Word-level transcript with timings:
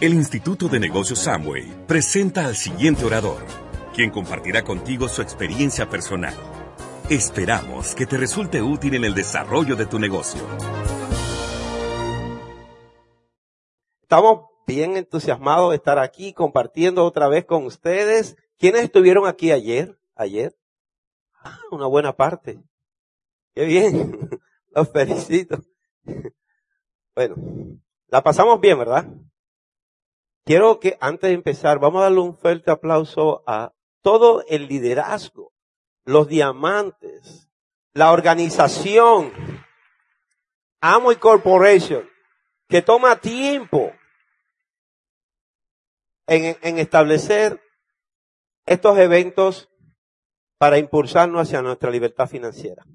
El 0.00 0.14
Instituto 0.14 0.68
de 0.68 0.78
Negocios 0.78 1.18
Samway 1.18 1.88
presenta 1.88 2.46
al 2.46 2.54
siguiente 2.54 3.04
orador, 3.04 3.44
quien 3.92 4.12
compartirá 4.12 4.62
contigo 4.62 5.08
su 5.08 5.22
experiencia 5.22 5.90
personal. 5.90 6.34
Esperamos 7.10 7.96
que 7.96 8.06
te 8.06 8.16
resulte 8.16 8.62
útil 8.62 8.94
en 8.94 9.02
el 9.04 9.12
desarrollo 9.12 9.74
de 9.74 9.86
tu 9.86 9.98
negocio. 9.98 10.40
Estamos 14.02 14.44
bien 14.68 14.96
entusiasmados 14.96 15.70
de 15.70 15.76
estar 15.78 15.98
aquí 15.98 16.32
compartiendo 16.32 17.04
otra 17.04 17.26
vez 17.26 17.44
con 17.44 17.64
ustedes. 17.64 18.36
¿Quiénes 18.56 18.84
estuvieron 18.84 19.26
aquí 19.26 19.50
ayer? 19.50 19.98
Ayer. 20.14 20.56
Ah, 21.42 21.58
una 21.72 21.88
buena 21.88 22.14
parte. 22.14 22.62
Qué 23.52 23.64
bien. 23.64 24.30
Los 24.70 24.92
felicito. 24.92 25.58
Bueno, 27.16 27.34
la 28.06 28.22
pasamos 28.22 28.60
bien, 28.60 28.78
¿verdad? 28.78 29.08
Quiero 30.48 30.80
que 30.80 30.96
antes 31.02 31.28
de 31.28 31.34
empezar, 31.34 31.78
vamos 31.78 32.00
a 32.00 32.04
darle 32.04 32.20
un 32.20 32.34
fuerte 32.34 32.70
aplauso 32.70 33.42
a 33.46 33.74
todo 34.00 34.42
el 34.48 34.66
liderazgo, 34.66 35.52
los 36.06 36.26
diamantes, 36.26 37.50
la 37.92 38.12
organización, 38.12 39.30
Amo 40.80 41.10
Corporation, 41.20 42.08
que 42.66 42.80
toma 42.80 43.20
tiempo 43.20 43.92
en, 46.26 46.78
establecer 46.78 47.60
estos 48.64 48.96
eventos 48.96 49.68
para 50.56 50.78
impulsarnos 50.78 51.42
hacia 51.42 51.60
nuestra 51.60 51.90
libertad 51.90 52.26
financiera. 52.26 52.86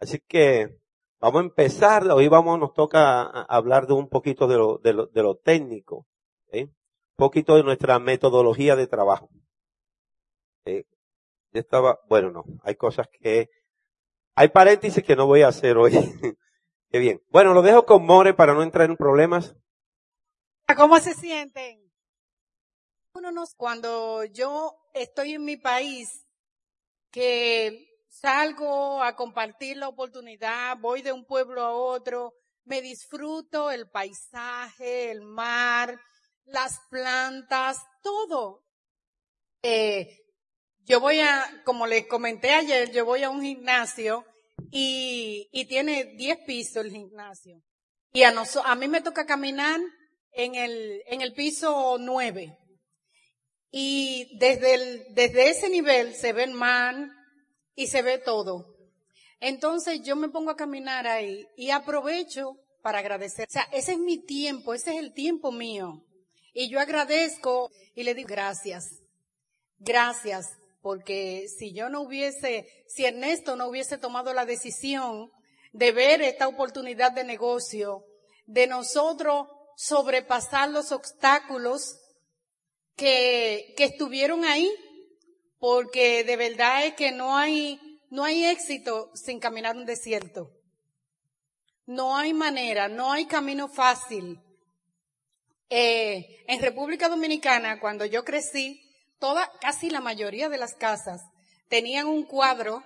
Así 0.00 0.18
que 0.26 0.76
vamos 1.20 1.42
a 1.42 1.44
empezar, 1.44 2.10
hoy 2.10 2.26
vamos, 2.26 2.58
nos 2.58 2.74
toca 2.74 3.22
hablar 3.42 3.86
de 3.86 3.92
un 3.92 4.08
poquito 4.08 4.48
de 4.48 4.56
lo, 4.56 4.78
de 4.78 5.22
lo 5.22 5.36
técnico 5.36 6.08
poquito 7.20 7.54
de 7.54 7.62
nuestra 7.62 7.98
metodología 7.98 8.74
de 8.74 8.86
trabajo. 8.86 9.28
Eh, 10.64 10.84
estaba, 11.52 12.00
bueno, 12.08 12.30
no, 12.30 12.44
hay 12.62 12.74
cosas 12.76 13.06
que, 13.20 13.50
hay 14.34 14.48
paréntesis 14.48 15.04
que 15.04 15.14
no 15.14 15.26
voy 15.26 15.42
a 15.42 15.48
hacer 15.48 15.76
hoy. 15.76 15.92
Qué 16.90 16.98
bien. 16.98 17.22
Bueno, 17.28 17.52
lo 17.52 17.62
dejo 17.62 17.84
con 17.84 18.04
More 18.04 18.34
para 18.34 18.54
no 18.54 18.62
entrar 18.62 18.88
en 18.88 18.96
problemas. 18.96 19.54
¿Cómo 20.76 20.98
se 20.98 21.14
sienten? 21.14 21.78
Cuando 23.56 24.24
yo 24.24 24.74
estoy 24.94 25.34
en 25.34 25.44
mi 25.44 25.56
país, 25.56 26.26
que 27.10 27.86
salgo 28.08 29.02
a 29.02 29.14
compartir 29.14 29.76
la 29.76 29.88
oportunidad, 29.88 30.78
voy 30.78 31.02
de 31.02 31.12
un 31.12 31.26
pueblo 31.26 31.62
a 31.62 31.72
otro, 31.72 32.32
me 32.64 32.80
disfruto 32.80 33.70
el 33.70 33.90
paisaje, 33.90 35.10
el 35.10 35.20
mar, 35.22 36.00
las 36.52 36.80
plantas, 36.90 37.78
todo. 38.02 38.64
Eh, 39.62 40.18
yo 40.84 41.00
voy 41.00 41.20
a, 41.20 41.62
como 41.64 41.86
les 41.86 42.06
comenté 42.06 42.50
ayer, 42.50 42.90
yo 42.90 43.04
voy 43.04 43.22
a 43.22 43.30
un 43.30 43.42
gimnasio 43.42 44.24
y, 44.70 45.48
y 45.52 45.66
tiene 45.66 46.04
10 46.16 46.38
pisos 46.46 46.84
el 46.84 46.90
gimnasio. 46.90 47.62
Y 48.12 48.24
a, 48.24 48.32
mí 48.74 48.88
me 48.88 49.00
toca 49.00 49.24
caminar 49.24 49.80
en 50.32 50.54
el, 50.56 51.02
en 51.06 51.20
el 51.20 51.32
piso 51.32 51.96
9. 51.98 52.56
Y 53.70 54.36
desde, 54.38 54.74
el, 54.74 55.14
desde 55.14 55.50
ese 55.50 55.68
nivel 55.68 56.14
se 56.14 56.32
ve 56.32 56.42
el 56.42 56.54
mar 56.54 56.96
y 57.76 57.86
se 57.86 58.02
ve 58.02 58.18
todo. 58.18 58.66
Entonces 59.38 60.02
yo 60.02 60.16
me 60.16 60.28
pongo 60.28 60.50
a 60.50 60.56
caminar 60.56 61.06
ahí 61.06 61.46
y 61.56 61.70
aprovecho 61.70 62.56
para 62.82 62.98
agradecer. 62.98 63.46
O 63.48 63.52
sea, 63.52 63.68
ese 63.72 63.92
es 63.92 63.98
mi 63.98 64.18
tiempo, 64.18 64.74
ese 64.74 64.94
es 64.94 64.98
el 64.98 65.14
tiempo 65.14 65.52
mío. 65.52 66.04
Y 66.52 66.70
yo 66.70 66.80
agradezco 66.80 67.70
y 67.94 68.02
le 68.02 68.14
digo 68.14 68.28
gracias. 68.28 69.00
Gracias, 69.78 70.46
porque 70.82 71.46
si 71.48 71.72
yo 71.72 71.88
no 71.88 72.02
hubiese, 72.02 72.66
si 72.86 73.04
Ernesto 73.04 73.56
no 73.56 73.68
hubiese 73.68 73.98
tomado 73.98 74.32
la 74.34 74.44
decisión 74.44 75.30
de 75.72 75.92
ver 75.92 76.22
esta 76.22 76.48
oportunidad 76.48 77.12
de 77.12 77.24
negocio, 77.24 78.04
de 78.46 78.66
nosotros 78.66 79.46
sobrepasar 79.76 80.70
los 80.70 80.92
obstáculos 80.92 81.96
que, 82.96 83.72
que 83.76 83.84
estuvieron 83.84 84.44
ahí, 84.44 84.70
porque 85.58 86.24
de 86.24 86.36
verdad 86.36 86.86
es 86.86 86.94
que 86.94 87.12
no 87.12 87.36
hay, 87.36 87.80
no 88.10 88.24
hay 88.24 88.44
éxito 88.44 89.10
sin 89.14 89.38
caminar 89.38 89.76
un 89.76 89.86
desierto. 89.86 90.50
No 91.86 92.16
hay 92.16 92.32
manera, 92.32 92.88
no 92.88 93.12
hay 93.12 93.26
camino 93.26 93.68
fácil. 93.68 94.38
Eh, 95.72 96.42
en 96.48 96.60
República 96.60 97.08
Dominicana, 97.08 97.78
cuando 97.78 98.04
yo 98.04 98.24
crecí, 98.24 98.82
toda, 99.20 99.48
casi 99.60 99.88
la 99.88 100.00
mayoría 100.00 100.48
de 100.48 100.58
las 100.58 100.74
casas 100.74 101.22
tenían 101.68 102.08
un 102.08 102.24
cuadro 102.24 102.82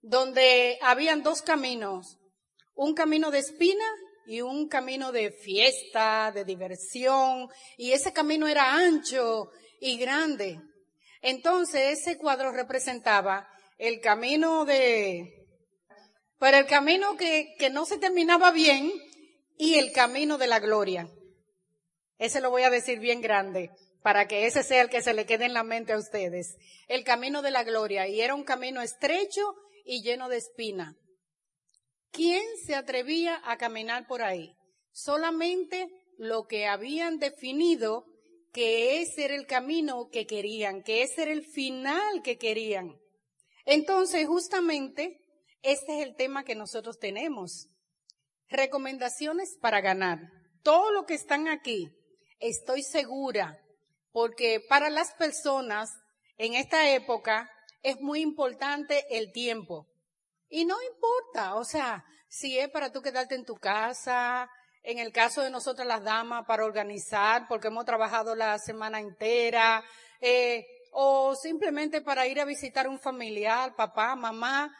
donde 0.00 0.78
habían 0.80 1.24
dos 1.24 1.42
caminos, 1.42 2.16
un 2.76 2.94
camino 2.94 3.32
de 3.32 3.40
espina 3.40 3.84
y 4.28 4.42
un 4.42 4.68
camino 4.68 5.10
de 5.10 5.32
fiesta, 5.32 6.30
de 6.32 6.44
diversión, 6.44 7.48
y 7.76 7.90
ese 7.90 8.12
camino 8.12 8.46
era 8.46 8.74
ancho 8.74 9.50
y 9.80 9.98
grande. 9.98 10.60
Entonces 11.20 11.98
ese 11.98 12.16
cuadro 12.16 12.52
representaba 12.52 13.48
el 13.76 14.00
camino 14.00 14.64
de, 14.64 15.48
pero 16.38 16.58
el 16.58 16.66
camino 16.66 17.16
que, 17.16 17.56
que 17.58 17.70
no 17.70 17.84
se 17.86 17.98
terminaba 17.98 18.52
bien 18.52 18.92
y 19.56 19.74
el 19.74 19.90
camino 19.90 20.38
de 20.38 20.46
la 20.46 20.60
gloria. 20.60 21.08
Ese 22.18 22.40
lo 22.40 22.50
voy 22.50 22.62
a 22.62 22.70
decir 22.70 22.98
bien 22.98 23.20
grande 23.20 23.70
para 24.02 24.26
que 24.26 24.46
ese 24.46 24.62
sea 24.62 24.82
el 24.82 24.90
que 24.90 25.02
se 25.02 25.14
le 25.14 25.26
quede 25.26 25.44
en 25.44 25.54
la 25.54 25.64
mente 25.64 25.92
a 25.92 25.98
ustedes. 25.98 26.56
El 26.86 27.04
camino 27.04 27.42
de 27.42 27.50
la 27.50 27.64
gloria. 27.64 28.08
Y 28.08 28.20
era 28.20 28.34
un 28.34 28.44
camino 28.44 28.80
estrecho 28.82 29.54
y 29.84 30.02
lleno 30.02 30.28
de 30.28 30.38
espina. 30.38 30.96
¿Quién 32.10 32.42
se 32.64 32.74
atrevía 32.74 33.40
a 33.44 33.56
caminar 33.56 34.06
por 34.06 34.22
ahí? 34.22 34.54
Solamente 34.92 35.88
lo 36.16 36.46
que 36.46 36.66
habían 36.66 37.18
definido 37.18 38.04
que 38.52 39.02
ese 39.02 39.26
era 39.26 39.34
el 39.34 39.46
camino 39.46 40.08
que 40.10 40.26
querían, 40.26 40.82
que 40.82 41.02
ese 41.02 41.22
era 41.22 41.32
el 41.32 41.44
final 41.44 42.22
que 42.22 42.38
querían. 42.38 42.98
Entonces, 43.64 44.26
justamente, 44.26 45.20
este 45.62 45.98
es 45.98 46.06
el 46.06 46.16
tema 46.16 46.44
que 46.44 46.54
nosotros 46.54 46.98
tenemos. 46.98 47.68
Recomendaciones 48.48 49.58
para 49.60 49.80
ganar. 49.80 50.32
Todo 50.62 50.90
lo 50.90 51.04
que 51.04 51.14
están 51.14 51.48
aquí, 51.48 51.90
estoy 52.38 52.82
segura, 52.82 53.58
porque 54.12 54.60
para 54.68 54.90
las 54.90 55.12
personas 55.14 55.90
en 56.36 56.54
esta 56.54 56.90
época 56.90 57.50
es 57.82 58.00
muy 58.00 58.20
importante 58.20 59.04
el 59.10 59.32
tiempo. 59.32 59.86
Y 60.48 60.64
no 60.64 60.76
importa, 60.82 61.56
o 61.56 61.64
sea, 61.64 62.04
si 62.28 62.58
es 62.58 62.68
para 62.70 62.90
tú 62.92 63.02
quedarte 63.02 63.34
en 63.34 63.44
tu 63.44 63.56
casa, 63.56 64.50
en 64.82 64.98
el 64.98 65.12
caso 65.12 65.42
de 65.42 65.50
nosotras 65.50 65.86
las 65.86 66.02
damas, 66.02 66.44
para 66.46 66.64
organizar, 66.64 67.46
porque 67.48 67.68
hemos 67.68 67.84
trabajado 67.84 68.34
la 68.34 68.58
semana 68.58 69.00
entera, 69.00 69.84
eh, 70.20 70.66
o 70.92 71.34
simplemente 71.34 72.00
para 72.00 72.26
ir 72.26 72.40
a 72.40 72.44
visitar 72.44 72.88
un 72.88 72.98
familiar, 72.98 73.74
papá, 73.76 74.16
mamá. 74.16 74.74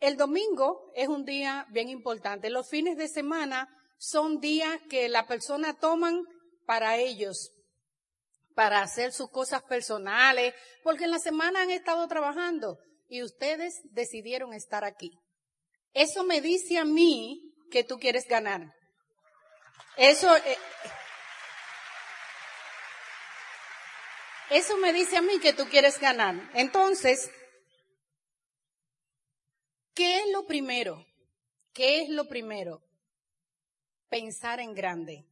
El 0.00 0.16
domingo 0.16 0.92
es 0.94 1.08
un 1.08 1.24
día 1.24 1.66
bien 1.70 1.88
importante. 1.88 2.50
Los 2.50 2.68
fines 2.68 2.96
de 2.96 3.08
semana 3.08 3.68
son 3.98 4.40
días 4.40 4.78
que 4.88 5.08
la 5.08 5.26
persona 5.26 5.74
toman 5.74 6.22
para 6.66 6.96
ellos, 6.96 7.52
para 8.54 8.82
hacer 8.82 9.12
sus 9.12 9.30
cosas 9.30 9.62
personales, 9.62 10.54
porque 10.82 11.04
en 11.04 11.12
la 11.12 11.18
semana 11.18 11.62
han 11.62 11.70
estado 11.70 12.06
trabajando 12.08 12.78
y 13.08 13.22
ustedes 13.22 13.80
decidieron 13.84 14.52
estar 14.52 14.84
aquí. 14.84 15.18
Eso 15.94 16.24
me 16.24 16.40
dice 16.40 16.78
a 16.78 16.84
mí 16.84 17.54
que 17.70 17.84
tú 17.84 17.98
quieres 17.98 18.26
ganar. 18.28 18.74
Eso, 19.96 20.36
eh, 20.36 20.58
eso 24.50 24.76
me 24.76 24.92
dice 24.92 25.16
a 25.16 25.22
mí 25.22 25.38
que 25.40 25.52
tú 25.52 25.66
quieres 25.70 25.98
ganar. 25.98 26.50
Entonces, 26.54 27.30
¿qué 29.94 30.20
es 30.20 30.28
lo 30.32 30.46
primero? 30.46 31.06
¿Qué 31.72 32.02
es 32.02 32.08
lo 32.08 32.26
primero? 32.26 32.82
Pensar 34.08 34.60
en 34.60 34.74
grande. 34.74 35.24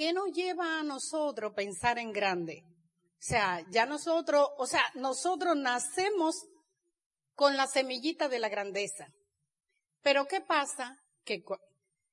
¿Qué 0.00 0.14
nos 0.14 0.32
lleva 0.32 0.80
a 0.80 0.82
nosotros 0.82 1.52
pensar 1.54 1.98
en 1.98 2.10
grande? 2.10 2.64
O 2.64 3.22
sea, 3.22 3.62
ya 3.70 3.84
nosotros, 3.84 4.48
o 4.56 4.66
sea, 4.66 4.82
nosotros 4.94 5.54
nacemos 5.58 6.36
con 7.34 7.54
la 7.54 7.66
semillita 7.66 8.30
de 8.30 8.38
la 8.38 8.48
grandeza. 8.48 9.08
Pero 10.00 10.24
¿qué 10.24 10.40
pasa? 10.40 10.96
Que 11.22 11.42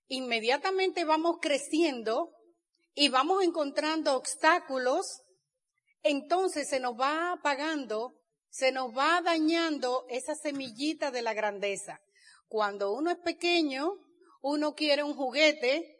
inmediatamente 0.09 1.05
vamos 1.05 1.37
creciendo 1.41 2.33
y 2.93 3.07
vamos 3.07 3.41
encontrando 3.41 4.17
obstáculos, 4.17 5.21
entonces 6.03 6.67
se 6.67 6.81
nos 6.81 6.99
va 6.99 7.31
apagando, 7.31 8.19
se 8.49 8.73
nos 8.73 8.87
va 8.87 9.21
dañando 9.21 10.05
esa 10.09 10.35
semillita 10.35 11.09
de 11.09 11.21
la 11.21 11.33
grandeza. 11.33 12.01
Cuando 12.49 12.91
uno 12.91 13.11
es 13.11 13.17
pequeño, 13.19 13.93
uno 14.41 14.73
quiere 14.73 15.03
un 15.03 15.15
juguete, 15.15 15.96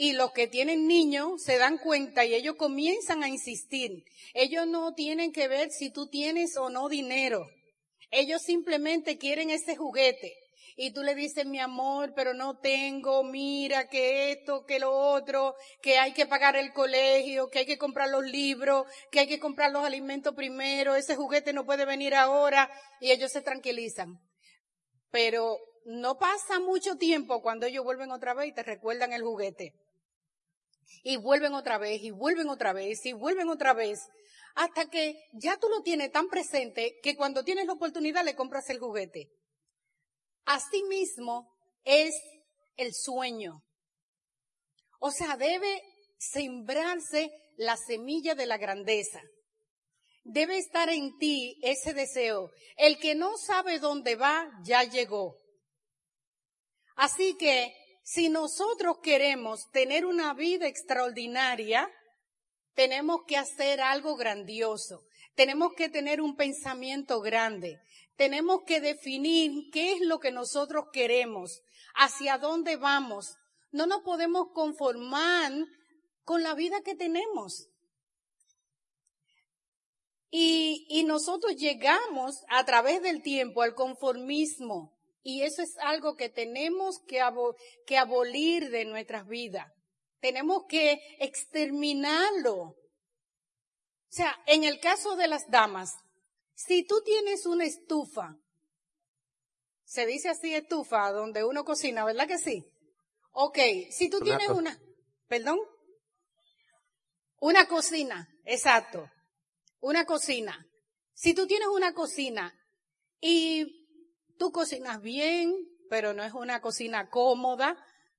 Y 0.00 0.12
los 0.12 0.30
que 0.30 0.46
tienen 0.46 0.86
niños 0.86 1.42
se 1.42 1.58
dan 1.58 1.76
cuenta 1.76 2.24
y 2.24 2.32
ellos 2.32 2.54
comienzan 2.54 3.24
a 3.24 3.28
insistir. 3.28 4.04
Ellos 4.32 4.64
no 4.68 4.94
tienen 4.94 5.32
que 5.32 5.48
ver 5.48 5.72
si 5.72 5.90
tú 5.90 6.06
tienes 6.06 6.56
o 6.56 6.70
no 6.70 6.88
dinero. 6.88 7.48
Ellos 8.12 8.42
simplemente 8.42 9.18
quieren 9.18 9.50
ese 9.50 9.74
juguete. 9.74 10.36
Y 10.76 10.92
tú 10.92 11.02
le 11.02 11.16
dices, 11.16 11.46
mi 11.46 11.58
amor, 11.58 12.12
pero 12.14 12.32
no 12.32 12.60
tengo, 12.60 13.24
mira, 13.24 13.88
que 13.88 14.30
esto, 14.30 14.64
que 14.64 14.78
lo 14.78 14.92
otro, 14.92 15.56
que 15.82 15.98
hay 15.98 16.12
que 16.12 16.26
pagar 16.26 16.54
el 16.54 16.72
colegio, 16.72 17.50
que 17.50 17.58
hay 17.58 17.66
que 17.66 17.76
comprar 17.76 18.08
los 18.08 18.22
libros, 18.22 18.86
que 19.10 19.18
hay 19.18 19.26
que 19.26 19.40
comprar 19.40 19.72
los 19.72 19.84
alimentos 19.84 20.32
primero, 20.36 20.94
ese 20.94 21.16
juguete 21.16 21.52
no 21.52 21.66
puede 21.66 21.84
venir 21.84 22.14
ahora. 22.14 22.70
Y 23.00 23.10
ellos 23.10 23.32
se 23.32 23.42
tranquilizan. 23.42 24.20
Pero 25.10 25.58
no 25.86 26.18
pasa 26.18 26.60
mucho 26.60 26.94
tiempo 26.94 27.42
cuando 27.42 27.66
ellos 27.66 27.82
vuelven 27.82 28.12
otra 28.12 28.32
vez 28.32 28.46
y 28.46 28.54
te 28.54 28.62
recuerdan 28.62 29.12
el 29.12 29.22
juguete. 29.22 29.74
Y 31.02 31.16
vuelven 31.16 31.54
otra 31.54 31.78
vez, 31.78 32.02
y 32.02 32.10
vuelven 32.10 32.48
otra 32.48 32.72
vez, 32.72 33.04
y 33.06 33.12
vuelven 33.12 33.48
otra 33.48 33.72
vez, 33.72 34.00
hasta 34.54 34.88
que 34.90 35.14
ya 35.32 35.56
tú 35.58 35.68
lo 35.68 35.82
tienes 35.82 36.10
tan 36.10 36.28
presente 36.28 36.98
que 37.02 37.16
cuando 37.16 37.44
tienes 37.44 37.66
la 37.66 37.74
oportunidad 37.74 38.24
le 38.24 38.34
compras 38.34 38.68
el 38.70 38.78
juguete. 38.78 39.30
Asimismo 40.44 41.54
es 41.84 42.14
el 42.76 42.94
sueño. 42.94 43.62
O 45.00 45.10
sea, 45.10 45.36
debe 45.36 45.82
sembrarse 46.18 47.30
la 47.56 47.76
semilla 47.76 48.34
de 48.34 48.46
la 48.46 48.58
grandeza. 48.58 49.20
Debe 50.24 50.58
estar 50.58 50.88
en 50.88 51.16
ti 51.18 51.58
ese 51.62 51.94
deseo. 51.94 52.50
El 52.76 52.98
que 52.98 53.14
no 53.14 53.36
sabe 53.36 53.78
dónde 53.78 54.16
va, 54.16 54.48
ya 54.64 54.82
llegó. 54.84 55.38
Así 56.96 57.36
que 57.36 57.72
si 58.10 58.30
nosotros 58.30 59.00
queremos 59.02 59.70
tener 59.70 60.06
una 60.06 60.32
vida 60.32 60.66
extraordinaria, 60.66 61.92
tenemos 62.72 63.24
que 63.26 63.36
hacer 63.36 63.82
algo 63.82 64.16
grandioso. 64.16 65.02
Tenemos 65.34 65.74
que 65.74 65.90
tener 65.90 66.22
un 66.22 66.34
pensamiento 66.34 67.20
grande. 67.20 67.82
Tenemos 68.16 68.62
que 68.66 68.80
definir 68.80 69.68
qué 69.74 69.92
es 69.92 70.00
lo 70.00 70.20
que 70.20 70.32
nosotros 70.32 70.86
queremos, 70.90 71.60
hacia 71.94 72.38
dónde 72.38 72.76
vamos. 72.76 73.36
No 73.72 73.86
nos 73.86 74.00
podemos 74.00 74.52
conformar 74.54 75.52
con 76.24 76.42
la 76.42 76.54
vida 76.54 76.80
que 76.80 76.94
tenemos. 76.94 77.68
Y, 80.30 80.86
y 80.88 81.04
nosotros 81.04 81.56
llegamos 81.56 82.36
a 82.48 82.64
través 82.64 83.02
del 83.02 83.20
tiempo 83.20 83.60
al 83.60 83.74
conformismo. 83.74 84.97
Y 85.22 85.42
eso 85.42 85.62
es 85.62 85.76
algo 85.78 86.14
que 86.16 86.28
tenemos 86.28 87.00
que, 87.06 87.20
que 87.86 87.98
abolir 87.98 88.70
de 88.70 88.84
nuestras 88.84 89.26
vidas. 89.26 89.66
Tenemos 90.20 90.64
que 90.68 91.00
exterminarlo. 91.18 92.56
O 92.60 92.76
sea, 94.10 94.36
en 94.46 94.64
el 94.64 94.80
caso 94.80 95.16
de 95.16 95.28
las 95.28 95.50
damas, 95.50 95.94
si 96.54 96.84
tú 96.84 97.02
tienes 97.04 97.46
una 97.46 97.64
estufa, 97.64 98.36
se 99.84 100.06
dice 100.06 100.28
así 100.28 100.54
estufa, 100.54 101.12
donde 101.12 101.44
uno 101.44 101.64
cocina, 101.64 102.04
¿verdad 102.04 102.26
que 102.26 102.38
sí? 102.38 102.64
Ok, 103.32 103.58
si 103.90 104.10
tú 104.10 104.20
tienes 104.20 104.48
una, 104.48 104.78
perdón, 105.28 105.60
una 107.40 107.68
cocina, 107.68 108.28
exacto, 108.44 109.08
una 109.80 110.04
cocina. 110.04 110.66
Si 111.14 111.34
tú 111.34 111.46
tienes 111.46 111.68
una 111.68 111.94
cocina 111.94 112.52
y 113.20 113.77
Tú 114.38 114.52
cocinas 114.52 115.02
bien, 115.02 115.54
pero 115.90 116.14
no 116.14 116.22
es 116.22 116.32
una 116.32 116.60
cocina 116.60 117.10
cómoda, 117.10 117.76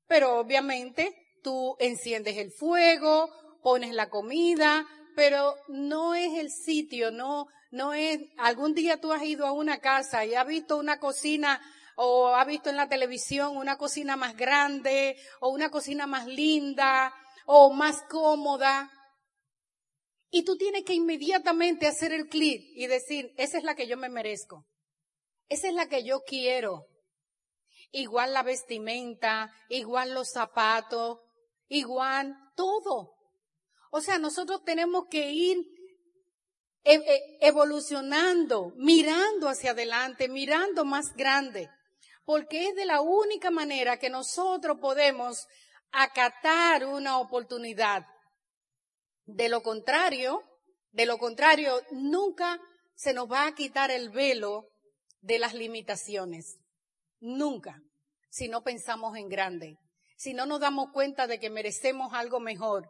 pero 0.08 0.38
obviamente 0.40 1.16
tú 1.42 1.76
enciendes 1.80 2.38
el 2.38 2.52
fuego, 2.52 3.30
pones 3.64 3.94
la 3.94 4.10
comida, 4.10 4.86
pero 5.16 5.56
no 5.68 6.16
es 6.16 6.38
el 6.38 6.52
sitio, 6.52 7.12
no, 7.12 7.48
no 7.72 7.94
es, 7.94 8.20
algún 8.38 8.74
día 8.74 9.00
tú 9.00 9.14
has 9.14 9.24
ido 9.24 9.46
a 9.46 9.52
una 9.52 9.80
casa 9.80 10.26
y 10.26 10.36
has 10.36 10.46
visto 10.46 10.78
una 10.78 11.00
cocina 11.00 11.62
o 11.96 12.28
has 12.36 12.48
visto 12.48 12.70
en 12.70 12.78
la 12.78 12.90
televisión 12.90 13.58
una 13.58 13.78
cocina 13.78 14.16
más 14.16 14.36
grande 14.36 15.18
o 15.42 15.50
una 15.50 15.70
cocina 15.70 16.08
más 16.08 16.28
linda 16.28 17.14
o 17.46 17.72
más 17.72 18.04
cómoda. 18.10 18.92
Y 20.32 20.44
tú 20.44 20.58
tienes 20.58 20.84
que 20.84 20.94
inmediatamente 20.94 21.88
hacer 21.88 22.14
el 22.14 22.28
clic 22.28 22.62
y 22.76 22.88
decir, 22.88 23.34
esa 23.38 23.58
es 23.58 23.64
la 23.64 23.76
que 23.76 23.88
yo 23.88 23.98
me 23.98 24.10
merezco. 24.10 24.69
Esa 25.50 25.68
es 25.68 25.74
la 25.74 25.88
que 25.88 26.04
yo 26.04 26.22
quiero. 26.24 26.86
Igual 27.92 28.34
la 28.34 28.44
vestimenta, 28.44 29.52
igual 29.68 30.14
los 30.14 30.30
zapatos, 30.30 31.20
igual 31.68 32.38
todo. 32.56 33.16
O 33.92 34.02
sea, 34.02 34.20
nosotros 34.20 34.64
tenemos 34.64 35.06
que 35.10 35.32
ir 35.32 35.58
e, 36.84 36.94
e, 36.94 37.38
evolucionando, 37.42 38.74
mirando 38.76 39.50
hacia 39.50 39.72
adelante, 39.72 40.30
mirando 40.30 40.86
más 40.86 41.16
grande, 41.16 41.70
porque 42.24 42.68
es 42.68 42.76
de 42.76 42.86
la 42.86 43.02
única 43.02 43.50
manera 43.50 43.98
que 43.98 44.12
nosotros 44.12 44.78
podemos 44.80 45.48
acatar 45.92 46.86
una 46.86 47.18
oportunidad. 47.18 48.06
De 49.26 49.50
lo 49.50 49.64
contrario, 49.64 50.44
de 50.92 51.08
lo 51.08 51.18
contrario, 51.18 51.82
nunca 51.92 52.60
se 52.94 53.14
nos 53.14 53.32
va 53.32 53.48
a 53.48 53.56
quitar 53.56 53.90
el 53.90 54.10
velo 54.10 54.69
de 55.22 55.40
las 55.40 55.54
limitaciones. 55.54 56.58
Nunca, 57.20 57.82
si 58.30 58.48
no 58.48 58.64
pensamos 58.64 59.18
en 59.18 59.30
grande, 59.30 59.78
si 60.16 60.34
no 60.34 60.46
nos 60.46 60.60
damos 60.60 60.92
cuenta 60.92 61.28
de 61.28 61.40
que 61.40 61.50
merecemos 61.50 62.14
algo 62.14 62.40
mejor, 62.40 62.90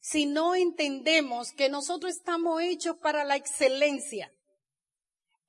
si 0.00 0.26
no 0.26 0.54
entendemos 0.54 1.52
que 1.52 1.68
nosotros 1.68 2.12
estamos 2.12 2.62
hechos 2.62 2.96
para 2.96 3.24
la 3.24 3.36
excelencia. 3.36 4.32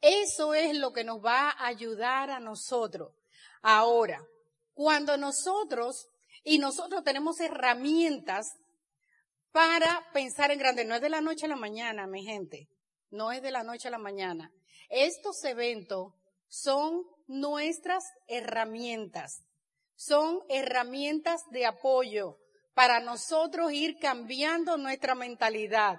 Eso 0.01 0.53
es 0.53 0.75
lo 0.77 0.91
que 0.91 1.03
nos 1.03 1.23
va 1.23 1.49
a 1.49 1.67
ayudar 1.67 2.31
a 2.31 2.39
nosotros. 2.39 3.13
Ahora, 3.61 4.21
cuando 4.73 5.15
nosotros, 5.17 6.07
y 6.43 6.57
nosotros 6.57 7.03
tenemos 7.03 7.39
herramientas 7.39 8.47
para 9.51 10.05
pensar 10.13 10.51
en 10.51 10.59
grande, 10.59 10.85
no 10.85 10.95
es 10.95 11.01
de 11.01 11.09
la 11.09 11.21
noche 11.21 11.45
a 11.45 11.49
la 11.49 11.55
mañana, 11.55 12.07
mi 12.07 12.23
gente, 12.23 12.67
no 13.09 13.31
es 13.31 13.41
de 13.41 13.51
la 13.51 13.63
noche 13.63 13.89
a 13.89 13.91
la 13.91 13.99
mañana. 13.99 14.51
Estos 14.89 15.43
eventos 15.43 16.13
son 16.51 17.05
nuestras 17.27 18.03
herramientas, 18.27 19.41
son 19.95 20.41
herramientas 20.49 21.43
de 21.49 21.65
apoyo 21.65 22.39
para 22.73 22.99
nosotros 22.99 23.71
ir 23.71 23.97
cambiando 23.99 24.75
nuestra 24.75 25.15
mentalidad. 25.15 25.97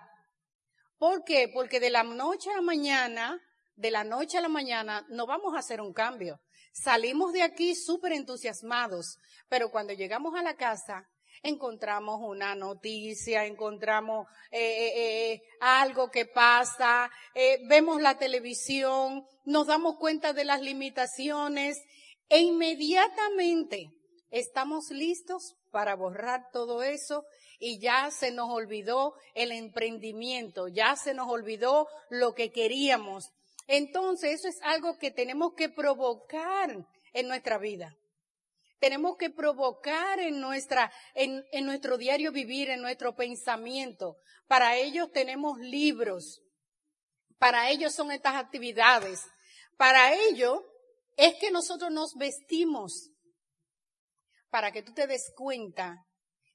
¿Por 0.99 1.25
qué? 1.25 1.50
Porque 1.53 1.81
de 1.81 1.88
la 1.88 2.03
noche 2.03 2.50
a 2.50 2.57
la 2.57 2.61
mañana, 2.61 3.41
de 3.76 3.91
la 3.91 4.05
noche 4.05 4.37
a 4.37 4.43
la 4.43 4.50
mañana, 4.50 5.07
no 5.09 5.26
vamos 5.26 5.55
a 5.57 5.61
hacer 5.61 5.81
un 5.81 5.95
cambio. 5.95 6.38
Salimos 6.75 7.33
de 7.33 7.43
aquí 7.43 7.75
súper 7.75 8.12
entusiasmados, 8.12 9.17
pero 9.49 9.71
cuando 9.71 9.95
llegamos 9.95 10.35
a 10.38 10.43
la 10.43 10.55
casa, 10.55 11.09
encontramos 11.43 12.21
una 12.21 12.55
noticia, 12.55 13.45
encontramos 13.45 14.27
eh, 14.51 14.61
eh, 14.61 15.33
eh, 15.33 15.43
algo 15.61 16.11
que 16.11 16.27
pasa, 16.27 17.11
vemos 17.69 18.01
la 18.01 18.17
televisión, 18.17 19.25
nos 19.45 19.67
damos 19.67 19.97
cuenta 19.99 20.33
de 20.33 20.45
las 20.45 20.61
limitaciones 20.61 21.79
e 22.29 22.41
inmediatamente 22.41 23.91
estamos 24.31 24.91
listos 24.91 25.57
para 25.71 25.97
borrar 25.97 26.51
todo 26.53 26.83
eso 26.83 27.25
y 27.59 27.81
ya 27.81 28.11
se 28.11 28.31
nos 28.31 28.51
olvidó 28.51 29.15
el 29.35 29.53
emprendimiento, 29.53 30.69
ya 30.69 30.97
se 30.97 31.15
nos 31.15 31.29
olvidó 31.29 31.89
lo 32.09 32.35
que 32.35 32.51
queríamos. 32.51 33.31
Entonces, 33.69 34.41
eso 34.41 34.49
es 34.49 34.61
algo 34.63 34.99
que 34.99 35.11
tenemos 35.11 35.55
que 35.55 35.69
provocar 35.69 36.85
en 37.13 37.29
nuestra 37.29 37.59
vida 37.59 37.97
tenemos 38.83 39.17
que 39.17 39.31
provocar 39.31 40.19
en 40.19 40.41
nuestra, 40.41 40.93
en, 41.15 41.45
nuestro 41.65 41.97
diario 41.97 42.33
vivir, 42.33 42.69
en 42.69 42.83
nuestro 42.83 43.15
pensamiento. 43.15 44.17
Para 44.49 44.77
ellos 44.77 45.12
tenemos 45.12 45.57
libros. 45.61 46.43
Para 47.39 47.71
ellos 47.71 47.95
son 47.95 48.11
estas 48.11 48.35
actividades. 48.35 49.21
Para 49.77 50.12
ello 50.12 50.65
es 51.17 51.37
que 51.37 51.53
nosotros 51.53 51.93
nos 51.93 52.15
vestimos. 52.17 53.12
Para 54.51 54.73
que 54.73 54.83
tú 54.83 54.93
te 54.93 55.07
des 55.07 55.33
cuenta 55.37 56.05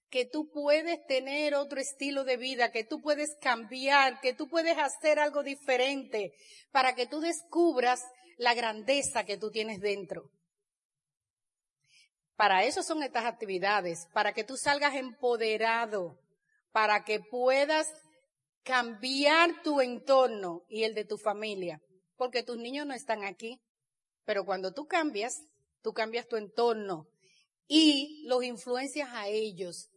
que 0.10 0.26
tú 0.26 0.50
puedes 0.50 1.06
tener 1.06 1.56
otro 1.56 1.80
estilo 1.80 2.26
de 2.26 2.36
vida, 2.36 2.74
que 2.74 2.84
tú 2.84 3.00
puedes 3.00 3.38
cambiar, 3.40 4.20
que 4.20 4.34
tú 4.34 4.50
puedes 4.50 4.78
hacer 4.78 5.18
algo 5.18 5.44
diferente, 5.44 6.34
para 6.72 6.94
que 6.94 7.08
tú 7.08 7.22
descubras 7.22 8.02
la 8.38 8.54
grandeza 8.54 9.24
que 9.24 9.38
tú 9.38 9.50
tienes 9.50 9.80
dentro. 9.80 10.30
Para 12.38 12.64
eso 12.64 12.84
son 12.84 13.02
estas 13.02 13.26
actividades, 13.26 14.08
para 14.14 14.32
que 14.32 14.44
tú 14.44 14.58
salgas 14.58 14.96
empoderado, 14.96 16.20
para 16.72 17.04
que 17.04 17.20
puedas 17.20 17.92
cambiar 18.64 19.64
tu 19.64 19.82
entorno 19.82 20.62
y 20.70 20.84
el 20.84 20.94
de 20.94 21.04
tu 21.04 21.18
familia, 21.18 21.82
porque 22.16 22.44
tus 22.44 22.58
niños 22.58 22.86
no 22.86 22.94
están 22.94 23.24
aquí, 23.24 23.60
pero 24.24 24.46
cuando 24.46 24.72
tú 24.72 24.86
cambias, 24.86 25.42
tú 25.82 25.94
cambias 25.94 26.28
tu 26.28 26.36
entorno 26.36 27.08
y 27.68 28.24
los 28.28 28.44
influencias 28.44 29.10
a 29.12 29.28
ellos. 29.28 29.90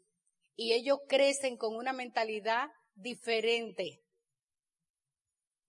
y 0.56 0.74
ellos 0.74 0.98
crecen 1.08 1.56
con 1.56 1.74
una 1.74 1.94
mentalidad 1.94 2.68
diferente. 2.94 4.02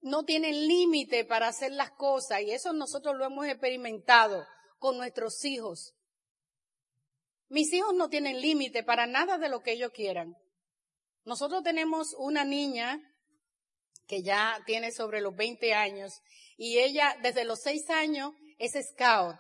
No 0.02 0.24
tienen 0.26 0.68
límite 0.68 1.24
para 1.24 1.48
hacer 1.48 1.72
las 1.72 1.92
cosas 1.92 2.42
y 2.42 2.52
eso 2.52 2.74
nosotros 2.74 3.16
lo 3.16 3.24
hemos 3.24 3.46
experimentado 3.48 4.46
con 4.80 4.98
nuestros 4.98 5.46
hijos. 5.46 5.94
Mis 7.52 7.74
hijos 7.74 7.94
no 7.94 8.08
tienen 8.08 8.40
límite 8.40 8.82
para 8.82 9.08
nada 9.08 9.38
de 9.38 9.50
lo 9.50 9.62
que 9.62 9.74
ellos 9.74 9.92
quieran. 9.92 10.38
Nosotros 11.26 11.62
tenemos 11.64 12.16
una 12.18 12.46
niña 12.46 12.98
que 14.08 14.24
ya 14.24 14.64
tiene 14.66 14.94
sobre 14.94 15.20
los 15.20 15.36
20 15.36 15.74
años 15.74 16.22
y 16.56 16.80
ella 16.80 17.18
desde 17.22 17.44
los 17.44 17.60
6 17.60 17.90
años 17.90 18.32
es 18.58 18.72
scout. 18.94 19.36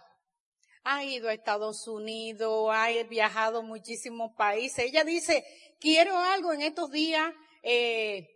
Ha 0.83 1.05
ido 1.05 1.29
a 1.29 1.33
Estados 1.33 1.87
Unidos, 1.87 2.69
ha 2.73 2.89
viajado 3.03 3.63
muchísimos 3.63 4.31
países. 4.35 4.83
Ella 4.83 5.05
dice, 5.05 5.45
quiero 5.79 6.17
algo 6.17 6.51
en 6.51 6.63
estos 6.63 6.91
días. 6.91 7.33
Eh, 7.63 8.27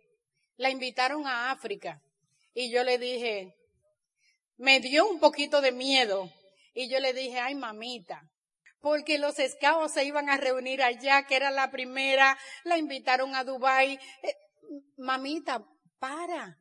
la 0.56 0.70
invitaron 0.70 1.26
a 1.26 1.50
África 1.50 2.00
y 2.54 2.70
yo 2.70 2.82
le 2.82 2.96
dije, 2.96 3.54
me 4.56 4.80
dio 4.80 5.06
un 5.06 5.20
poquito 5.20 5.60
de 5.60 5.72
miedo 5.72 6.32
y 6.72 6.88
yo 6.88 6.98
le 6.98 7.12
dije, 7.12 7.38
ay 7.40 7.54
mamita, 7.54 8.22
porque 8.80 9.18
los 9.18 9.38
esclavos 9.38 9.92
se 9.92 10.04
iban 10.04 10.28
a 10.28 10.36
reunir 10.36 10.82
allá, 10.82 11.24
que 11.26 11.36
era 11.36 11.50
la 11.50 11.70
primera, 11.70 12.38
la 12.64 12.78
invitaron 12.78 13.34
a 13.34 13.44
Dubai. 13.44 13.98
Eh, 14.22 14.36
mamita, 14.96 15.64
para. 15.98 16.58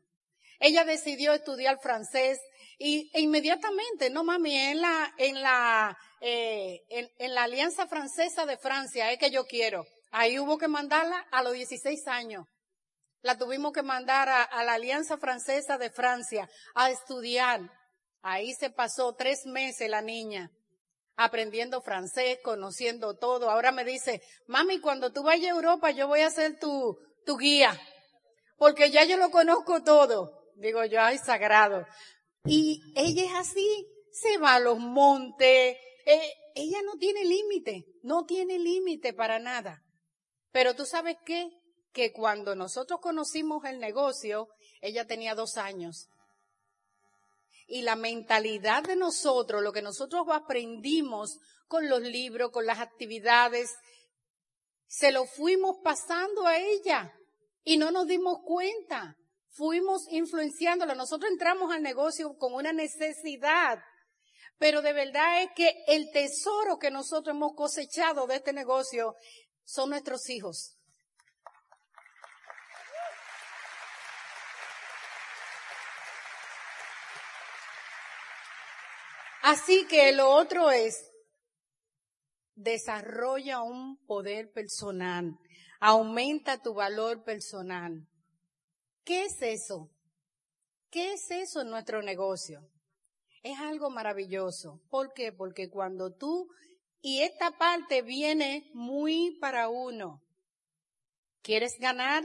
Ella 0.59 0.85
decidió 0.85 1.33
estudiar 1.33 1.79
francés 1.79 2.39
y 2.77 3.11
e 3.13 3.21
inmediatamente, 3.21 4.09
no 4.09 4.23
mami, 4.23 4.55
en 4.55 4.81
la, 4.81 5.13
en 5.17 5.41
la, 5.41 5.97
eh, 6.21 6.81
en, 6.89 7.33
la 7.33 7.43
Alianza 7.43 7.87
Francesa 7.87 8.45
de 8.45 8.57
Francia 8.57 9.11
es 9.11 9.19
que 9.19 9.31
yo 9.31 9.45
quiero. 9.45 9.85
Ahí 10.11 10.39
hubo 10.39 10.57
que 10.57 10.67
mandarla 10.67 11.19
a 11.31 11.43
los 11.43 11.53
16 11.53 12.07
años. 12.07 12.45
La 13.21 13.37
tuvimos 13.37 13.73
que 13.73 13.81
mandar 13.81 14.29
a 14.29 14.63
la 14.63 14.73
Alianza 14.73 15.17
Francesa 15.17 15.77
de 15.77 15.89
Francia 15.89 16.47
a 16.75 16.91
estudiar. 16.91 17.61
Ahí 18.21 18.53
se 18.53 18.69
pasó 18.69 19.13
tres 19.15 19.45
meses 19.45 19.89
la 19.89 20.01
niña 20.01 20.51
aprendiendo 21.15 21.81
francés, 21.81 22.39
conociendo 22.43 23.15
todo. 23.17 23.49
Ahora 23.49 23.71
me 23.71 23.85
dice, 23.85 24.21
mami, 24.47 24.79
cuando 24.79 25.11
tú 25.11 25.23
vayas 25.23 25.51
a 25.51 25.55
Europa 25.55 25.91
yo 25.91 26.07
voy 26.07 26.21
a 26.21 26.29
ser 26.29 26.59
tu, 26.59 26.97
tu 27.25 27.37
guía, 27.37 27.79
porque 28.57 28.91
ya 28.91 29.03
yo 29.05 29.17
lo 29.17 29.31
conozco 29.31 29.83
todo. 29.83 30.31
Digo 30.55 30.85
yo, 30.85 31.01
ay, 31.01 31.17
sagrado. 31.17 31.85
Y 32.45 32.81
ella 32.95 33.23
es 33.25 33.33
así, 33.33 33.87
se 34.11 34.37
va 34.37 34.55
a 34.55 34.59
los 34.59 34.79
montes, 34.79 35.77
eh, 36.05 36.33
ella 36.53 36.81
no 36.83 36.93
tiene 36.93 37.25
límite, 37.25 37.85
no 38.03 38.25
tiene 38.25 38.59
límite 38.59 39.13
para 39.13 39.39
nada. 39.39 39.81
Pero 40.51 40.73
tú 40.75 40.85
sabes 40.85 41.17
qué? 41.25 41.49
Que 41.91 42.13
cuando 42.13 42.55
nosotros 42.55 42.99
conocimos 43.01 43.65
el 43.65 43.79
negocio, 43.79 44.47
ella 44.81 45.05
tenía 45.05 45.35
dos 45.35 45.57
años 45.57 46.07
y 47.67 47.81
la 47.81 47.95
mentalidad 47.95 48.83
de 48.83 48.95
nosotros, 48.95 49.63
lo 49.63 49.73
que 49.73 49.81
nosotros 49.81 50.27
aprendimos 50.31 51.39
con 51.67 51.89
los 51.89 52.01
libros, 52.01 52.51
con 52.51 52.65
las 52.65 52.79
actividades, 52.79 53.71
se 54.87 55.11
lo 55.11 55.25
fuimos 55.25 55.77
pasando 55.83 56.45
a 56.45 56.57
ella 56.57 57.11
y 57.63 57.77
no 57.77 57.91
nos 57.91 58.07
dimos 58.07 58.39
cuenta. 58.45 59.17
Fuimos 59.49 60.05
influenciándola. 60.11 60.95
Nosotros 60.95 61.31
entramos 61.31 61.73
al 61.73 61.81
negocio 61.81 62.35
con 62.37 62.53
una 62.53 62.73
necesidad, 62.73 63.79
pero 64.57 64.81
de 64.81 64.93
verdad 64.93 65.43
es 65.43 65.49
que 65.55 65.73
el 65.87 66.11
tesoro 66.11 66.77
que 66.77 66.91
nosotros 66.91 67.35
hemos 67.35 67.53
cosechado 67.55 68.27
de 68.27 68.35
este 68.35 68.53
negocio 68.53 69.15
son 69.63 69.89
nuestros 69.89 70.29
hijos. 70.29 70.74
Así 79.45 79.85
que 79.85 80.11
lo 80.11 80.31
otro 80.31 80.71
es, 80.71 81.11
desarrolla 82.55 83.61
un 83.61 84.03
poder 84.07 84.51
personal, 84.51 85.37
aumenta 85.79 86.63
tu 86.63 86.73
valor 86.73 87.23
personal. 87.23 88.07
¿Qué 89.03 89.25
es 89.25 89.39
eso? 89.43 89.91
¿Qué 90.89 91.13
es 91.13 91.29
eso 91.29 91.61
en 91.61 91.69
nuestro 91.69 92.01
negocio? 92.01 92.67
Es 93.43 93.59
algo 93.59 93.91
maravilloso. 93.91 94.81
¿Por 94.89 95.13
qué? 95.13 95.31
Porque 95.31 95.69
cuando 95.69 96.11
tú, 96.11 96.49
y 96.99 97.21
esta 97.21 97.51
parte 97.51 98.01
viene 98.01 98.71
muy 98.73 99.37
para 99.39 99.69
uno, 99.69 100.23
¿quieres 101.43 101.77
ganar? 101.79 102.23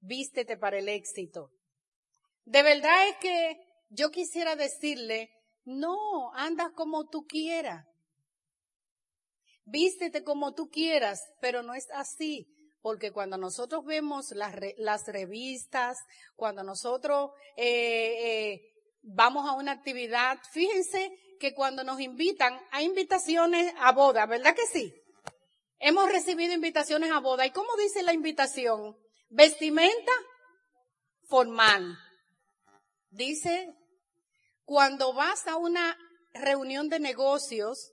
Vístete 0.00 0.56
para 0.56 0.78
el 0.78 0.88
éxito. 0.88 1.50
De 2.46 2.62
verdad 2.62 3.10
es 3.10 3.16
que 3.18 3.58
yo 3.90 4.10
quisiera 4.10 4.56
decirle 4.56 5.28
no, 5.64 6.32
anda 6.34 6.72
como 6.74 7.08
tú 7.08 7.26
quieras. 7.26 7.86
Vístete 9.64 10.24
como 10.24 10.54
tú 10.54 10.68
quieras, 10.68 11.22
pero 11.40 11.62
no 11.62 11.74
es 11.74 11.88
así. 11.92 12.48
Porque 12.80 13.12
cuando 13.12 13.36
nosotros 13.36 13.84
vemos 13.84 14.32
las, 14.32 14.54
las 14.76 15.06
revistas, 15.06 15.98
cuando 16.34 16.64
nosotros 16.64 17.30
eh, 17.56 18.50
eh, 18.52 18.60
vamos 19.02 19.48
a 19.48 19.52
una 19.52 19.72
actividad, 19.72 20.38
fíjense 20.50 21.12
que 21.38 21.54
cuando 21.54 21.84
nos 21.84 22.00
invitan, 22.00 22.60
hay 22.72 22.86
invitaciones 22.86 23.72
a 23.78 23.92
boda, 23.92 24.26
¿verdad 24.26 24.54
que 24.54 24.66
sí? 24.66 24.92
Hemos 25.78 26.10
recibido 26.10 26.52
invitaciones 26.54 27.10
a 27.10 27.18
boda. 27.18 27.46
¿Y 27.46 27.50
cómo 27.50 27.74
dice 27.76 28.02
la 28.02 28.12
invitación? 28.12 28.96
Vestimenta 29.28 30.12
formal. 31.28 31.98
Dice 33.10 33.74
cuando 34.72 35.12
vas 35.12 35.46
a 35.48 35.56
una 35.56 35.98
reunión 36.32 36.88
de 36.88 36.98
negocios 36.98 37.92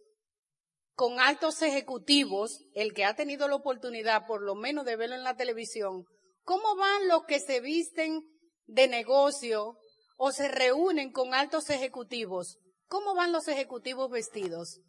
con 0.96 1.20
altos 1.20 1.62
ejecutivos, 1.62 2.64
el 2.74 2.94
que 2.94 3.04
ha 3.04 3.18
tenido 3.18 3.50
la 3.50 3.56
oportunidad 3.56 4.26
por 4.26 4.42
lo 4.42 4.56
menos 4.56 4.86
de 4.86 4.96
verlo 4.96 5.16
en 5.16 5.26
la 5.26 5.36
televisión, 5.36 6.06
¿cómo 6.44 6.78
van 6.78 7.10
los 7.10 7.26
que 7.26 7.42
se 7.42 7.60
visten 7.60 8.22
de 8.66 8.88
negocio 8.88 9.78
o 10.16 10.32
se 10.32 10.48
reúnen 10.48 11.12
con 11.12 11.34
altos 11.34 11.70
ejecutivos? 11.70 12.60
¿Cómo 12.88 13.14
van 13.14 13.34
los 13.34 13.50
ejecutivos 13.50 14.10
vestidos? 14.10 14.80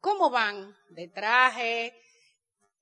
¿Cómo 0.00 0.28
van? 0.28 0.76
De 0.90 1.08
traje, 1.08 1.94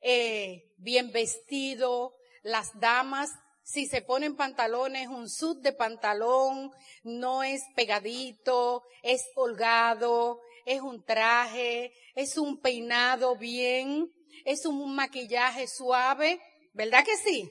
eh, 0.00 0.64
bien 0.76 1.12
vestido, 1.12 2.16
las 2.42 2.72
damas 2.80 3.30
si 3.68 3.86
se 3.86 4.00
ponen 4.00 4.34
pantalones, 4.34 5.08
un 5.08 5.28
sud 5.28 5.58
de 5.60 5.74
pantalón, 5.74 6.72
no 7.02 7.42
es 7.42 7.60
pegadito, 7.76 8.82
es 9.02 9.22
holgado, 9.34 10.40
es 10.64 10.80
un 10.80 11.04
traje, 11.04 11.92
es 12.14 12.38
un 12.38 12.62
peinado 12.62 13.36
bien, 13.36 14.10
es 14.46 14.64
un 14.64 14.94
maquillaje 14.94 15.68
suave, 15.68 16.40
¿verdad 16.72 17.04
que 17.04 17.14
sí? 17.18 17.50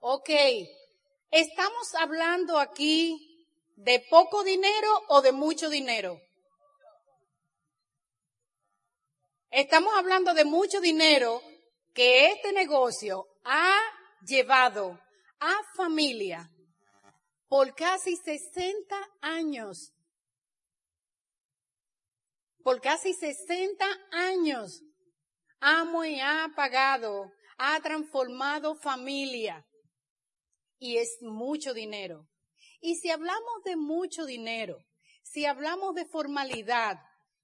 Ok, 0.00 0.28
estamos 1.30 1.94
hablando 1.94 2.58
aquí 2.58 3.46
de 3.76 4.04
poco 4.10 4.44
dinero 4.44 5.02
o 5.08 5.22
de 5.22 5.32
mucho 5.32 5.70
dinero. 5.70 6.20
Estamos 9.50 9.94
hablando 9.96 10.34
de 10.34 10.44
mucho 10.44 10.82
dinero 10.82 11.40
que 11.94 12.32
este 12.32 12.52
negocio 12.52 13.26
ha 13.44 13.80
llevado 14.26 14.98
a 15.40 15.54
familia 15.76 16.50
por 17.48 17.74
casi 17.74 18.16
60 18.16 18.96
años. 19.20 19.92
Por 22.62 22.80
casi 22.80 23.12
60 23.12 23.84
años. 24.10 24.82
Amo 25.60 26.04
y 26.04 26.18
ha 26.20 26.50
pagado, 26.56 27.30
ha 27.58 27.80
transformado 27.80 28.74
familia. 28.74 29.66
Y 30.78 30.96
es 30.96 31.18
mucho 31.20 31.74
dinero. 31.74 32.26
Y 32.80 32.96
si 32.96 33.10
hablamos 33.10 33.62
de 33.64 33.76
mucho 33.76 34.26
dinero, 34.26 34.78
si 35.22 35.46
hablamos 35.46 35.94
de 35.94 36.04
formalidad, 36.04 36.98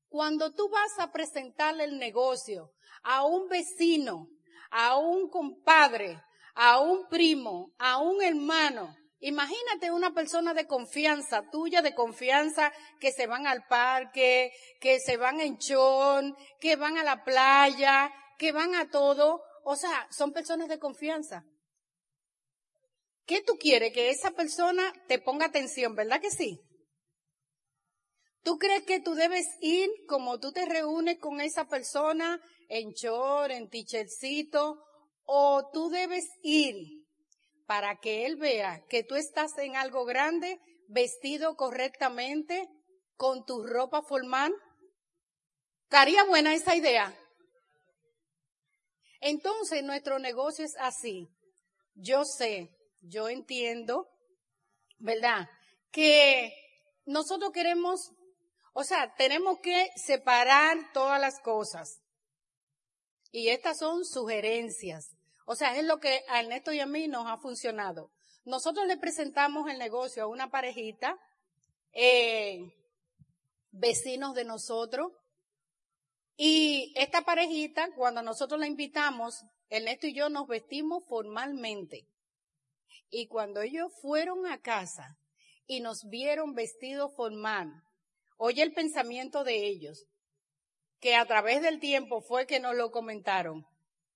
cuando 0.08 0.52
tú 0.52 0.68
vas 0.68 0.98
a 0.98 1.12
presentarle 1.12 1.84
el 1.84 1.98
negocio 1.98 2.72
a 3.02 3.24
un 3.24 3.48
vecino, 3.48 4.28
a 4.70 4.98
un 4.98 5.30
compadre, 5.30 6.20
a 6.54 6.80
un 6.80 7.08
primo, 7.08 7.72
a 7.78 7.98
un 7.98 8.22
hermano. 8.22 8.96
Imagínate 9.20 9.90
una 9.90 10.14
persona 10.14 10.54
de 10.54 10.66
confianza, 10.66 11.42
tuya 11.50 11.82
de 11.82 11.94
confianza, 11.94 12.72
que 13.00 13.12
se 13.12 13.26
van 13.26 13.46
al 13.46 13.66
parque, 13.66 14.52
que 14.80 14.98
se 14.98 15.18
van 15.18 15.40
en 15.40 15.58
chón, 15.58 16.34
que 16.58 16.76
van 16.76 16.96
a 16.96 17.04
la 17.04 17.22
playa, 17.22 18.10
que 18.38 18.52
van 18.52 18.74
a 18.74 18.88
todo. 18.88 19.42
O 19.64 19.76
sea, 19.76 20.08
son 20.10 20.32
personas 20.32 20.68
de 20.68 20.78
confianza. 20.78 21.44
¿Qué 23.26 23.42
tú 23.42 23.58
quieres? 23.58 23.92
Que 23.92 24.10
esa 24.10 24.30
persona 24.30 24.92
te 25.06 25.18
ponga 25.18 25.46
atención, 25.46 25.94
¿verdad 25.94 26.20
que 26.20 26.30
sí? 26.30 26.58
¿Tú 28.42 28.56
crees 28.58 28.84
que 28.84 29.00
tú 29.00 29.14
debes 29.14 29.46
ir 29.60 29.90
como 30.08 30.40
tú 30.40 30.50
te 30.50 30.64
reúnes 30.64 31.18
con 31.18 31.42
esa 31.42 31.68
persona 31.68 32.40
en 32.68 32.92
short, 32.92 33.50
en 33.50 33.68
tichercito, 33.68 34.82
o 35.32 35.70
tú 35.72 35.90
debes 35.90 36.28
ir 36.42 37.06
para 37.64 38.00
que 38.00 38.26
él 38.26 38.34
vea 38.34 38.84
que 38.88 39.04
tú 39.04 39.14
estás 39.14 39.56
en 39.58 39.76
algo 39.76 40.04
grande, 40.04 40.58
vestido 40.88 41.54
correctamente, 41.54 42.68
con 43.16 43.46
tu 43.46 43.62
ropa 43.62 44.02
formal. 44.02 44.52
¿Estaría 45.84 46.24
buena 46.24 46.52
esa 46.52 46.74
idea? 46.74 47.16
Entonces, 49.20 49.84
nuestro 49.84 50.18
negocio 50.18 50.64
es 50.64 50.74
así. 50.80 51.28
Yo 51.94 52.24
sé, 52.24 52.76
yo 53.00 53.28
entiendo, 53.28 54.08
¿verdad? 54.98 55.48
Que 55.92 56.52
nosotros 57.06 57.52
queremos, 57.52 58.10
o 58.72 58.82
sea, 58.82 59.14
tenemos 59.14 59.60
que 59.60 59.92
separar 59.94 60.90
todas 60.92 61.20
las 61.20 61.38
cosas. 61.38 62.00
Y 63.30 63.50
estas 63.50 63.78
son 63.78 64.04
sugerencias. 64.04 65.19
O 65.52 65.56
sea, 65.56 65.76
es 65.76 65.84
lo 65.84 65.98
que 65.98 66.22
a 66.28 66.38
Ernesto 66.38 66.72
y 66.72 66.78
a 66.78 66.86
mí 66.86 67.08
nos 67.08 67.26
ha 67.26 67.36
funcionado. 67.36 68.12
Nosotros 68.44 68.86
le 68.86 68.96
presentamos 68.96 69.68
el 69.68 69.80
negocio 69.80 70.22
a 70.22 70.28
una 70.28 70.48
parejita, 70.48 71.18
eh, 71.92 72.72
vecinos 73.72 74.36
de 74.36 74.44
nosotros, 74.44 75.10
y 76.36 76.94
esta 76.94 77.22
parejita, 77.22 77.88
cuando 77.96 78.22
nosotros 78.22 78.60
la 78.60 78.68
invitamos, 78.68 79.42
Ernesto 79.70 80.06
y 80.06 80.14
yo 80.14 80.28
nos 80.28 80.46
vestimos 80.46 81.02
formalmente. 81.08 82.06
Y 83.10 83.26
cuando 83.26 83.60
ellos 83.60 83.90
fueron 84.00 84.46
a 84.46 84.60
casa 84.60 85.18
y 85.66 85.80
nos 85.80 86.04
vieron 86.08 86.54
vestidos 86.54 87.12
formal, 87.16 87.72
oye 88.36 88.62
el 88.62 88.72
pensamiento 88.72 89.42
de 89.42 89.66
ellos, 89.66 90.06
que 91.00 91.16
a 91.16 91.26
través 91.26 91.60
del 91.60 91.80
tiempo 91.80 92.20
fue 92.20 92.46
que 92.46 92.60
nos 92.60 92.76
lo 92.76 92.92
comentaron. 92.92 93.66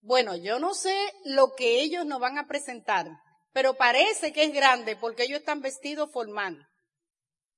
Bueno, 0.07 0.37
yo 0.37 0.59
no 0.59 0.75
sé 0.75 0.95
lo 1.25 1.55
que 1.55 1.81
ellos 1.81 2.05
nos 2.05 2.21
van 2.21 2.37
a 2.37 2.47
presentar, 2.47 3.09
pero 3.55 3.73
parece 3.73 4.35
que 4.35 4.45
es 4.45 4.53
grande 4.53 4.97
porque 4.97 5.23
ellos 5.23 5.39
están 5.39 5.63
vestidos 5.63 6.13
formal. 6.13 6.69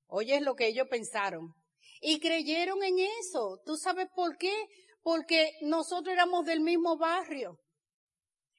Oye 0.07 0.37
es 0.37 0.43
lo 0.43 0.55
que 0.55 0.69
ellos 0.69 0.87
pensaron. 0.89 1.57
Y 2.01 2.21
creyeron 2.21 2.85
en 2.85 3.01
eso. 3.01 3.61
¿Tú 3.67 3.77
sabes 3.77 4.07
por 4.15 4.37
qué? 4.37 4.55
Porque 5.03 5.55
nosotros 5.63 6.13
éramos 6.13 6.47
del 6.47 6.61
mismo 6.61 6.97
barrio 6.97 7.59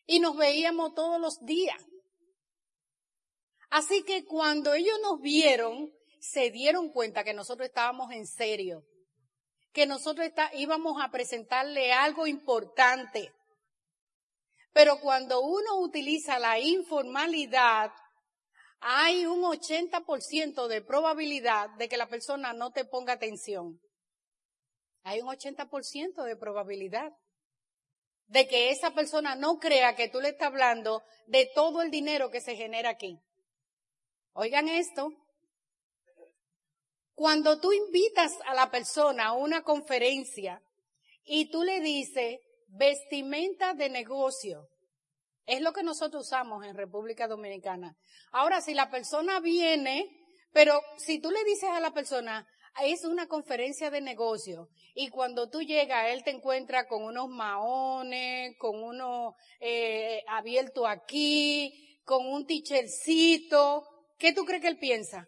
y 0.06 0.20
nos 0.20 0.36
veíamos 0.36 0.94
todos 0.94 1.22
los 1.22 1.40
días. 1.46 1.82
Así 3.70 4.04
que 4.04 4.26
cuando 4.26 4.74
ellos 4.74 5.00
nos 5.02 5.22
vieron, 5.22 5.94
se 6.20 6.52
dieron 6.52 6.90
cuenta 6.92 7.24
que 7.24 7.34
nosotros 7.34 7.70
estábamos 7.70 8.12
en 8.12 8.28
serio, 8.28 8.84
que 9.72 9.86
nosotros 9.86 10.30
íbamos 10.56 11.02
a 11.02 11.10
presentarle 11.10 11.94
algo 11.94 12.28
importante. 12.28 13.32
Pero 14.78 15.00
cuando 15.00 15.42
uno 15.42 15.80
utiliza 15.80 16.38
la 16.38 16.60
informalidad, 16.60 17.92
hay 18.80 19.26
un 19.26 19.42
80% 19.42 20.68
de 20.68 20.84
probabilidad 20.84 21.72
de 21.80 21.90
que 21.90 21.98
la 21.98 22.08
persona 22.08 22.54
no 22.54 22.70
te 22.70 22.86
ponga 22.86 23.14
atención. 23.14 23.82
Hay 25.02 25.22
un 25.22 25.30
80% 25.30 26.24
de 26.24 26.36
probabilidad 26.36 27.12
de 28.28 28.48
que 28.48 28.70
esa 28.70 28.94
persona 28.94 29.34
no 29.34 29.58
crea 29.58 29.96
que 29.96 30.10
tú 30.10 30.22
le 30.22 30.30
estás 30.30 30.50
hablando 30.50 31.02
de 31.26 31.50
todo 31.56 31.82
el 31.82 31.90
dinero 31.90 32.30
que 32.30 32.42
se 32.42 32.56
genera 32.56 32.92
aquí. 32.92 33.20
Oigan 34.34 34.70
esto. 34.70 35.10
Cuando 37.16 37.60
tú 37.60 37.74
invitas 37.74 38.32
a 38.46 38.54
la 38.54 38.70
persona 38.70 39.30
a 39.30 39.34
una 39.34 39.64
conferencia 39.64 40.62
y 41.24 41.50
tú 41.50 41.64
le 41.64 41.82
dices 41.82 42.42
vestimenta 42.68 43.74
de 43.74 43.90
negocio, 43.90 44.68
es 45.46 45.62
lo 45.62 45.72
que 45.72 45.84
nosotros 45.84 46.28
usamos 46.28 46.66
en 46.66 46.76
República 46.76 47.28
Dominicana. 47.28 47.96
Ahora, 48.32 48.62
si 48.62 48.74
la 48.74 48.90
persona 48.90 49.40
viene, 49.40 50.06
pero 50.52 50.82
si 50.98 51.20
tú 51.20 51.32
le 51.32 51.44
dices 51.46 51.70
a 51.70 51.80
la 51.80 51.92
persona, 51.92 52.46
es 52.84 53.06
una 53.06 53.28
conferencia 53.28 53.90
de 53.90 54.02
negocio 54.02 54.70
y 54.94 55.10
cuando 55.10 55.50
tú 55.50 55.62
llegas, 55.62 56.10
él 56.10 56.24
te 56.24 56.32
encuentra 56.32 56.88
con 56.88 57.04
unos 57.04 57.28
maones, 57.28 58.56
con 58.60 58.84
uno 58.84 59.36
eh, 59.60 60.22
abierto 60.28 60.86
aquí, 60.86 62.00
con 62.04 62.28
un 62.28 62.46
tichercito, 62.46 63.84
¿qué 64.18 64.34
tú 64.34 64.46
crees 64.46 64.62
que 64.62 64.68
él 64.68 64.78
piensa? 64.78 65.28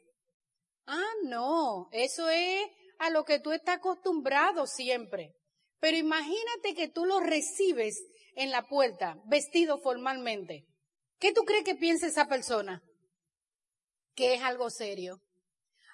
Ah, 0.86 1.14
no, 1.24 1.88
eso 1.92 2.30
es 2.30 2.66
a 3.00 3.10
lo 3.10 3.24
que 3.24 3.40
tú 3.40 3.52
estás 3.52 3.78
acostumbrado 3.78 4.68
siempre. 4.68 5.34
Pero 5.80 5.98
imagínate 5.98 6.76
que 6.76 6.90
tú 6.90 7.06
lo 7.06 7.20
recibes 7.20 8.04
en 8.36 8.52
la 8.52 8.68
puerta, 8.68 9.18
vestido 9.26 9.80
formalmente. 9.80 10.66
¿Qué 11.20 11.34
tú 11.34 11.44
crees 11.44 11.64
que 11.64 11.76
piensa 11.76 12.08
esa 12.08 12.28
persona? 12.28 12.82
Que 14.16 14.36
es 14.36 14.42
algo 14.42 14.70
serio. 14.70 15.22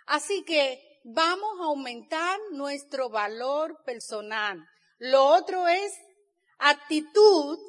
Así 0.05 0.43
que 0.43 0.99
vamos 1.03 1.59
a 1.59 1.65
aumentar 1.65 2.39
nuestro 2.51 3.09
valor 3.09 3.77
personal. 3.83 4.59
Lo 4.97 5.25
otro 5.25 5.67
es 5.67 5.93
actitud. 6.57 7.59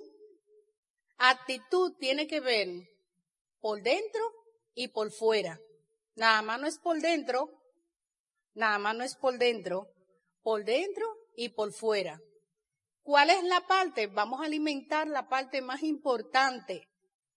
Actitud 1.18 1.94
tiene 1.98 2.26
que 2.26 2.40
ver 2.40 2.68
por 3.61 3.83
dentro 3.83 4.22
y 4.74 4.88
por 4.88 5.11
fuera. 5.11 5.59
Nada 6.14 6.40
más 6.42 6.61
no 6.61 6.66
es 6.66 6.79
por 6.79 6.98
dentro, 7.00 7.50
nada 8.55 8.79
más 8.79 8.94
no 8.94 9.05
es 9.05 9.16
por 9.16 9.38
dentro, 9.38 9.87
por 10.42 10.64
dentro 10.64 11.15
y 11.37 11.51
por 11.51 11.72
fuera. 11.72 12.20
¿Cuál 13.03 13.31
es 13.31 13.44
la 13.44 13.61
parte? 13.66 14.09
Vamos 14.09 14.40
a 14.40 14.46
alimentar 14.46 15.07
la 15.07 15.29
parte 15.29 15.61
más 15.62 15.83
importante 15.83 16.88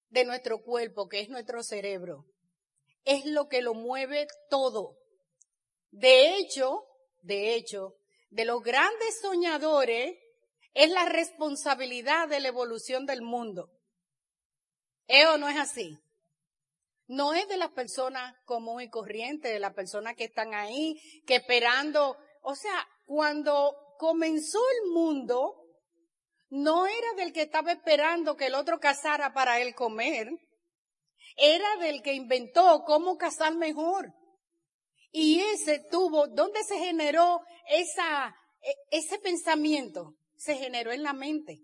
de 0.09 0.25
nuestro 0.25 0.63
cuerpo, 0.63 1.07
que 1.07 1.19
es 1.19 1.29
nuestro 1.29 1.62
cerebro. 1.62 2.25
Es 3.05 3.25
lo 3.25 3.47
que 3.47 3.62
lo 3.62 3.73
mueve 3.75 4.27
todo. 4.49 4.97
De 5.91 6.35
hecho, 6.38 6.85
de 7.21 7.53
hecho, 7.53 7.95
de 8.31 8.45
los 8.45 8.63
grandes 8.63 9.19
soñadores 9.21 10.17
es 10.73 10.89
la 10.89 11.05
responsabilidad 11.05 12.27
de 12.27 12.39
la 12.39 12.47
evolución 12.47 13.05
del 13.05 13.21
mundo. 13.21 13.69
¿Eh 15.07 15.25
o 15.27 15.38
no 15.38 15.49
es 15.49 15.57
así? 15.57 15.99
No 17.07 17.33
es 17.33 17.47
de 17.47 17.57
las 17.57 17.71
personas 17.71 18.35
común 18.45 18.81
y 18.81 18.89
corrientes, 18.89 19.51
de 19.51 19.59
las 19.59 19.73
personas 19.73 20.15
que 20.15 20.25
están 20.25 20.53
ahí, 20.53 20.99
que 21.25 21.35
esperando. 21.35 22.17
O 22.41 22.55
sea, 22.55 22.88
cuando 23.05 23.75
comenzó 23.99 24.59
el 24.81 24.91
mundo, 24.91 25.62
no 26.49 26.88
era 26.88 27.13
del 27.17 27.33
que 27.33 27.41
estaba 27.41 27.73
esperando 27.73 28.38
que 28.38 28.45
el 28.45 28.55
otro 28.55 28.79
cazara 28.79 29.33
para 29.33 29.59
él 29.59 29.75
comer, 29.75 30.29
era 31.35 31.75
del 31.81 32.01
que 32.01 32.13
inventó 32.13 32.83
cómo 32.85 33.17
cazar 33.17 33.55
mejor. 33.55 34.13
Y 35.12 35.41
ese 35.41 35.85
tuvo, 35.91 36.27
¿dónde 36.27 36.63
se 36.63 36.77
generó 36.77 37.41
esa, 37.67 38.33
e, 38.62 38.73
ese 38.97 39.19
pensamiento? 39.19 40.15
Se 40.38 40.55
generó 40.55 40.93
en 40.93 41.03
la 41.03 41.12
mente. 41.12 41.59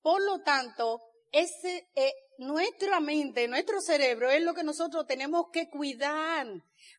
Por 0.00 0.22
lo 0.22 0.40
tanto, 0.42 1.02
ese, 1.32 1.88
eh, 1.96 2.12
nuestra 2.38 3.00
mente, 3.00 3.48
nuestro 3.48 3.80
cerebro 3.80 4.30
es 4.30 4.42
lo 4.42 4.54
que 4.54 4.62
nosotros 4.62 5.04
tenemos 5.08 5.46
que 5.52 5.68
cuidar, 5.68 6.46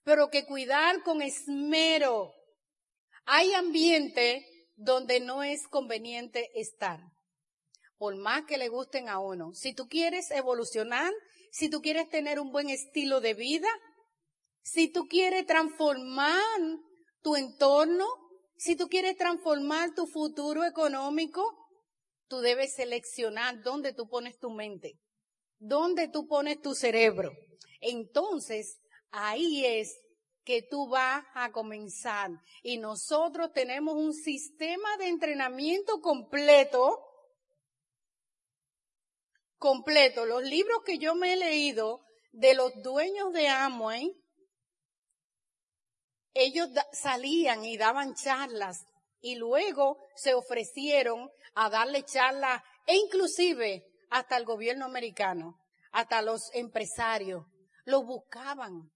pero 0.04 0.30
que 0.30 0.46
cuidar 0.46 1.04
con 1.04 1.22
esmero. 1.22 2.34
Hay 3.32 3.54
ambiente 3.54 4.44
donde 4.76 5.20
no 5.20 5.44
es 5.44 5.68
conveniente 5.68 6.50
estar, 6.60 7.00
por 8.00 8.16
más 8.18 8.46
que 8.46 8.58
le 8.58 8.70
gusten 8.70 9.08
a 9.08 9.20
uno. 9.20 9.54
Si 9.54 9.72
tú 9.72 9.88
quieres 9.88 10.32
evolucionar, 10.32 11.14
si 11.52 11.70
tú 11.70 11.80
quieres 11.80 12.10
tener 12.10 12.40
un 12.40 12.52
buen 12.52 12.72
estilo 12.72 13.22
de 13.22 13.36
vida, 13.36 13.70
si 14.64 14.92
tú 14.92 15.06
quieres 15.08 15.46
transformar 15.46 16.60
tu 17.22 17.36
entorno, 17.36 18.08
si 18.58 18.76
tú 18.76 18.88
quieres 18.88 19.16
transformar 19.16 19.94
tu 19.94 20.08
futuro 20.08 20.66
económico, 20.66 21.44
tú 22.30 22.40
debes 22.40 22.74
seleccionar 22.74 23.62
dónde 23.62 23.94
tú 23.94 24.08
pones 24.10 24.40
tu 24.40 24.50
mente, 24.50 24.94
dónde 25.60 26.08
tú 26.08 26.26
pones 26.26 26.60
tu 26.62 26.74
cerebro. 26.74 27.32
Entonces, 27.80 28.80
ahí 29.12 29.68
es 29.68 29.96
que 30.50 30.64
tú 30.64 30.88
vas 30.88 31.24
a 31.36 31.52
comenzar. 31.52 32.32
Y 32.64 32.80
nosotros 32.80 33.54
tenemos 33.54 33.94
un 33.94 34.16
sistema 34.16 34.98
de 34.98 35.08
entrenamiento 35.08 36.02
completo, 36.02 37.06
completo. 39.60 40.26
Los 40.26 40.42
libros 40.42 40.80
que 40.84 40.98
yo 40.98 41.14
me 41.14 41.34
he 41.34 41.36
leído 41.36 42.02
de 42.32 42.56
los 42.56 42.72
dueños 42.82 43.32
de 43.32 43.48
Amway, 43.48 44.12
ellos 46.34 46.70
salían 46.94 47.64
y 47.64 47.78
daban 47.78 48.16
charlas 48.16 48.88
y 49.22 49.36
luego 49.36 50.00
se 50.16 50.34
ofrecieron 50.34 51.30
a 51.54 51.70
darle 51.70 52.04
charlas 52.06 52.64
e 52.88 52.96
inclusive 52.96 53.86
hasta 54.10 54.36
el 54.36 54.46
gobierno 54.46 54.86
americano, 54.86 55.60
hasta 55.92 56.24
los 56.24 56.50
empresarios, 56.56 57.46
lo 57.86 58.04
buscaban 58.04 58.92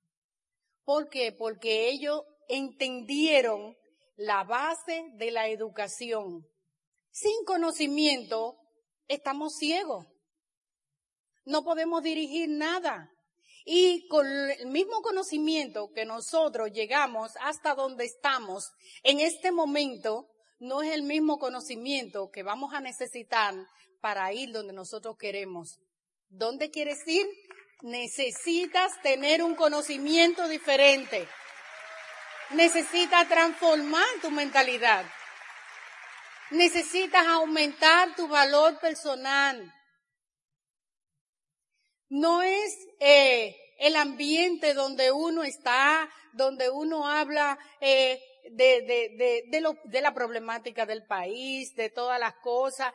¿Por 0.83 1.09
qué? 1.09 1.31
Porque 1.31 1.89
ellos 1.89 2.21
entendieron 2.47 3.75
la 4.15 4.43
base 4.43 5.05
de 5.15 5.31
la 5.31 5.47
educación. 5.47 6.45
Sin 7.11 7.43
conocimiento 7.45 8.57
estamos 9.07 9.55
ciegos. 9.55 10.05
No 11.45 11.63
podemos 11.63 12.03
dirigir 12.03 12.49
nada. 12.49 13.09
Y 13.65 14.07
con 14.07 14.27
el 14.27 14.67
mismo 14.67 15.01
conocimiento 15.01 15.89
que 15.93 16.05
nosotros 16.05 16.71
llegamos 16.73 17.31
hasta 17.39 17.75
donde 17.75 18.05
estamos 18.05 18.71
en 19.03 19.21
este 19.21 19.51
momento, 19.51 20.27
no 20.59 20.81
es 20.81 20.91
el 20.93 21.03
mismo 21.03 21.39
conocimiento 21.39 22.29
que 22.29 22.43
vamos 22.43 22.73
a 22.73 22.81
necesitar 22.81 23.55
para 24.01 24.33
ir 24.33 24.51
donde 24.51 24.73
nosotros 24.73 25.15
queremos. 25.17 25.79
¿Dónde 26.27 26.71
quieres 26.71 27.07
ir? 27.07 27.25
Necesitas 27.83 29.01
tener 29.01 29.43
un 29.43 29.55
conocimiento 29.55 30.47
diferente. 30.47 31.27
Necesitas 32.51 33.27
transformar 33.27 34.07
tu 34.21 34.31
mentalidad. 34.31 35.05
Necesitas 36.51 37.27
aumentar 37.27 38.15
tu 38.15 38.29
valor 38.29 38.79
personal. 38.79 39.69
No 42.07 42.41
es 42.41 42.73
eh, 43.01 43.53
el 43.79 43.97
ambiente 43.97 44.73
donde 44.73 45.11
uno 45.11 45.43
está, 45.43 46.09
donde 46.31 46.69
uno 46.69 47.05
habla 47.05 47.59
eh, 47.81 48.17
de, 48.49 48.81
de, 48.83 49.43
de, 49.49 49.77
de 49.83 50.01
la 50.01 50.13
problemática 50.13 50.85
del 50.85 51.05
país, 51.05 51.75
de 51.75 51.89
todas 51.89 52.17
las 52.17 52.35
cosas. 52.35 52.93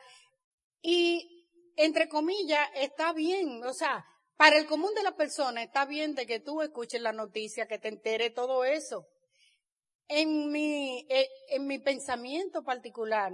Y, 0.81 1.45
entre 1.75 2.09
comillas, 2.09 2.67
está 2.73 3.13
bien. 3.13 3.63
O 3.63 3.73
sea, 3.73 4.03
para 4.39 4.57
el 4.57 4.67
común 4.67 4.93
de 4.95 5.03
la 5.03 5.17
persona 5.17 5.61
está 5.61 5.83
bien 5.83 6.15
de 6.15 6.25
que 6.25 6.39
tú 6.39 6.61
escuches 6.61 7.01
la 7.01 7.11
noticia, 7.11 7.67
que 7.67 7.77
te 7.77 7.89
entere 7.89 8.29
todo 8.29 8.63
eso. 8.63 9.05
En 10.07 10.49
mi, 10.49 11.05
eh, 11.09 11.27
en 11.49 11.67
mi 11.67 11.77
pensamiento 11.77 12.63
particular, 12.63 13.33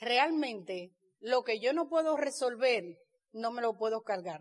realmente 0.00 0.90
lo 1.20 1.44
que 1.44 1.60
yo 1.60 1.72
no 1.72 1.88
puedo 1.88 2.16
resolver, 2.16 2.82
no 3.30 3.52
me 3.52 3.62
lo 3.62 3.78
puedo 3.78 4.02
cargar 4.02 4.40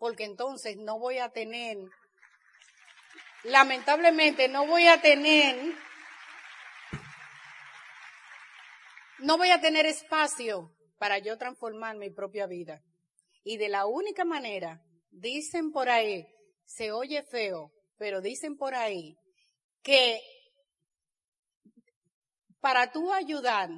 porque 0.00 0.24
entonces 0.24 0.78
no 0.78 0.98
voy 0.98 1.18
a 1.18 1.28
tener, 1.28 1.76
lamentablemente 3.44 4.48
no 4.48 4.66
voy 4.66 4.88
a 4.88 5.00
tener, 5.00 5.74
no 9.18 9.36
voy 9.36 9.50
a 9.50 9.60
tener 9.60 9.84
espacio 9.84 10.74
para 10.98 11.18
yo 11.18 11.36
transformar 11.36 11.96
mi 11.96 12.10
propia 12.10 12.46
vida. 12.46 12.82
Y 13.42 13.56
de 13.56 13.68
la 13.68 13.86
única 13.86 14.24
manera, 14.24 14.82
dicen 15.10 15.72
por 15.72 15.88
ahí, 15.88 16.26
se 16.64 16.92
oye 16.92 17.22
feo, 17.22 17.72
pero 17.96 18.20
dicen 18.20 18.56
por 18.56 18.74
ahí 18.74 19.16
que 19.82 20.22
para 22.60 22.92
tú 22.92 23.12
ayudar 23.12 23.70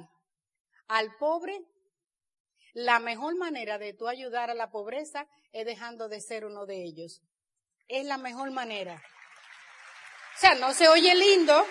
al 0.87 1.15
pobre, 1.17 1.59
la 2.73 2.99
mejor 2.99 3.35
manera 3.37 3.77
de 3.77 3.93
tú 3.93 4.07
ayudar 4.07 4.49
a 4.49 4.55
la 4.55 4.71
pobreza 4.71 5.27
es 5.51 5.65
dejando 5.65 6.09
de 6.09 6.21
ser 6.21 6.45
uno 6.45 6.65
de 6.65 6.83
ellos. 6.83 7.21
Es 7.87 8.05
la 8.05 8.17
mejor 8.17 8.51
manera. 8.51 9.01
O 10.35 10.39
sea, 10.39 10.55
no 10.55 10.73
se 10.73 10.87
oye 10.87 11.13
lindo, 11.15 11.65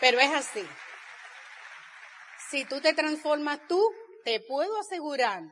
pero 0.00 0.20
es 0.20 0.30
así. 0.30 0.64
Si 2.50 2.64
tú 2.64 2.80
te 2.80 2.94
transformas 2.94 3.66
tú, 3.66 3.82
te 4.24 4.40
puedo 4.40 4.78
asegurar 4.78 5.42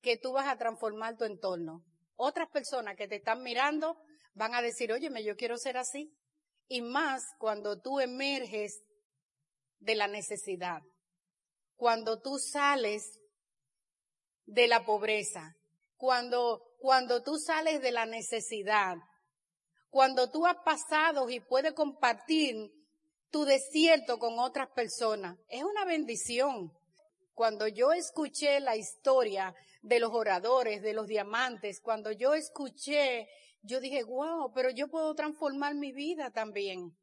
que 0.00 0.16
tú 0.16 0.32
vas 0.32 0.48
a 0.48 0.56
transformar 0.56 1.16
tu 1.16 1.24
entorno. 1.24 1.84
Otras 2.16 2.48
personas 2.50 2.96
que 2.96 3.08
te 3.08 3.16
están 3.16 3.42
mirando 3.42 3.96
van 4.34 4.54
a 4.54 4.62
decir, 4.62 4.92
óyeme, 4.92 5.24
yo 5.24 5.36
quiero 5.36 5.56
ser 5.56 5.76
así. 5.76 6.12
Y 6.68 6.82
más 6.82 7.22
cuando 7.38 7.80
tú 7.80 8.00
emerges 8.00 8.82
de 9.78 9.94
la 9.94 10.06
necesidad. 10.06 10.80
Cuando 11.76 12.20
tú 12.20 12.38
sales 12.38 13.18
de 14.44 14.68
la 14.68 14.84
pobreza. 14.84 15.54
Cuando 15.96 16.70
cuando 16.80 17.22
tú 17.22 17.36
sales 17.36 17.82
de 17.82 17.92
la 17.92 18.06
necesidad, 18.06 18.96
cuando 19.90 20.30
tú 20.30 20.46
has 20.46 20.56
pasado 20.64 21.28
y 21.28 21.40
puedes 21.40 21.74
compartir 21.74 22.56
tu 23.30 23.44
desierto 23.44 24.18
con 24.18 24.38
otras 24.38 24.70
personas. 24.74 25.36
Es 25.48 25.62
una 25.62 25.84
bendición. 25.84 26.72
Cuando 27.34 27.68
yo 27.68 27.92
escuché 27.92 28.60
la 28.60 28.76
historia 28.76 29.54
de 29.82 30.00
los 30.00 30.12
oradores, 30.12 30.82
de 30.82 30.92
los 30.92 31.06
diamantes, 31.06 31.80
cuando 31.80 32.12
yo 32.12 32.34
escuché, 32.34 33.28
yo 33.62 33.80
dije, 33.80 34.04
wow, 34.04 34.52
pero 34.54 34.70
yo 34.70 34.88
puedo 34.88 35.14
transformar 35.14 35.74
mi 35.74 35.92
vida 35.92 36.30
también. 36.30 36.96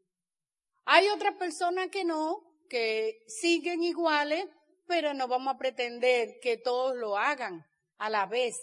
Hay 0.85 1.07
otras 1.09 1.35
personas 1.35 1.89
que 1.89 2.05
no, 2.05 2.41
que 2.69 3.19
siguen 3.27 3.83
iguales, 3.83 4.45
pero 4.87 5.13
no 5.13 5.27
vamos 5.27 5.55
a 5.55 5.57
pretender 5.57 6.39
que 6.41 6.57
todos 6.57 6.95
lo 6.95 7.17
hagan 7.17 7.65
a 7.97 8.09
la 8.09 8.25
vez. 8.25 8.55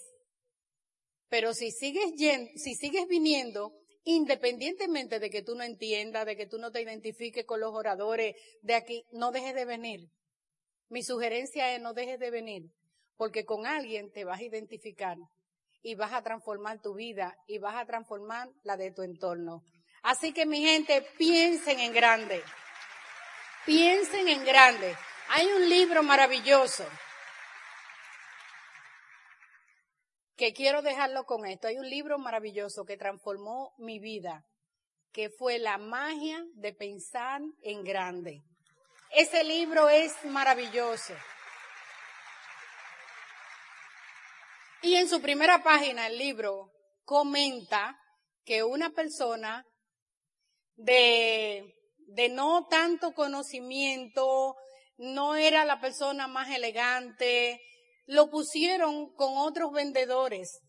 Pero 1.28 1.52
si 1.52 1.70
sigues, 1.70 2.12
si 2.56 2.74
sigues 2.74 3.06
viniendo, 3.08 3.72
independientemente 4.04 5.18
de 5.18 5.30
que 5.30 5.42
tú 5.42 5.54
no 5.54 5.64
entiendas, 5.64 6.26
de 6.26 6.36
que 6.36 6.46
tú 6.46 6.58
no 6.58 6.70
te 6.70 6.82
identifiques 6.82 7.44
con 7.44 7.60
los 7.60 7.74
oradores 7.74 8.36
de 8.62 8.74
aquí, 8.74 9.04
no 9.12 9.32
dejes 9.32 9.54
de 9.54 9.64
venir. 9.64 10.10
Mi 10.88 11.02
sugerencia 11.02 11.74
es 11.74 11.80
no 11.80 11.94
dejes 11.94 12.18
de 12.18 12.30
venir, 12.30 12.70
porque 13.16 13.44
con 13.44 13.66
alguien 13.66 14.12
te 14.12 14.24
vas 14.24 14.40
a 14.40 14.44
identificar 14.44 15.16
y 15.82 15.94
vas 15.94 16.12
a 16.12 16.22
transformar 16.22 16.80
tu 16.80 16.94
vida 16.94 17.36
y 17.46 17.58
vas 17.58 17.76
a 17.76 17.84
transformar 17.84 18.48
la 18.62 18.76
de 18.76 18.90
tu 18.90 19.02
entorno. 19.02 19.62
Así 20.02 20.32
que 20.32 20.46
mi 20.46 20.62
gente, 20.62 21.02
piensen 21.16 21.80
en 21.80 21.92
grande. 21.92 22.42
Piensen 23.64 24.28
en 24.28 24.44
grande. 24.44 24.96
Hay 25.30 25.46
un 25.46 25.68
libro 25.68 26.02
maravilloso 26.02 26.84
que 30.36 30.52
quiero 30.52 30.82
dejarlo 30.82 31.24
con 31.24 31.46
esto. 31.46 31.68
Hay 31.68 31.78
un 31.78 31.88
libro 31.88 32.18
maravilloso 32.18 32.84
que 32.84 32.96
transformó 32.96 33.72
mi 33.78 33.98
vida, 33.98 34.44
que 35.12 35.30
fue 35.30 35.58
La 35.58 35.78
magia 35.78 36.44
de 36.54 36.72
pensar 36.72 37.40
en 37.62 37.84
grande. 37.84 38.42
Ese 39.10 39.44
libro 39.44 39.88
es 39.88 40.12
maravilloso. 40.24 41.14
Y 44.84 44.96
en 44.96 45.08
su 45.08 45.22
primera 45.22 45.62
página 45.62 46.08
el 46.08 46.18
libro 46.18 46.70
comenta 47.04 47.98
que 48.44 48.62
una 48.62 48.90
persona 48.90 49.64
de, 50.76 51.74
de 52.08 52.28
no 52.28 52.66
tanto 52.66 53.14
conocimiento, 53.14 54.56
no 54.98 55.36
era 55.36 55.64
la 55.64 55.80
persona 55.80 56.28
más 56.28 56.50
elegante, 56.50 57.62
lo 58.04 58.28
pusieron 58.28 59.10
con 59.14 59.38
otros 59.38 59.72
vendedores. 59.72 60.60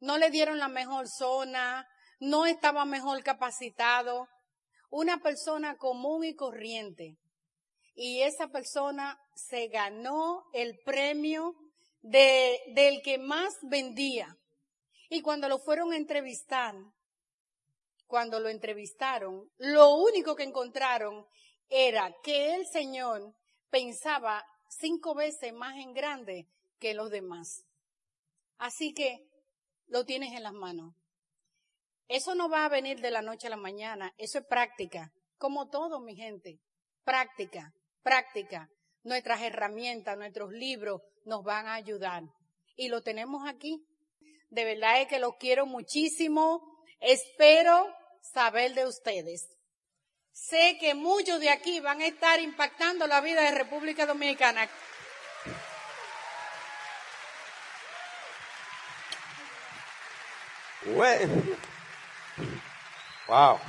No 0.00 0.16
le 0.16 0.30
dieron 0.30 0.58
la 0.58 0.68
mejor 0.68 1.06
zona, 1.06 1.86
no 2.20 2.46
estaba 2.46 2.86
mejor 2.86 3.22
capacitado. 3.22 4.28
Una 4.88 5.18
persona 5.18 5.76
común 5.76 6.24
y 6.24 6.34
corriente. 6.34 7.18
Y 7.94 8.22
esa 8.22 8.48
persona 8.48 9.18
se 9.34 9.68
ganó 9.68 10.44
el 10.54 10.78
premio 10.86 11.54
de, 12.02 12.60
del 12.74 13.02
que 13.02 13.18
más 13.18 13.54
vendía. 13.62 14.36
Y 15.08 15.22
cuando 15.22 15.48
lo 15.48 15.58
fueron 15.58 15.92
a 15.92 15.96
entrevistar, 15.96 16.74
cuando 18.06 18.40
lo 18.40 18.48
entrevistaron, 18.48 19.50
lo 19.58 19.94
único 19.94 20.34
que 20.34 20.44
encontraron 20.44 21.26
era 21.68 22.14
que 22.22 22.54
el 22.54 22.66
Señor 22.66 23.34
pensaba 23.70 24.44
cinco 24.68 25.14
veces 25.14 25.52
más 25.52 25.76
en 25.76 25.92
grande 25.92 26.48
que 26.78 26.94
los 26.94 27.10
demás. 27.10 27.64
Así 28.58 28.92
que 28.92 29.26
lo 29.86 30.04
tienes 30.04 30.32
en 30.32 30.42
las 30.42 30.52
manos. 30.52 30.94
Eso 32.08 32.34
no 32.34 32.48
va 32.48 32.64
a 32.64 32.68
venir 32.68 33.00
de 33.00 33.12
la 33.12 33.22
noche 33.22 33.46
a 33.46 33.50
la 33.50 33.56
mañana, 33.56 34.12
eso 34.18 34.38
es 34.38 34.46
práctica, 34.46 35.12
como 35.38 35.68
todo, 35.68 36.00
mi 36.00 36.16
gente. 36.16 36.60
Práctica, 37.04 37.72
práctica. 38.02 38.68
Nuestras 39.02 39.40
herramientas, 39.42 40.18
nuestros 40.18 40.52
libros 40.52 41.00
nos 41.24 41.42
van 41.44 41.66
a 41.66 41.74
ayudar. 41.74 42.22
Y 42.76 42.88
lo 42.88 43.02
tenemos 43.02 43.48
aquí. 43.48 43.84
De 44.50 44.64
verdad 44.64 45.00
es 45.00 45.08
que 45.08 45.18
los 45.18 45.36
quiero 45.36 45.66
muchísimo. 45.66 46.84
Espero 47.00 47.86
saber 48.20 48.74
de 48.74 48.86
ustedes. 48.86 49.48
Sé 50.32 50.78
que 50.80 50.94
muchos 50.94 51.40
de 51.40 51.50
aquí 51.50 51.80
van 51.80 52.00
a 52.00 52.06
estar 52.06 52.40
impactando 52.40 53.06
la 53.06 53.20
vida 53.20 53.42
de 53.42 53.50
República 53.50 54.06
Dominicana. 54.06 54.68
Wow. 63.28 63.60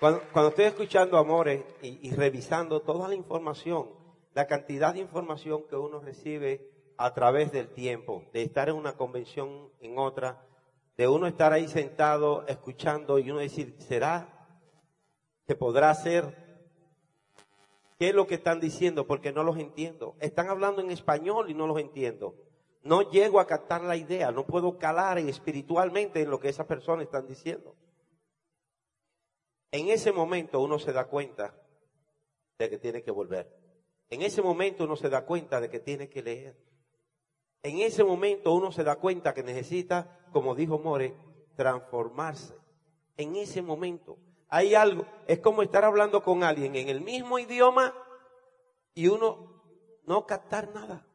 Cuando, 0.00 0.48
estoy 0.48 0.64
escuchando 0.64 1.18
Amores 1.18 1.62
y, 1.82 2.08
y 2.08 2.12
revisando 2.12 2.80
toda 2.80 3.06
la 3.06 3.14
información, 3.14 3.90
la 4.32 4.46
cantidad 4.46 4.94
de 4.94 5.00
información 5.00 5.64
que 5.68 5.76
uno 5.76 6.00
recibe 6.00 6.70
a 6.96 7.12
través 7.12 7.52
del 7.52 7.68
tiempo, 7.68 8.24
de 8.32 8.42
estar 8.42 8.70
en 8.70 8.76
una 8.76 8.96
convención, 8.96 9.68
en 9.80 9.98
otra, 9.98 10.42
de 10.96 11.06
uno 11.06 11.26
estar 11.26 11.52
ahí 11.52 11.68
sentado, 11.68 12.46
escuchando 12.48 13.18
y 13.18 13.30
uno 13.30 13.40
decir, 13.40 13.76
¿será 13.78 14.48
que 15.46 15.54
podrá 15.54 15.94
ser 15.94 16.50
¿Qué 17.98 18.08
es 18.08 18.14
lo 18.14 18.26
que 18.26 18.36
están 18.36 18.60
diciendo? 18.60 19.06
Porque 19.06 19.30
no 19.30 19.44
los 19.44 19.58
entiendo. 19.58 20.16
Están 20.20 20.48
hablando 20.48 20.80
en 20.80 20.90
español 20.90 21.50
y 21.50 21.54
no 21.54 21.66
los 21.66 21.78
entiendo. 21.78 22.34
No 22.82 23.02
llego 23.10 23.40
a 23.40 23.46
captar 23.46 23.82
la 23.82 23.94
idea, 23.94 24.32
no 24.32 24.46
puedo 24.46 24.78
calar 24.78 25.18
espiritualmente 25.18 26.22
en 26.22 26.30
lo 26.30 26.40
que 26.40 26.48
esas 26.48 26.64
personas 26.64 27.04
están 27.04 27.26
diciendo. 27.26 27.76
En 29.72 29.88
ese 29.88 30.12
momento 30.12 30.60
uno 30.60 30.78
se 30.78 30.92
da 30.92 31.06
cuenta 31.06 31.54
de 32.58 32.68
que 32.68 32.78
tiene 32.78 33.02
que 33.02 33.10
volver. 33.10 33.56
En 34.08 34.22
ese 34.22 34.42
momento 34.42 34.84
uno 34.84 34.96
se 34.96 35.08
da 35.08 35.24
cuenta 35.24 35.60
de 35.60 35.70
que 35.70 35.78
tiene 35.78 36.08
que 36.08 36.22
leer. 36.22 36.56
En 37.62 37.78
ese 37.78 38.02
momento 38.02 38.52
uno 38.52 38.72
se 38.72 38.82
da 38.82 38.96
cuenta 38.96 39.34
que 39.34 39.42
necesita, 39.42 40.26
como 40.32 40.54
dijo 40.54 40.78
More, 40.78 41.16
transformarse. 41.56 42.54
En 43.16 43.36
ese 43.36 43.62
momento 43.62 44.18
hay 44.48 44.74
algo, 44.74 45.06
es 45.28 45.38
como 45.38 45.62
estar 45.62 45.84
hablando 45.84 46.22
con 46.22 46.42
alguien 46.42 46.74
en 46.74 46.88
el 46.88 47.00
mismo 47.00 47.38
idioma 47.38 47.94
y 48.94 49.06
uno 49.06 49.62
no 50.04 50.26
captar 50.26 50.74
nada. 50.74 51.06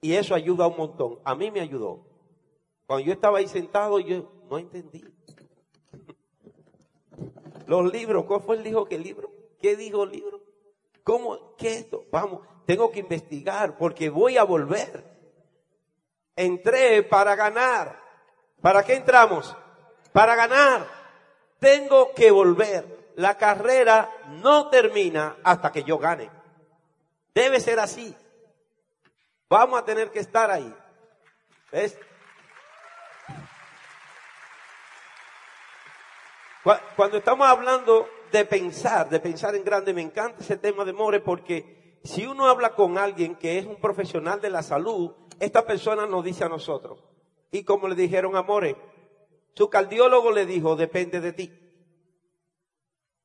Y 0.00 0.14
eso 0.14 0.34
ayuda 0.34 0.66
un 0.66 0.78
montón. 0.78 1.18
A 1.24 1.34
mí 1.34 1.50
me 1.50 1.60
ayudó. 1.60 2.06
Cuando 2.86 3.06
yo 3.06 3.12
estaba 3.12 3.38
ahí 3.38 3.46
sentado, 3.46 4.00
yo 4.00 4.32
no 4.48 4.58
entendí. 4.58 5.04
Los 7.70 7.92
libros, 7.92 8.24
¿cuál 8.24 8.40
fue 8.40 8.56
el 8.56 8.64
dijo 8.64 8.86
que 8.86 8.96
el 8.96 9.04
libro? 9.04 9.30
¿Qué 9.62 9.76
dijo 9.76 10.02
el 10.02 10.10
libro? 10.10 10.40
¿Cómo? 11.04 11.54
¿Qué 11.56 11.68
es 11.68 11.76
esto? 11.82 12.04
Vamos, 12.10 12.40
tengo 12.66 12.90
que 12.90 12.98
investigar 12.98 13.78
porque 13.78 14.10
voy 14.10 14.38
a 14.38 14.42
volver. 14.42 15.04
Entré 16.34 17.04
para 17.04 17.36
ganar. 17.36 17.96
¿Para 18.60 18.82
qué 18.82 18.94
entramos? 18.94 19.56
para 20.12 20.34
ganar. 20.34 20.84
Tengo 21.60 22.12
que 22.12 22.32
volver. 22.32 23.12
La 23.14 23.38
carrera 23.38 24.10
no 24.42 24.68
termina 24.68 25.36
hasta 25.44 25.70
que 25.70 25.84
yo 25.84 25.96
gane. 25.96 26.28
Debe 27.32 27.60
ser 27.60 27.78
así. 27.78 28.16
Vamos 29.48 29.78
a 29.78 29.84
tener 29.84 30.10
que 30.10 30.18
estar 30.18 30.50
ahí. 30.50 30.74
¿Ves? 31.70 31.96
Cuando 36.62 37.16
estamos 37.16 37.46
hablando 37.46 38.06
de 38.30 38.44
pensar, 38.44 39.08
de 39.08 39.18
pensar 39.18 39.54
en 39.54 39.64
grande, 39.64 39.94
me 39.94 40.02
encanta 40.02 40.40
ese 40.40 40.58
tema 40.58 40.84
de 40.84 40.92
More 40.92 41.20
porque 41.20 41.98
si 42.04 42.26
uno 42.26 42.46
habla 42.46 42.74
con 42.74 42.98
alguien 42.98 43.34
que 43.34 43.58
es 43.58 43.66
un 43.66 43.76
profesional 43.76 44.40
de 44.40 44.50
la 44.50 44.62
salud, 44.62 45.12
esta 45.38 45.64
persona 45.64 46.06
nos 46.06 46.22
dice 46.22 46.44
a 46.44 46.48
nosotros. 46.48 47.02
Y 47.50 47.64
como 47.64 47.88
le 47.88 47.94
dijeron 47.94 48.36
a 48.36 48.42
More, 48.42 48.76
su 49.54 49.70
cardiólogo 49.70 50.32
le 50.32 50.44
dijo, 50.44 50.76
depende 50.76 51.20
de 51.20 51.32
ti. 51.32 51.52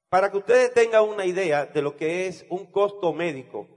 Para 0.09 0.31
que 0.31 0.37
ustedes 0.37 0.73
tengan 0.73 1.03
una 1.03 1.25
idea 1.25 1.65
de 1.65 1.81
lo 1.81 1.97
que 1.97 2.27
es 2.27 2.45
un 2.49 2.71
costo 2.71 3.11
médico, 3.11 3.67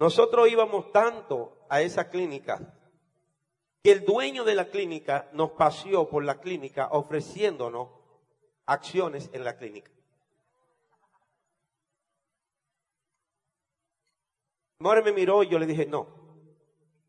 nosotros 0.00 0.50
íbamos 0.50 0.90
tanto 0.90 1.64
a 1.68 1.80
esa 1.80 2.08
clínica 2.08 2.74
que 3.82 3.92
el 3.92 4.04
dueño 4.04 4.42
de 4.42 4.56
la 4.56 4.68
clínica 4.68 5.28
nos 5.32 5.52
paseó 5.52 6.08
por 6.08 6.24
la 6.24 6.40
clínica 6.40 6.88
ofreciéndonos 6.90 7.97
acciones 8.68 9.30
en 9.32 9.44
la 9.44 9.56
clínica. 9.56 9.90
More 14.78 15.02
me 15.02 15.12
miró 15.12 15.42
y 15.42 15.48
yo 15.48 15.58
le 15.58 15.66
dije, 15.66 15.86
no, 15.86 16.06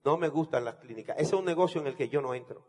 no 0.04 0.18
me 0.18 0.30
gustan 0.30 0.66
las 0.66 0.76
clínicas. 0.76 1.18
Ese 1.18 1.28
es 1.28 1.34
un 1.34 1.46
negocio 1.46 1.82
en 1.82 1.88
el 1.88 1.96
que 1.96 2.10
yo 2.10 2.22
no 2.22 2.34
entro. 2.34 2.66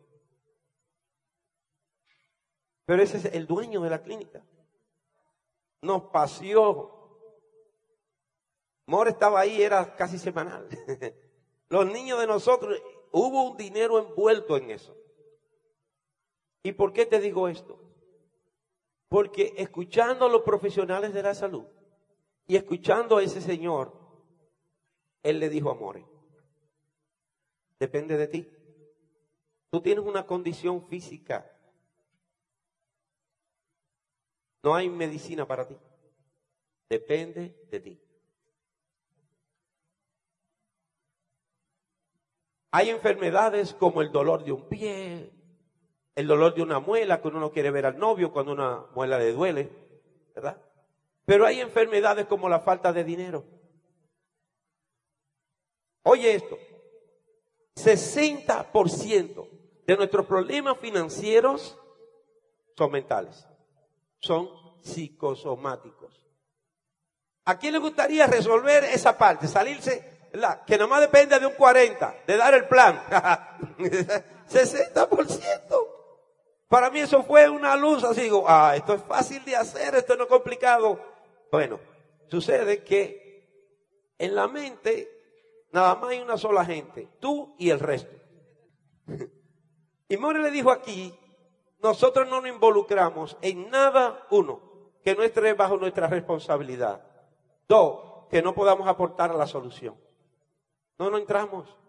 Pero 2.85 3.03
ese 3.03 3.19
es 3.19 3.25
el 3.27 3.47
dueño 3.47 3.81
de 3.81 3.91
la 3.91 4.03
clínica. 4.03 4.45
Nos 5.83 6.11
paseó. 6.11 6.99
More 8.87 9.11
estaba 9.11 9.41
ahí, 9.41 9.63
era 9.63 9.95
casi 9.95 10.19
semanal. 10.19 10.69
Los 11.69 11.87
niños 11.87 12.19
de 12.19 12.27
nosotros, 12.27 12.77
hubo 13.13 13.45
un 13.45 13.57
dinero 13.57 14.01
envuelto 14.01 14.57
en 14.57 14.73
eso. 14.73 14.97
¿Y 16.65 16.73
por 16.73 16.93
qué 16.93 17.07
te 17.07 17.21
digo 17.21 17.49
esto? 17.49 17.90
Porque 19.11 19.53
escuchando 19.59 20.25
a 20.25 20.29
los 20.31 20.41
profesionales 20.41 21.13
de 21.13 21.23
la 21.23 21.35
salud 21.35 21.67
y 22.47 22.57
escuchando 22.57 23.19
a 23.19 23.23
ese 23.23 23.43
señor, 23.43 23.93
él 25.23 25.39
le 25.39 25.51
dijo 25.51 25.71
a 25.71 25.95
depende 27.79 28.17
de 28.17 28.27
ti. 28.27 28.49
Tú 29.71 29.83
tienes 29.83 30.03
una 30.05 30.25
condición 30.25 30.83
física 30.89 31.47
No 34.63 34.75
hay 34.75 34.89
medicina 34.89 35.47
para 35.47 35.67
ti. 35.67 35.79
Depende 36.89 37.55
de 37.71 37.81
ti. 37.81 38.01
Hay 42.73 42.91
enfermedades 42.91 43.75
como 43.75 44.01
el 44.01 44.13
dolor 44.13 44.45
de 44.45 44.53
un 44.53 44.69
pie, 44.69 45.33
el 46.21 46.27
dolor 46.27 46.55
de 46.55 46.63
una 46.63 46.79
muela, 46.79 47.21
cuando 47.21 47.39
uno 47.39 47.47
no 47.49 47.53
quiere 47.53 47.71
ver 47.71 47.87
al 47.87 47.99
novio, 47.99 48.33
cuando 48.33 48.53
una 48.53 48.87
muela 48.95 49.19
le 49.19 49.33
duele, 49.33 49.71
¿verdad? 50.35 50.61
Pero 51.25 51.47
hay 51.47 51.61
enfermedades 51.61 52.27
como 52.27 52.49
la 52.49 52.61
falta 52.61 52.93
de 52.93 53.05
dinero. 53.05 53.45
Oye 56.03 56.35
esto, 56.35 56.59
60% 57.77 59.49
de 59.87 59.97
nuestros 59.97 60.27
problemas 60.27 60.79
financieros 60.79 61.79
son 62.77 62.91
mentales 62.91 63.47
son 64.21 64.49
psicosomáticos. 64.83 66.27
¿A 67.47 67.59
quién 67.59 67.73
le 67.73 67.79
gustaría 67.79 68.27
resolver 68.27 68.85
esa 68.85 69.17
parte? 69.17 69.49
Salirse, 69.49 70.29
la, 70.33 70.65
que 70.65 70.79
nomás 70.79 71.01
depende 71.01 71.41
de 71.41 71.47
un 71.47 71.55
40, 71.55 72.23
de 72.27 72.37
dar 72.37 72.55
el 72.55 72.69
plan. 72.69 73.03
60%. 74.49 75.90
Para 76.71 76.89
mí 76.89 77.01
eso 77.01 77.25
fue 77.25 77.51
una 77.51 77.75
luz, 77.75 78.05
así 78.05 78.21
digo, 78.23 78.45
ah, 78.47 78.77
esto 78.77 78.95
es 78.95 79.03
fácil 79.03 79.45
de 79.45 79.57
hacer, 79.57 79.93
esto 79.97 80.15
no 80.15 80.23
es 80.23 80.29
complicado. 80.29 81.01
Bueno, 81.51 81.81
sucede 82.29 82.85
que 82.85 84.15
en 84.17 84.37
la 84.37 84.47
mente 84.47 85.11
nada 85.73 85.97
más 85.97 86.11
hay 86.11 86.21
una 86.21 86.37
sola 86.37 86.65
gente, 86.65 87.09
tú 87.19 87.57
y 87.59 87.71
el 87.71 87.81
resto. 87.81 88.15
Y 90.09 90.17
More 90.17 90.41
le 90.41 90.51
dijo 90.51 90.73
aquí 90.73 91.17
nosotros 91.83 92.29
no 92.29 92.41
nos 92.41 92.51
involucramos 92.51 93.37
en 93.43 93.69
nada, 93.71 94.27
uno, 94.31 94.61
que 95.03 95.15
no 95.17 95.23
esté 95.23 95.53
bajo 95.55 95.77
nuestra 95.77 96.07
responsabilidad. 96.07 97.03
Dos, 97.67 98.27
que 98.31 98.43
no 98.43 98.55
podamos 98.55 98.87
aportar 98.87 99.31
a 99.31 99.37
la 99.37 99.47
solución. 99.47 99.97
No, 100.99 101.11
no 101.11 101.19
entramos. 101.19 101.80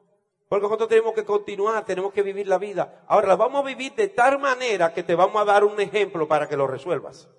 Porque 0.51 0.63
nosotros 0.63 0.89
tenemos 0.89 1.13
que 1.13 1.23
continuar, 1.23 1.85
tenemos 1.85 2.11
que 2.11 2.23
vivir 2.23 2.45
la 2.45 2.57
vida. 2.57 3.05
Ahora 3.07 3.29
la 3.29 3.35
vamos 3.37 3.63
a 3.63 3.67
vivir 3.69 3.95
de 3.95 4.09
tal 4.09 4.37
manera 4.37 4.93
que 4.93 5.01
te 5.01 5.15
vamos 5.15 5.41
a 5.41 5.45
dar 5.45 5.63
un 5.63 5.79
ejemplo 5.79 6.27
para 6.27 6.49
que 6.49 6.57
lo 6.57 6.67
resuelvas. 6.67 7.29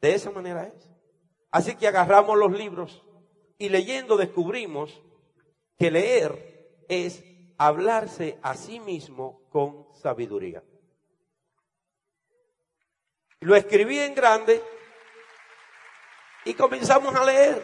De 0.00 0.14
esa 0.14 0.30
manera 0.30 0.72
es. 0.74 0.90
Así 1.50 1.76
que 1.76 1.86
agarramos 1.86 2.38
los 2.38 2.50
libros 2.52 3.04
y 3.58 3.68
leyendo 3.68 4.16
descubrimos 4.16 5.02
que 5.78 5.90
leer 5.90 6.86
es 6.88 7.22
hablarse 7.58 8.38
a 8.40 8.54
sí 8.54 8.80
mismo 8.80 9.46
con 9.50 9.86
sabiduría. 9.96 10.64
Lo 13.40 13.54
escribí 13.54 13.98
en 13.98 14.14
grande 14.14 14.62
y 16.46 16.54
comenzamos 16.54 17.14
a 17.14 17.22
leer 17.22 17.62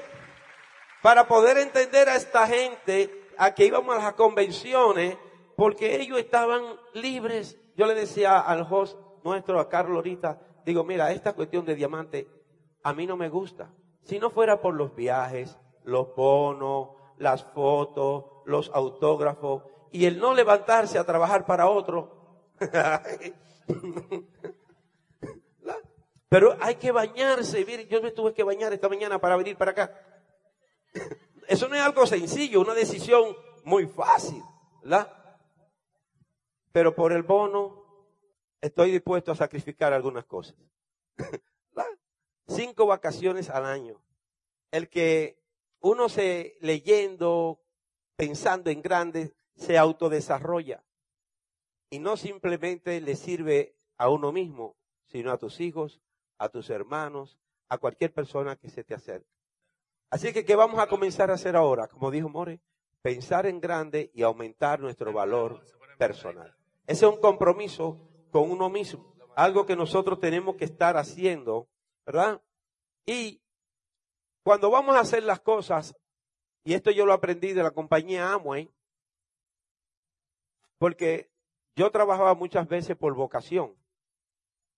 para 1.01 1.27
poder 1.27 1.57
entender 1.57 2.11
a 2.11 2.17
esta 2.17 2.47
gente 2.47 3.22
a 3.43 3.55
que 3.57 3.67
íbamos 3.67 3.97
a 3.97 3.99
las 3.99 4.13
convenciones 4.13 5.19
porque 5.57 6.01
ellos 6.01 6.17
estaban 6.17 6.63
libres. 6.95 7.59
Yo 7.77 7.87
le 7.87 7.95
decía 7.97 8.39
al 8.39 8.65
host 8.71 8.97
nuestro, 9.25 9.59
a 9.59 9.69
Carlos 9.69 9.97
ahorita, 9.97 10.41
digo, 10.65 10.85
mira, 10.85 11.11
esta 11.11 11.33
cuestión 11.33 11.65
de 11.65 11.75
diamante 11.75 12.29
a 12.85 12.93
mí 12.93 13.05
no 13.05 13.17
me 13.17 13.29
gusta. 13.29 13.75
Si 14.05 14.21
no 14.21 14.31
fuera 14.31 14.61
por 14.61 14.75
los 14.75 14.95
viajes, 14.95 15.59
los 15.83 16.15
bonos, 16.15 16.91
las 17.19 17.43
fotos, 17.43 18.27
los 18.47 18.71
autógrafos 18.73 19.65
y 19.91 20.07
el 20.07 20.21
no 20.21 20.35
levantarse 20.35 21.01
a 21.01 21.05
trabajar 21.05 21.45
para 21.45 21.69
otro. 21.69 22.47
Pero 26.29 26.57
hay 26.61 26.77
que 26.77 26.93
bañarse. 26.93 27.67
Yo 27.91 28.01
me 28.03 28.13
tuve 28.13 28.35
que 28.35 28.45
bañar 28.45 28.73
esta 28.73 28.89
mañana 28.89 29.21
para 29.21 29.35
venir 29.37 29.57
para 29.57 29.73
acá. 29.73 29.93
Eso 31.53 31.69
no 31.69 31.75
es 31.75 31.83
algo 31.83 32.07
sencillo, 32.07 32.63
una 32.63 32.73
decisión 32.73 33.37
muy 33.65 33.87
fácil, 33.87 34.43
¿verdad? 34.81 35.13
Pero 36.73 36.95
por 36.95 37.13
el 37.13 37.25
bono 37.25 37.85
estoy 38.59 38.91
dispuesto 38.91 39.33
a 39.33 39.35
sacrificar 39.37 39.93
algunas 39.93 40.25
cosas. 40.25 40.57
Cinco 42.47 42.87
vacaciones 42.87 43.51
al 43.51 43.67
año. 43.67 44.03
El 44.71 44.89
que 44.89 45.43
uno 45.81 46.09
se 46.09 46.57
leyendo, 46.63 47.61
pensando 48.17 48.71
en 48.71 48.81
grande, 48.81 49.35
se 49.55 49.77
autodesarrolla. 49.77 50.83
Y 51.91 51.99
no 51.99 52.17
simplemente 52.17 52.99
le 53.03 53.15
sirve 53.15 53.77
a 53.99 54.09
uno 54.09 54.33
mismo, 54.33 54.75
sino 55.05 55.31
a 55.31 55.37
tus 55.37 55.61
hijos, 55.61 56.01
a 56.39 56.49
tus 56.49 56.71
hermanos, 56.71 57.37
a 57.69 57.77
cualquier 57.77 58.11
persona 58.15 58.57
que 58.57 58.71
se 58.71 58.85
te 58.85 58.95
acerque. 58.95 59.42
Así 60.13 60.31
que, 60.35 60.45
¿qué 60.45 60.55
vamos 60.57 60.79
a 60.79 60.89
comenzar 60.89 61.31
a 61.31 61.35
hacer 61.35 61.57
ahora? 61.57 61.89
Como 61.89 62.11
dijo 62.11 62.29
More, 62.29 62.61
pensar 63.01 63.47
en 63.47 63.63
grande 63.63 64.11
y 64.13 64.23
aumentar 64.23 64.79
nuestro 64.79 65.11
valor 65.11 65.65
personal. 65.97 66.55
Ese 66.87 67.07
es 67.07 67.11
un 67.11 67.19
compromiso 67.19 67.99
con 68.31 68.51
uno 68.51 68.69
mismo, 68.69 69.17
algo 69.37 69.65
que 69.65 69.75
nosotros 69.75 70.21
tenemos 70.21 70.57
que 70.57 70.67
estar 70.67 70.99
haciendo, 70.99 71.67
¿verdad? 72.05 72.43
Y 73.07 73.41
cuando 74.43 74.71
vamos 74.71 74.97
a 74.97 75.01
hacer 75.01 75.23
las 75.23 75.41
cosas, 75.41 75.97
y 76.63 76.75
esto 76.75 76.91
yo 76.91 77.07
lo 77.07 77.15
aprendí 77.15 77.55
de 77.55 77.63
la 77.63 77.71
compañía 77.71 78.35
Amway, 78.35 78.71
porque 80.77 81.33
yo 81.75 81.91
trabajaba 81.91 82.35
muchas 82.35 82.69
veces 82.69 82.99
por 82.99 83.15
vocación, 83.15 83.75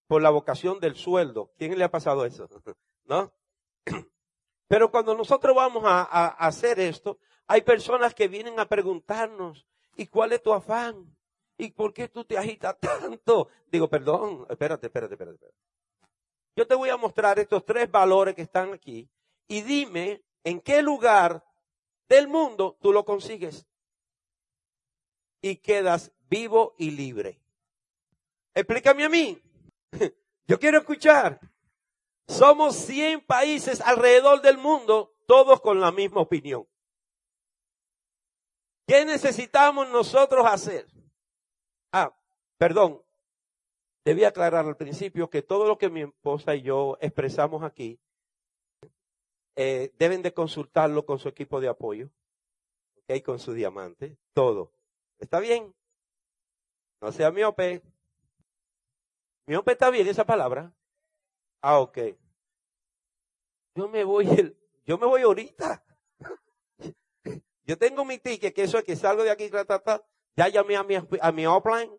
por 0.07 0.23
la 0.23 0.31
vocación 0.31 0.79
del 0.79 0.95
sueldo. 0.95 1.53
¿Quién 1.59 1.77
le 1.77 1.83
ha 1.83 1.91
pasado 1.91 2.25
eso? 2.25 2.49
¿No? 3.05 3.33
Pero 4.67 4.91
cuando 4.91 5.15
nosotros 5.15 5.55
vamos 5.55 5.83
a, 5.87 6.29
hacer 6.29 6.81
esto, 6.81 7.19
hay 7.47 7.63
personas 7.63 8.15
que 8.15 8.29
vienen 8.29 8.59
a 8.59 8.67
preguntarnos, 8.67 9.67
¿y 9.97 10.07
cuál 10.07 10.33
es 10.33 10.43
tu 10.43 10.53
afán? 10.53 11.15
¿Y 11.57 11.71
por 11.71 11.93
qué 11.93 12.09
tú 12.09 12.25
te 12.25 12.39
agitas 12.39 12.79
tanto? 12.81 13.49
Digo, 13.71 13.89
perdón, 13.89 14.47
espérate, 14.49 14.87
espérate, 14.87 15.15
espérate. 15.15 15.35
espérate. 15.37 15.59
Yo 16.57 16.67
te 16.67 16.75
voy 16.75 16.89
a 16.89 16.97
mostrar 16.97 17.39
estos 17.39 17.65
tres 17.65 17.91
valores 17.91 18.35
que 18.35 18.43
están 18.43 18.73
aquí 18.73 19.09
y 19.49 19.63
dime 19.63 20.23
en 20.45 20.61
qué 20.61 20.83
lugar 20.83 21.45
del 22.09 22.29
mundo 22.29 22.79
tú 22.81 22.93
lo 22.93 23.05
consigues 23.05 23.67
y 25.41 25.57
quedas 25.57 26.13
vivo 26.29 26.75
y 26.79 26.93
libre. 26.93 27.41
Explícame 28.55 29.05
a 29.05 29.09
mí. 29.09 29.43
Yo 30.47 30.59
quiero 30.59 30.79
escuchar. 30.79 31.41
Somos 32.27 32.77
100 32.77 33.21
países 33.27 33.81
alrededor 33.81 34.41
del 34.41 34.59
mundo, 34.59 35.15
todos 35.27 35.61
con 35.61 35.81
la 35.81 35.93
misma 35.93 36.23
opinión. 36.23 36.67
¿Qué 38.87 39.05
necesitamos 39.05 39.89
nosotros 39.89 40.45
hacer? 40.47 40.87
Ah, 41.93 42.15
perdón. 42.59 43.03
Debí 44.05 44.25
aclarar 44.25 44.67
al 44.67 44.77
principio 44.77 45.31
que 45.31 45.41
todo 45.41 45.67
lo 45.67 45.79
que 45.79 45.89
mi 45.89 46.03
esposa 46.03 46.55
y 46.55 46.63
yo 46.63 46.99
expresamos 47.01 47.63
aquí 47.63 47.99
eh, 49.57 49.95
deben 49.99 50.21
de 50.21 50.35
consultarlo 50.35 51.07
con 51.07 51.19
su 51.19 51.29
equipo 51.29 51.61
de 51.61 51.69
apoyo, 51.69 52.11
¿ok? 52.97 53.23
Con 53.25 53.39
su 53.39 53.53
diamante, 53.55 54.19
todo. 54.35 54.73
¿Está 55.19 55.41
bien? 55.41 55.75
No 57.01 57.13
sea 57.13 57.31
miope. 57.31 57.83
Miope 59.47 59.73
está 59.73 59.91
bien 59.91 60.09
esa 60.09 60.27
palabra. 60.27 60.73
Ah, 61.67 61.81
ok. 61.81 61.99
Yo 63.75 63.89
me 63.89 64.05
voy, 64.05 64.29
el, 64.29 64.55
yo 64.85 64.99
me 64.99 65.07
voy 65.07 65.23
ahorita. 65.23 65.83
Yo 67.65 67.79
tengo 67.79 68.05
mi 68.05 68.19
ticket, 68.19 68.55
que 68.55 68.65
eso 68.65 68.77
es 68.77 68.85
que 68.85 68.95
salgo 68.95 69.23
de 69.23 69.31
aquí, 69.31 69.51
ya 70.37 70.49
llamé 70.49 70.77
a 70.77 70.83
mi, 70.83 70.97
a 71.23 71.33
mi 71.33 71.47
offline, 71.47 71.91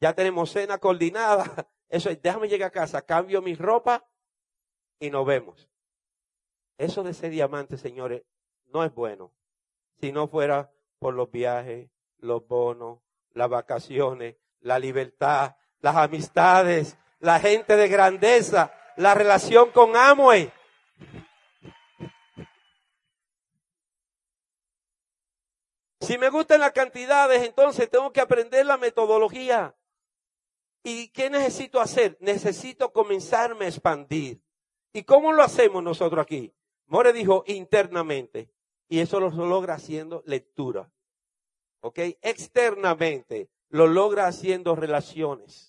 ya 0.00 0.12
tenemos 0.14 0.50
cena 0.50 0.78
coordinada. 0.78 1.44
Eso 1.88 2.10
es, 2.10 2.20
déjame 2.20 2.48
llegar 2.48 2.70
a 2.70 2.72
casa, 2.72 3.00
cambio 3.00 3.40
mi 3.40 3.54
ropa 3.54 4.04
y 4.98 5.10
nos 5.10 5.24
vemos. 5.24 5.70
Eso 6.76 7.04
de 7.04 7.14
ser 7.14 7.30
diamante, 7.30 7.78
señores, 7.78 8.24
no 8.66 8.82
es 8.82 8.92
bueno. 8.92 9.32
Si 10.00 10.10
no 10.10 10.26
fuera 10.26 10.72
por 10.98 11.14
los 11.14 11.30
viajes, 11.30 11.88
los 12.18 12.44
bonos, 12.48 12.98
las 13.30 13.48
vacaciones, 13.48 14.34
la 14.58 14.80
libertad, 14.80 15.54
las 15.78 15.94
amistades, 15.94 16.98
la 17.20 17.38
gente 17.38 17.76
de 17.76 17.86
grandeza, 17.86 18.72
la 18.98 19.14
relación 19.14 19.70
con 19.70 19.94
Amway. 19.94 20.52
Si 26.00 26.18
me 26.18 26.30
gustan 26.30 26.60
las 26.60 26.72
cantidades, 26.72 27.44
entonces 27.44 27.88
tengo 27.88 28.12
que 28.12 28.20
aprender 28.20 28.66
la 28.66 28.76
metodología. 28.76 29.76
¿Y 30.82 31.08
qué 31.08 31.30
necesito 31.30 31.80
hacer? 31.80 32.16
Necesito 32.20 32.92
comenzarme 32.92 33.66
a 33.66 33.68
expandir. 33.68 34.42
¿Y 34.92 35.04
cómo 35.04 35.32
lo 35.32 35.44
hacemos 35.44 35.82
nosotros 35.82 36.20
aquí? 36.20 36.52
More 36.86 37.12
dijo 37.12 37.44
internamente. 37.46 38.50
Y 38.88 38.98
eso 38.98 39.20
lo 39.20 39.30
logra 39.30 39.74
haciendo 39.74 40.24
lectura. 40.26 40.90
¿Ok? 41.82 42.00
Externamente 42.20 43.48
lo 43.68 43.86
logra 43.86 44.26
haciendo 44.26 44.74
relaciones. 44.74 45.67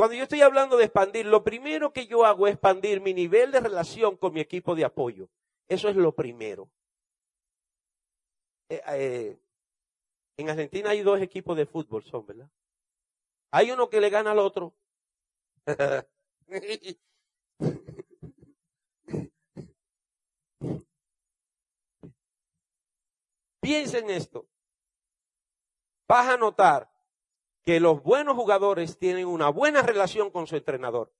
Cuando 0.00 0.16
yo 0.16 0.22
estoy 0.22 0.40
hablando 0.40 0.78
de 0.78 0.84
expandir, 0.84 1.26
lo 1.26 1.44
primero 1.44 1.92
que 1.92 2.06
yo 2.06 2.24
hago 2.24 2.46
es 2.46 2.54
expandir 2.54 3.02
mi 3.02 3.12
nivel 3.12 3.52
de 3.52 3.60
relación 3.60 4.16
con 4.16 4.32
mi 4.32 4.40
equipo 4.40 4.74
de 4.74 4.86
apoyo. 4.86 5.28
Eso 5.68 5.90
es 5.90 5.96
lo 5.96 6.14
primero. 6.14 6.70
Eh, 8.70 8.80
eh, 8.86 9.38
en 10.38 10.48
Argentina 10.48 10.88
hay 10.88 11.02
dos 11.02 11.20
equipos 11.20 11.54
de 11.54 11.66
fútbol, 11.66 12.02
son, 12.02 12.24
¿verdad? 12.24 12.48
Hay 13.50 13.72
uno 13.72 13.90
que 13.90 14.00
le 14.00 14.08
gana 14.08 14.30
al 14.30 14.38
otro. 14.38 14.72
Piensen 23.60 24.04
en 24.08 24.16
esto 24.16 24.48
vas 26.08 26.26
a 26.26 26.38
notar 26.38 26.90
que 27.64 27.80
los 27.80 28.02
buenos 28.02 28.36
jugadores 28.36 28.98
tienen 28.98 29.26
una 29.26 29.48
buena 29.48 29.82
relación 29.82 30.30
con 30.30 30.46
su 30.46 30.56
entrenador. 30.56 31.12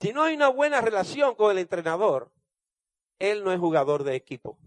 Si 0.00 0.12
no 0.12 0.22
hay 0.22 0.34
una 0.34 0.48
buena 0.48 0.80
relación 0.80 1.34
con 1.34 1.50
el 1.52 1.58
entrenador, 1.58 2.30
él 3.18 3.42
no 3.42 3.52
es 3.52 3.58
jugador 3.58 4.04
de 4.04 4.16
equipo. 4.16 4.58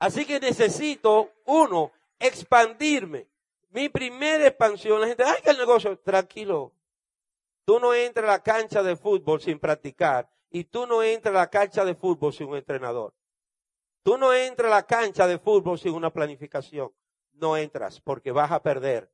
Así 0.00 0.26
que 0.26 0.40
necesito, 0.40 1.32
uno, 1.46 1.92
expandirme. 2.18 3.28
Mi 3.70 3.88
primera 3.88 4.46
expansión, 4.46 5.00
la 5.00 5.06
gente, 5.06 5.24
ay, 5.24 5.42
que 5.42 5.50
el 5.50 5.58
negocio, 5.58 5.98
tranquilo, 5.98 6.72
Tú 7.64 7.80
no 7.80 7.94
entras 7.94 8.28
a 8.28 8.32
la 8.32 8.42
cancha 8.42 8.82
de 8.82 8.96
fútbol 8.96 9.40
sin 9.40 9.58
practicar 9.58 10.30
y 10.54 10.62
tú 10.62 10.86
no 10.86 11.02
entras 11.02 11.34
a 11.34 11.38
la 11.38 11.50
cancha 11.50 11.84
de 11.84 11.96
fútbol 11.96 12.32
sin 12.32 12.46
un 12.46 12.56
entrenador. 12.56 13.12
Tú 14.04 14.16
no 14.16 14.32
entras 14.32 14.70
a 14.70 14.76
la 14.76 14.86
cancha 14.86 15.26
de 15.26 15.40
fútbol 15.40 15.80
sin 15.80 15.94
una 15.94 16.12
planificación. 16.12 16.92
No 17.32 17.56
entras 17.56 18.00
porque 18.00 18.30
vas 18.30 18.52
a 18.52 18.62
perder. 18.62 19.12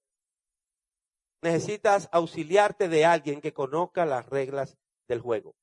Necesitas 1.41 2.11
auxiliarte 2.13 2.91
de 2.91 3.07
alguien 3.07 3.41
que 3.41 3.55
conozca 3.55 4.05
las 4.05 4.29
reglas 4.29 4.77
del 5.09 5.23
juego, 5.23 5.57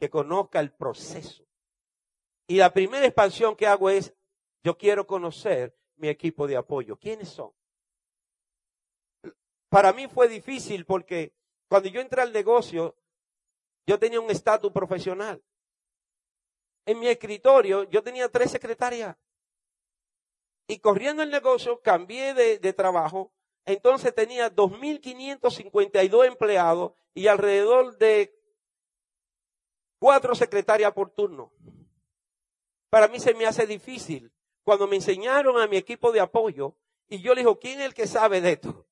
que 0.00 0.10
conozca 0.10 0.58
el 0.58 0.72
proceso. 0.72 1.44
Y 2.48 2.56
la 2.56 2.72
primera 2.72 3.06
expansión 3.06 3.54
que 3.54 3.68
hago 3.68 3.90
es, 3.90 4.12
yo 4.64 4.76
quiero 4.76 5.06
conocer 5.06 5.78
mi 5.94 6.08
equipo 6.08 6.48
de 6.48 6.56
apoyo. 6.56 6.96
¿Quiénes 6.96 7.28
son? 7.28 7.52
Para 9.68 9.92
mí 9.92 10.08
fue 10.08 10.26
difícil 10.26 10.84
porque 10.84 11.32
cuando 11.68 11.90
yo 11.90 12.00
entré 12.00 12.22
al 12.22 12.32
negocio, 12.32 12.96
yo 13.86 13.98
tenía 13.98 14.20
un 14.20 14.30
estatus 14.30 14.72
profesional. 14.72 15.42
En 16.84 16.98
mi 16.98 17.08
escritorio 17.08 17.84
yo 17.84 18.02
tenía 18.02 18.28
tres 18.28 18.50
secretarias. 18.50 19.16
Y 20.66 20.78
corriendo 20.78 21.22
el 21.22 21.30
negocio 21.30 21.80
cambié 21.80 22.34
de, 22.34 22.72
trabajo. 22.72 23.32
Entonces 23.64 24.14
tenía 24.14 24.54
2.552 24.54 26.26
empleados 26.26 26.92
y 27.14 27.26
alrededor 27.26 27.96
de 27.98 28.34
cuatro 29.98 30.34
secretarias 30.34 30.92
por 30.92 31.10
turno. 31.10 31.52
Para 32.90 33.08
mí 33.08 33.20
se 33.20 33.34
me 33.34 33.46
hace 33.46 33.66
difícil. 33.66 34.32
Cuando 34.64 34.86
me 34.86 34.96
enseñaron 34.96 35.60
a 35.60 35.66
mi 35.66 35.76
equipo 35.76 36.12
de 36.12 36.20
apoyo 36.20 36.76
y 37.08 37.20
yo 37.20 37.34
le 37.34 37.40
digo, 37.40 37.58
¿quién 37.58 37.80
es 37.80 37.86
el 37.86 37.94
que 37.94 38.06
sabe 38.06 38.40
de 38.40 38.52
esto? 38.52 38.86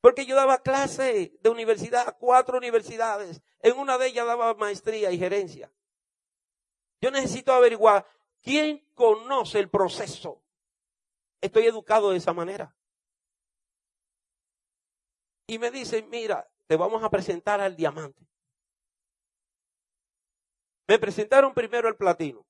Porque 0.00 0.26
yo 0.26 0.36
daba 0.36 0.62
clase 0.62 1.36
de 1.40 1.50
universidad, 1.50 2.16
cuatro 2.18 2.58
universidades. 2.58 3.42
En 3.60 3.76
una 3.78 3.98
de 3.98 4.06
ellas 4.06 4.26
daba 4.26 4.54
maestría 4.54 5.10
y 5.10 5.18
gerencia. 5.18 5.72
Yo 7.00 7.10
necesito 7.10 7.52
averiguar 7.52 8.06
quién 8.40 8.86
conoce 8.94 9.58
el 9.58 9.68
proceso. 9.68 10.42
Estoy 11.40 11.66
educado 11.66 12.10
de 12.10 12.18
esa 12.18 12.32
manera. 12.32 12.74
Y 15.46 15.58
me 15.58 15.70
dicen, 15.70 16.08
mira, 16.10 16.48
te 16.66 16.76
vamos 16.76 17.02
a 17.02 17.10
presentar 17.10 17.60
al 17.60 17.74
diamante. 17.74 18.28
Me 20.86 20.98
presentaron 20.98 21.54
primero 21.54 21.88
el 21.88 21.96
platino. 21.96 22.46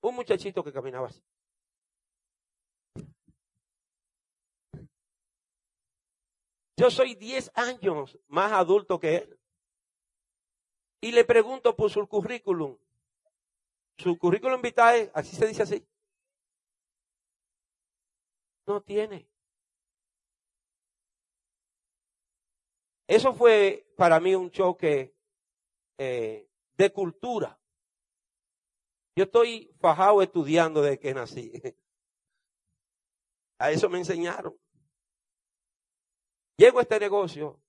Un 0.00 0.14
muchachito 0.14 0.62
que 0.62 0.72
caminaba 0.72 1.08
así. 1.08 1.22
Yo 6.78 6.92
soy 6.92 7.16
10 7.16 7.50
años 7.54 8.16
más 8.28 8.52
adulto 8.52 9.00
que 9.00 9.16
él. 9.16 9.40
Y 11.00 11.10
le 11.10 11.24
pregunto 11.24 11.74
por 11.74 11.90
su 11.90 12.06
currículum. 12.06 12.78
Su 13.96 14.16
currículum 14.16 14.62
vitae, 14.62 15.10
así 15.12 15.34
se 15.34 15.48
dice 15.48 15.64
así. 15.64 15.84
No 18.64 18.80
tiene. 18.80 19.28
Eso 23.08 23.34
fue 23.34 23.92
para 23.96 24.20
mí 24.20 24.36
un 24.36 24.48
choque 24.48 25.16
eh, 25.98 26.48
de 26.76 26.92
cultura. 26.92 27.58
Yo 29.16 29.24
estoy 29.24 29.74
fajado 29.80 30.22
estudiando 30.22 30.80
desde 30.80 31.00
que 31.00 31.12
nací. 31.12 31.50
A 33.58 33.72
eso 33.72 33.88
me 33.88 33.98
enseñaron. 33.98 34.56
Llego 36.58 36.80
a 36.80 36.82
este 36.82 36.98
negocio 36.98 37.60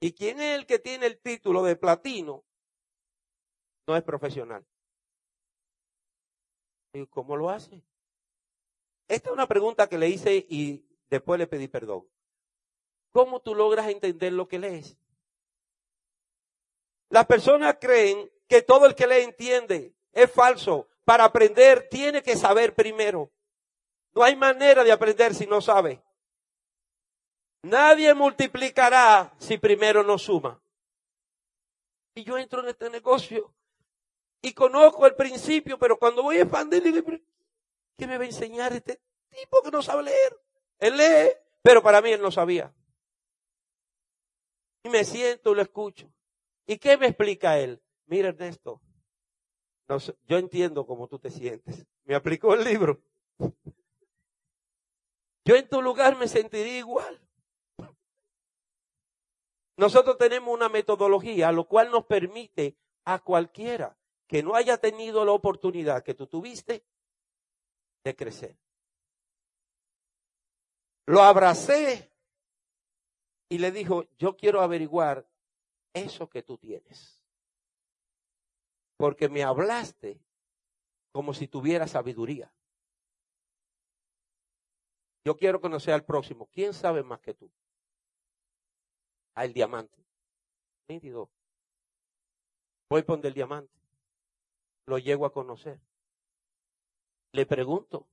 y 0.00 0.12
quién 0.12 0.40
es 0.40 0.56
el 0.56 0.66
que 0.66 0.78
tiene 0.78 1.06
el 1.06 1.18
título 1.18 1.64
de 1.64 1.74
platino 1.74 2.44
no 3.88 3.96
es 3.96 4.04
profesional. 4.04 4.64
¿Y 6.92 7.06
cómo 7.08 7.36
lo 7.36 7.50
hace? 7.50 7.82
Esta 9.08 9.30
es 9.30 9.32
una 9.32 9.48
pregunta 9.48 9.88
que 9.88 9.98
le 9.98 10.08
hice 10.08 10.46
y 10.48 10.86
después 11.10 11.40
le 11.40 11.48
pedí 11.48 11.66
perdón. 11.66 12.06
¿Cómo 13.10 13.40
tú 13.40 13.54
logras 13.54 13.88
entender 13.88 14.32
lo 14.32 14.46
que 14.46 14.60
lees? 14.60 14.96
Las 17.08 17.26
personas 17.26 17.78
creen 17.80 18.30
que 18.46 18.62
todo 18.62 18.86
el 18.86 18.94
que 18.94 19.08
lee 19.08 19.24
entiende. 19.24 19.92
Es 20.12 20.30
falso. 20.30 20.86
Para 21.04 21.24
aprender 21.24 21.88
tiene 21.88 22.22
que 22.22 22.36
saber 22.36 22.76
primero. 22.76 23.32
No 24.14 24.22
hay 24.22 24.36
manera 24.36 24.84
de 24.84 24.92
aprender 24.92 25.34
si 25.34 25.46
no 25.46 25.60
sabe. 25.60 26.00
Nadie 27.62 28.14
multiplicará 28.14 29.34
si 29.38 29.58
primero 29.58 30.02
no 30.02 30.18
suma. 30.18 30.60
Y 32.14 32.24
yo 32.24 32.38
entro 32.38 32.62
en 32.62 32.68
este 32.68 32.90
negocio 32.90 33.54
y 34.42 34.52
conozco 34.52 35.06
el 35.06 35.14
principio, 35.14 35.78
pero 35.78 35.98
cuando 35.98 36.22
voy 36.22 36.38
a 36.38 36.42
expandir, 36.42 36.82
¿qué 37.96 38.06
me 38.06 38.18
va 38.18 38.24
a 38.24 38.26
enseñar 38.26 38.72
este 38.72 39.00
tipo 39.30 39.62
que 39.62 39.70
no 39.70 39.82
sabe 39.82 40.04
leer? 40.04 40.40
Él 40.78 40.96
lee, 40.96 41.32
pero 41.62 41.82
para 41.82 42.00
mí 42.00 42.10
él 42.10 42.22
no 42.22 42.30
sabía. 42.30 42.72
Y 44.84 44.88
me 44.90 45.04
siento 45.04 45.52
y 45.52 45.56
lo 45.56 45.62
escucho. 45.62 46.12
¿Y 46.66 46.78
qué 46.78 46.96
me 46.96 47.06
explica 47.06 47.58
él? 47.58 47.82
Mira, 48.06 48.28
Ernesto, 48.28 48.80
yo 50.26 50.38
entiendo 50.38 50.86
cómo 50.86 51.08
tú 51.08 51.18
te 51.18 51.30
sientes. 51.30 51.86
Me 52.04 52.14
aplicó 52.14 52.54
el 52.54 52.64
libro. 52.64 53.00
Yo 55.44 55.56
en 55.56 55.68
tu 55.68 55.82
lugar 55.82 56.16
me 56.16 56.28
sentiría 56.28 56.78
igual. 56.78 57.20
Nosotros 59.78 60.18
tenemos 60.18 60.52
una 60.52 60.68
metodología, 60.68 61.52
lo 61.52 61.68
cual 61.68 61.92
nos 61.92 62.04
permite 62.04 62.76
a 63.04 63.20
cualquiera 63.20 63.96
que 64.26 64.42
no 64.42 64.56
haya 64.56 64.76
tenido 64.76 65.24
la 65.24 65.30
oportunidad 65.30 66.02
que 66.02 66.14
tú 66.14 66.26
tuviste 66.26 66.84
de 68.02 68.16
crecer. 68.16 68.58
Lo 71.06 71.22
abracé 71.22 72.10
y 73.48 73.58
le 73.58 73.70
dijo, 73.70 74.04
yo 74.18 74.36
quiero 74.36 74.62
averiguar 74.62 75.24
eso 75.94 76.28
que 76.28 76.42
tú 76.42 76.58
tienes. 76.58 77.22
Porque 78.96 79.28
me 79.28 79.44
hablaste 79.44 80.20
como 81.12 81.32
si 81.32 81.46
tuviera 81.46 81.86
sabiduría. 81.86 82.52
Yo 85.24 85.36
quiero 85.36 85.60
conocer 85.60 85.94
al 85.94 86.04
próximo. 86.04 86.48
¿Quién 86.52 86.74
sabe 86.74 87.04
más 87.04 87.20
que 87.20 87.34
tú? 87.34 87.48
Al 89.38 89.52
diamante. 89.52 90.04
22. 90.88 91.28
Voy 92.90 93.02
por 93.02 93.24
el 93.24 93.32
diamante. 93.32 93.72
Lo 94.86 94.98
llego 94.98 95.26
a 95.26 95.32
conocer. 95.32 95.78
Le 97.32 97.46
pregunto, 97.46 98.08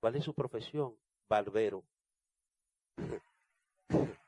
¿cuál 0.00 0.16
es 0.16 0.24
su 0.24 0.34
profesión? 0.34 0.98
Barbero. 1.28 1.84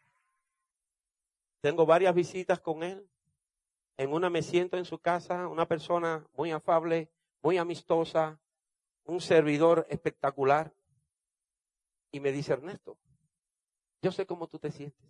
Tengo 1.61 1.85
varias 1.85 2.15
visitas 2.15 2.61
con 2.61 2.85
él. 2.85 3.05
En 3.97 4.13
una 4.13 4.31
me 4.31 4.43
siento 4.43 4.77
en 4.77 4.85
su 4.85 5.01
casa, 5.01 5.49
una 5.49 5.67
persona 5.67 6.25
muy 6.37 6.53
afable, 6.53 7.11
muy 7.43 7.59
amistosa, 7.59 8.39
un 9.05 9.21
servidor 9.21 9.89
espectacular. 9.91 10.73
Y 12.13 12.21
me 12.21 12.31
dice, 12.31 12.53
Ernesto, 12.53 12.97
yo 14.03 14.13
sé 14.13 14.27
cómo 14.27 14.47
tú 14.47 14.59
te 14.59 14.71
sientes. 14.71 15.09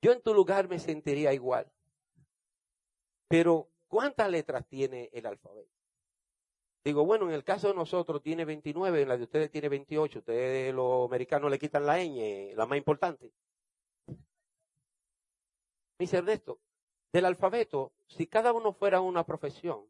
Yo 0.00 0.12
en 0.12 0.22
tu 0.22 0.32
lugar 0.32 0.68
me 0.68 0.78
sentiría 0.78 1.32
igual. 1.32 1.70
Pero, 3.28 3.68
¿cuántas 3.88 4.30
letras 4.30 4.66
tiene 4.66 5.10
el 5.12 5.26
alfabeto? 5.26 5.70
Digo, 6.84 7.04
bueno, 7.04 7.26
en 7.26 7.34
el 7.34 7.44
caso 7.44 7.68
de 7.68 7.74
nosotros 7.74 8.22
tiene 8.22 8.44
29, 8.44 9.02
en 9.02 9.08
la 9.08 9.16
de 9.16 9.24
ustedes 9.24 9.50
tiene 9.50 9.68
28. 9.68 10.20
Ustedes, 10.20 10.74
los 10.74 11.06
americanos, 11.06 11.50
le 11.50 11.58
quitan 11.58 11.84
la 11.84 11.98
ñ, 11.98 12.54
la 12.54 12.66
más 12.66 12.78
importante. 12.78 13.32
Me 14.06 16.04
dice 16.04 16.18
Ernesto, 16.18 16.60
del 17.12 17.24
alfabeto, 17.24 17.92
si 18.06 18.26
cada 18.26 18.52
uno 18.52 18.72
fuera 18.72 19.00
una 19.00 19.24
profesión, 19.24 19.84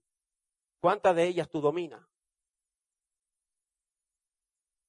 ¿cuántas 0.80 1.14
de 1.14 1.24
ellas 1.24 1.48
tú 1.48 1.60
dominas? 1.60 2.04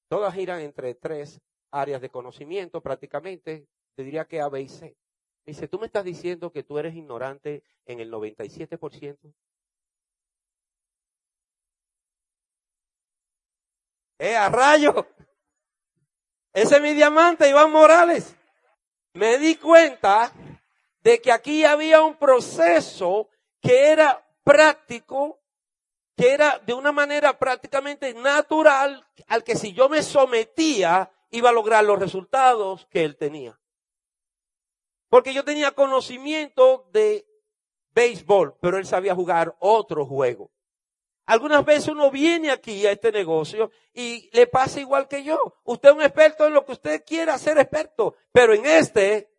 Todas 0.08 0.34
giran 0.34 0.60
entre 0.60 0.94
tres 0.94 1.40
áreas 1.70 2.00
de 2.00 2.10
conocimiento 2.10 2.80
prácticamente, 2.80 3.66
te 3.94 4.02
diría 4.02 4.24
que 4.26 4.40
A. 4.40 4.50
Dice, 4.50 5.68
tú 5.68 5.78
me 5.78 5.86
estás 5.86 6.04
diciendo 6.04 6.52
que 6.52 6.62
tú 6.62 6.78
eres 6.78 6.94
ignorante 6.94 7.62
en 7.86 8.00
el 8.00 8.10
97%. 8.10 9.34
¡Eh, 14.18 14.36
a 14.36 14.48
rayo! 14.48 15.06
Ese 16.52 16.76
es 16.76 16.82
mi 16.82 16.94
diamante, 16.94 17.48
Iván 17.48 17.70
Morales. 17.70 18.36
Me 19.14 19.38
di 19.38 19.56
cuenta 19.56 20.32
de 21.02 21.20
que 21.20 21.32
aquí 21.32 21.64
había 21.64 22.02
un 22.02 22.16
proceso 22.16 23.28
que 23.60 23.90
era 23.90 24.24
práctico, 24.44 25.40
que 26.16 26.32
era 26.32 26.58
de 26.58 26.74
una 26.74 26.92
manera 26.92 27.38
prácticamente 27.38 28.12
natural, 28.14 29.04
al 29.28 29.42
que 29.42 29.56
si 29.56 29.72
yo 29.72 29.88
me 29.88 30.02
sometía, 30.02 31.10
iba 31.30 31.50
a 31.50 31.52
lograr 31.52 31.84
los 31.84 31.98
resultados 31.98 32.86
que 32.86 33.04
él 33.04 33.16
tenía. 33.16 33.58
Porque 35.08 35.34
yo 35.34 35.44
tenía 35.44 35.72
conocimiento 35.72 36.88
de 36.92 37.26
béisbol, 37.92 38.56
pero 38.60 38.78
él 38.78 38.86
sabía 38.86 39.14
jugar 39.14 39.56
otro 39.58 40.06
juego. 40.06 40.50
Algunas 41.26 41.64
veces 41.64 41.88
uno 41.88 42.10
viene 42.10 42.50
aquí 42.50 42.86
a 42.86 42.92
este 42.92 43.12
negocio 43.12 43.70
y 43.92 44.28
le 44.32 44.46
pasa 44.46 44.80
igual 44.80 45.06
que 45.06 45.22
yo. 45.22 45.54
Usted 45.64 45.90
es 45.90 45.94
un 45.94 46.02
experto 46.02 46.46
en 46.46 46.54
lo 46.54 46.64
que 46.64 46.72
usted 46.72 47.04
quiera 47.04 47.38
ser 47.38 47.58
experto, 47.58 48.16
pero 48.32 48.52
en 48.52 48.66
este, 48.66 49.30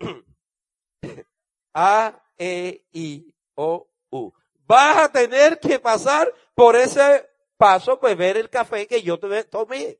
A, 1.74 2.20
E, 2.36 2.84
I, 2.92 3.32
O, 3.54 3.88
U. 4.10 4.32
Vas 4.66 4.96
a 4.96 5.12
tener 5.12 5.60
que 5.60 5.78
pasar 5.78 6.32
por 6.54 6.74
ese 6.74 7.28
paso, 7.56 8.00
pues 8.00 8.16
ver 8.16 8.36
el 8.36 8.50
café 8.50 8.86
que 8.86 9.02
yo 9.02 9.18
tomé. 9.18 9.99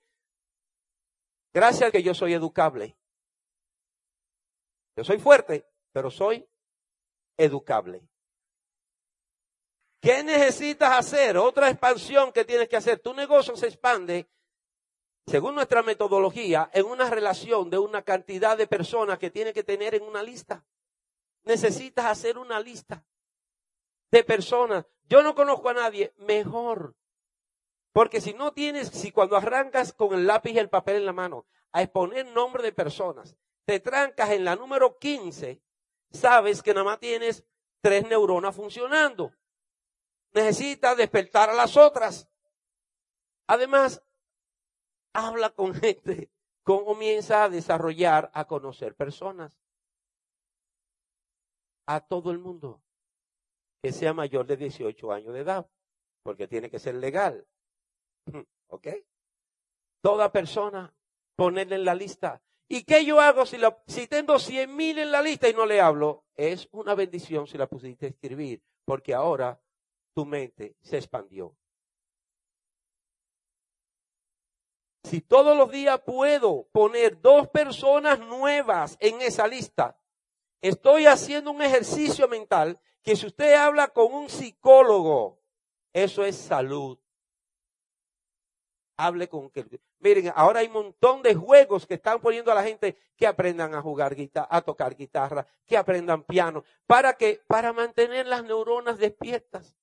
Gracias 1.53 1.88
a 1.88 1.90
que 1.92 2.03
yo 2.03 2.14
soy 2.14 2.34
educable. 2.34 2.96
Yo 4.96 5.05
soy 5.05 5.18
fuerte, 5.18 5.66
pero 5.92 6.11
soy 6.11 6.48
educable. 7.36 8.03
¿Qué 10.01 10.22
necesitas 10.22 10.92
hacer? 10.92 11.36
Otra 11.36 11.68
expansión 11.68 12.32
que 12.32 12.44
tienes 12.44 12.68
que 12.68 12.76
hacer. 12.76 13.01
Tu 13.01 13.12
negocio 13.12 13.57
se 13.57 13.66
expande, 13.66 14.30
según 15.26 15.55
nuestra 15.55 15.82
metodología, 15.82 16.70
en 16.72 16.86
una 16.86 17.11
relación 17.11 17.68
de 17.68 17.78
una 17.78 18.03
cantidad 18.03 18.57
de 18.57 18.66
personas 18.66 19.18
que 19.18 19.30
tiene 19.30 19.53
que 19.53 19.64
tener 19.64 19.94
en 19.94 20.03
una 20.03 20.22
lista. 20.22 20.64
Necesitas 21.44 22.07
hacer 22.07 22.38
una 22.38 22.61
lista 22.61 23.05
de 24.11 24.24
personas. 24.24 24.86
Yo 25.05 25.22
no 25.22 25.34
conozco 25.34 25.68
a 25.68 25.74
nadie 25.74 26.14
mejor 26.18 26.94
porque 27.93 28.20
si 28.20 28.34
no 28.34 28.53
tienes, 28.53 28.88
si 28.88 29.11
cuando 29.11 29.36
arrancas 29.36 29.93
con 29.93 30.14
el 30.14 30.26
lápiz 30.26 30.53
y 30.53 30.59
el 30.59 30.68
papel 30.68 30.97
en 30.97 31.07
la 31.07 31.12
mano 31.12 31.47
a 31.72 31.82
exponer 31.82 32.26
nombre 32.26 32.62
de 32.62 32.72
personas, 32.72 33.36
te 33.64 33.80
trancas 33.80 34.30
en 34.30 34.45
la 34.45 34.57
número 34.57 34.99
15, 34.99 35.61
sabes 36.11 36.62
que 36.62 36.74
nada 36.74 36.84
más 36.84 37.01
tienes 37.01 37.45
tres 37.80 38.07
neuronas 38.07 38.55
funcionando. 38.55 39.32
Necesitas 40.32 40.97
despertar 40.97 41.51
a 41.51 41.55
las 41.55 41.76
otras. 41.76 42.28
Además, 43.49 44.03
habla 45.12 45.51
con 45.51 45.74
gente, 45.74 46.30
comienza 46.62 47.45
a 47.45 47.49
desarrollar, 47.49 48.30
a 48.34 48.47
conocer 48.47 48.95
personas. 48.95 49.59
A 51.86 52.01
todo 52.01 52.30
el 52.30 52.38
mundo 52.38 52.80
que 53.82 53.93
sea 53.93 54.12
mayor 54.12 54.47
de 54.47 54.57
18 54.57 55.12
años 55.12 55.34
de 55.34 55.41
edad, 55.41 55.68
porque 56.22 56.47
tiene 56.47 56.70
que 56.70 56.78
ser 56.78 56.95
legal. 56.97 57.47
¿Ok? 58.68 58.89
Toda 60.01 60.33
persona, 60.33 60.95
ponerle 61.37 61.76
en 61.76 61.85
la 61.85 61.95
lista. 61.95 62.43
¿Y 62.68 62.85
qué 62.85 63.05
yo 63.05 63.20
hago 63.20 63.45
si, 63.47 63.59
tengo 64.07 64.39
100 64.39 64.76
mil 64.76 64.99
en 64.99 65.11
la 65.11 65.20
lista 65.20 65.49
y 65.49 65.53
no 65.53 65.66
le 65.66 65.81
hablo? 65.81 66.24
Es 66.37 66.68
una 66.70 66.95
bendición 66.95 67.47
si 67.47 67.59
la 67.59 67.66
pusiste 67.66 68.07
a 68.07 68.09
escribir, 68.11 68.62
porque 68.85 69.12
ahora 69.12 69.61
tu 70.14 70.24
mente 70.24 70.76
se 70.81 70.97
expandió. 70.97 71.57
Si 75.03 75.20
todos 75.20 75.57
los 75.57 75.70
días 75.72 76.01
puedo 76.03 76.68
poner 76.70 77.20
dos 77.20 77.49
personas 77.49 78.20
nuevas 78.20 78.97
en 79.01 79.20
esa 79.20 79.49
lista, 79.49 79.99
estoy 80.61 81.07
haciendo 81.07 81.51
un 81.51 81.62
ejercicio 81.62 82.28
mental 82.28 82.78
que 83.03 83.16
si 83.16 83.26
usted 83.26 83.55
habla 83.55 83.89
con 83.89 84.12
un 84.12 84.28
psicólogo, 84.28 85.41
eso 85.93 86.24
es 86.24 86.37
salud. 86.37 86.99
Hable 89.07 89.28
con 89.28 89.51
que 89.51 89.64
Miren, 89.98 90.32
ahora 90.34 90.61
hay 90.61 90.66
un 90.66 90.74
montón 90.74 91.22
de 91.22 91.34
juegos 91.34 91.86
que 91.86 91.94
están 91.94 92.20
poniendo 92.20 92.53
a 92.53 92.55
la 92.55 92.62
gente 92.62 92.96
que 93.16 93.26
aprendan 93.26 93.74
a 93.74 93.80
jugar 93.80 94.14
guitarra, 94.14 94.48
a 94.51 94.61
tocar 94.61 94.94
guitarra, 94.94 95.46
que 95.66 95.76
aprendan 95.76 96.22
piano, 96.24 96.64
para 96.86 97.14
que 97.14 97.40
para 97.46 97.72
mantener 97.72 98.26
las 98.26 98.44
neuronas 98.44 98.98
despiertas. 98.98 99.74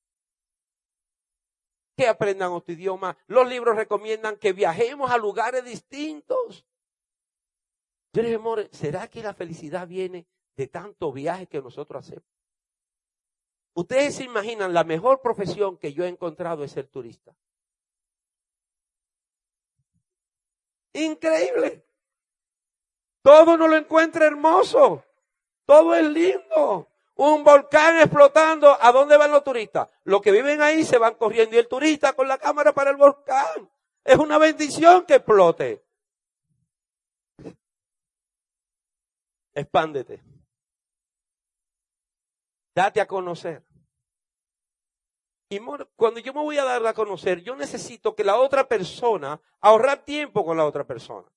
Que 1.95 2.07
aprendan 2.07 2.51
otro 2.51 2.73
idioma. 2.73 3.17
Los 3.25 3.47
libros 3.47 3.75
recomiendan 3.75 4.37
que 4.37 4.53
viajemos 4.53 5.09
a 5.09 5.17
lugares 5.17 5.65
distintos. 5.65 6.65
Yo 8.13 8.35
amor, 8.35 8.67
¿será 8.71 9.07
que 9.07 9.21
la 9.21 9.33
felicidad 9.33 9.87
viene 9.87 10.27
de 10.55 10.67
tanto 10.67 11.11
viaje 11.11 11.47
que 11.47 11.61
nosotros 11.61 12.05
hacemos? 12.05 12.25
Ustedes 13.73 14.15
se 14.15 14.23
imaginan, 14.23 14.73
la 14.73 14.83
mejor 14.83 15.21
profesión 15.21 15.77
que 15.77 15.93
yo 15.93 16.03
he 16.03 16.07
encontrado 16.07 16.63
es 16.63 16.71
ser 16.71 16.87
turista. 16.87 17.35
Increíble. 20.97 21.85
Todo 23.21 23.55
no 23.55 23.67
lo 23.67 23.77
encuentra 23.77 24.25
hermoso. 24.25 25.03
Todo 25.65 25.93
es 25.95 26.03
lindo. 26.03 26.89
Un 27.15 27.43
volcán 27.43 27.99
explotando. 27.99 28.75
¿A 28.81 28.91
dónde 28.91 29.15
van 29.15 29.31
los 29.31 29.43
turistas? 29.43 29.89
Los 30.05 30.21
que 30.21 30.31
viven 30.31 30.61
ahí 30.61 30.83
se 30.83 30.97
van 30.97 31.15
corriendo 31.15 31.55
y 31.55 31.59
el 31.59 31.67
turista 31.67 32.13
con 32.13 32.27
la 32.27 32.39
cámara 32.39 32.73
para 32.73 32.89
el 32.89 32.95
volcán. 32.97 33.69
Es 34.03 34.17
una 34.17 34.39
bendición 34.39 35.05
que 35.05 35.15
explote. 35.15 35.85
Expándete. 39.53 40.23
Date 42.73 43.01
a 43.01 43.07
conocer. 43.07 43.66
Y 45.49 45.59
cuando 45.95 46.19
yo 46.19 46.33
me 46.33 46.41
voy 46.41 46.57
a 46.57 46.65
dar 46.65 46.85
a 46.85 46.93
conocer, 46.93 47.41
yo 47.41 47.55
necesito 47.55 48.15
que 48.15 48.23
la 48.23 48.37
otra 48.37 48.67
persona, 48.67 49.39
ahorrar 49.61 50.03
tiempo 50.03 50.45
con 50.45 50.57
la 50.57 50.65
otra 50.65 50.85
persona. 50.85 51.27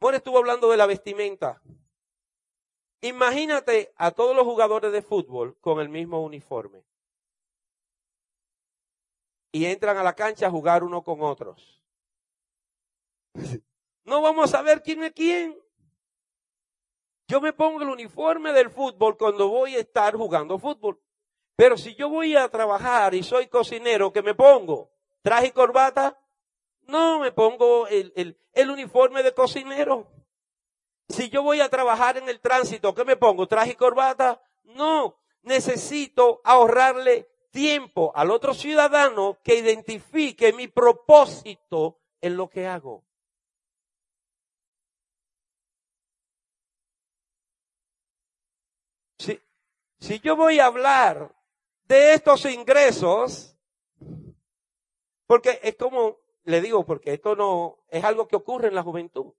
More 0.00 0.16
estuvo 0.16 0.38
hablando 0.38 0.70
de 0.70 0.76
la 0.76 0.86
vestimenta. 0.86 1.62
Imagínate 3.00 3.92
a 3.96 4.10
todos 4.10 4.34
los 4.34 4.44
jugadores 4.44 4.92
de 4.92 5.02
fútbol 5.02 5.56
con 5.60 5.80
el 5.80 5.88
mismo 5.88 6.22
uniforme. 6.22 6.84
Y 9.52 9.66
entran 9.66 9.96
a 9.96 10.02
la 10.02 10.14
cancha 10.14 10.48
a 10.48 10.50
jugar 10.50 10.82
uno 10.82 11.02
con 11.02 11.22
otros. 11.22 11.82
No 14.06 14.22
vamos 14.22 14.54
a 14.54 14.62
ver 14.62 14.84
quién 14.84 15.02
es 15.02 15.12
quién. 15.12 15.60
Yo 17.26 17.40
me 17.40 17.52
pongo 17.52 17.82
el 17.82 17.88
uniforme 17.88 18.52
del 18.52 18.70
fútbol 18.70 19.16
cuando 19.16 19.48
voy 19.48 19.74
a 19.74 19.80
estar 19.80 20.14
jugando 20.14 20.60
fútbol. 20.60 21.00
Pero 21.56 21.78
si 21.78 21.94
yo 21.94 22.10
voy 22.10 22.36
a 22.36 22.48
trabajar 22.50 23.14
y 23.14 23.22
soy 23.22 23.48
cocinero, 23.48 24.12
¿qué 24.12 24.22
me 24.22 24.34
pongo? 24.34 24.90
¿Traje 25.22 25.48
y 25.48 25.50
corbata? 25.52 26.20
No, 26.82 27.18
me 27.18 27.32
pongo 27.32 27.88
el, 27.88 28.12
el, 28.14 28.38
el, 28.52 28.70
uniforme 28.70 29.22
de 29.22 29.32
cocinero. 29.32 30.06
Si 31.08 31.30
yo 31.30 31.42
voy 31.42 31.60
a 31.60 31.70
trabajar 31.70 32.18
en 32.18 32.28
el 32.28 32.40
tránsito, 32.40 32.94
¿qué 32.94 33.04
me 33.04 33.16
pongo? 33.16 33.48
¿Traje 33.48 33.72
y 33.72 33.74
corbata? 33.74 34.40
No, 34.64 35.18
necesito 35.42 36.42
ahorrarle 36.44 37.28
tiempo 37.50 38.12
al 38.14 38.30
otro 38.30 38.52
ciudadano 38.52 39.38
que 39.42 39.54
identifique 39.54 40.52
mi 40.52 40.68
propósito 40.68 41.98
en 42.20 42.36
lo 42.36 42.50
que 42.50 42.66
hago. 42.66 43.02
Si, 49.18 49.40
si 49.98 50.20
yo 50.20 50.36
voy 50.36 50.58
a 50.58 50.66
hablar 50.66 51.35
de 51.88 52.14
estos 52.14 52.44
ingresos, 52.46 53.56
porque 55.26 55.60
es 55.62 55.76
como, 55.76 56.18
le 56.44 56.60
digo, 56.60 56.84
porque 56.84 57.12
esto 57.12 57.36
no 57.36 57.78
es 57.88 58.04
algo 58.04 58.28
que 58.28 58.36
ocurre 58.36 58.68
en 58.68 58.74
la 58.74 58.82
juventud. 58.82 59.32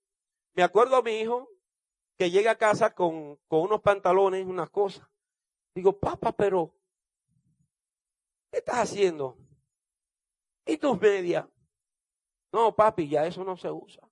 Me 0.54 0.64
acuerdo 0.64 0.96
a 0.96 1.02
mi 1.02 1.20
hijo 1.20 1.50
que 2.18 2.32
llega 2.32 2.52
a 2.52 2.58
casa 2.58 2.94
con, 2.94 3.38
con 3.48 3.62
unos 3.62 3.82
pantalones, 3.82 4.46
unas 4.46 4.70
cosas. 4.70 5.08
Digo, 5.76 6.00
papá, 6.00 6.32
pero, 6.32 6.74
¿qué 8.52 8.58
estás 8.58 8.78
haciendo? 8.78 9.38
¿Y 10.66 10.78
tus 10.78 11.00
medias? 11.00 11.46
No, 12.52 12.76
papi, 12.76 13.08
ya 13.08 13.26
eso 13.26 13.44
no 13.44 13.56
se 13.56 13.70
usa. 13.70 14.08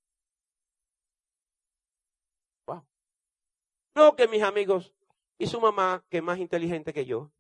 No, 3.96 4.14
que 4.16 4.28
mis 4.28 4.44
amigos 4.44 4.94
y 5.38 5.48
su 5.48 5.62
mamá, 5.62 6.04
que 6.10 6.18
es 6.18 6.24
más 6.24 6.38
inteligente 6.38 6.92
que 6.92 7.06
yo, 7.06 7.32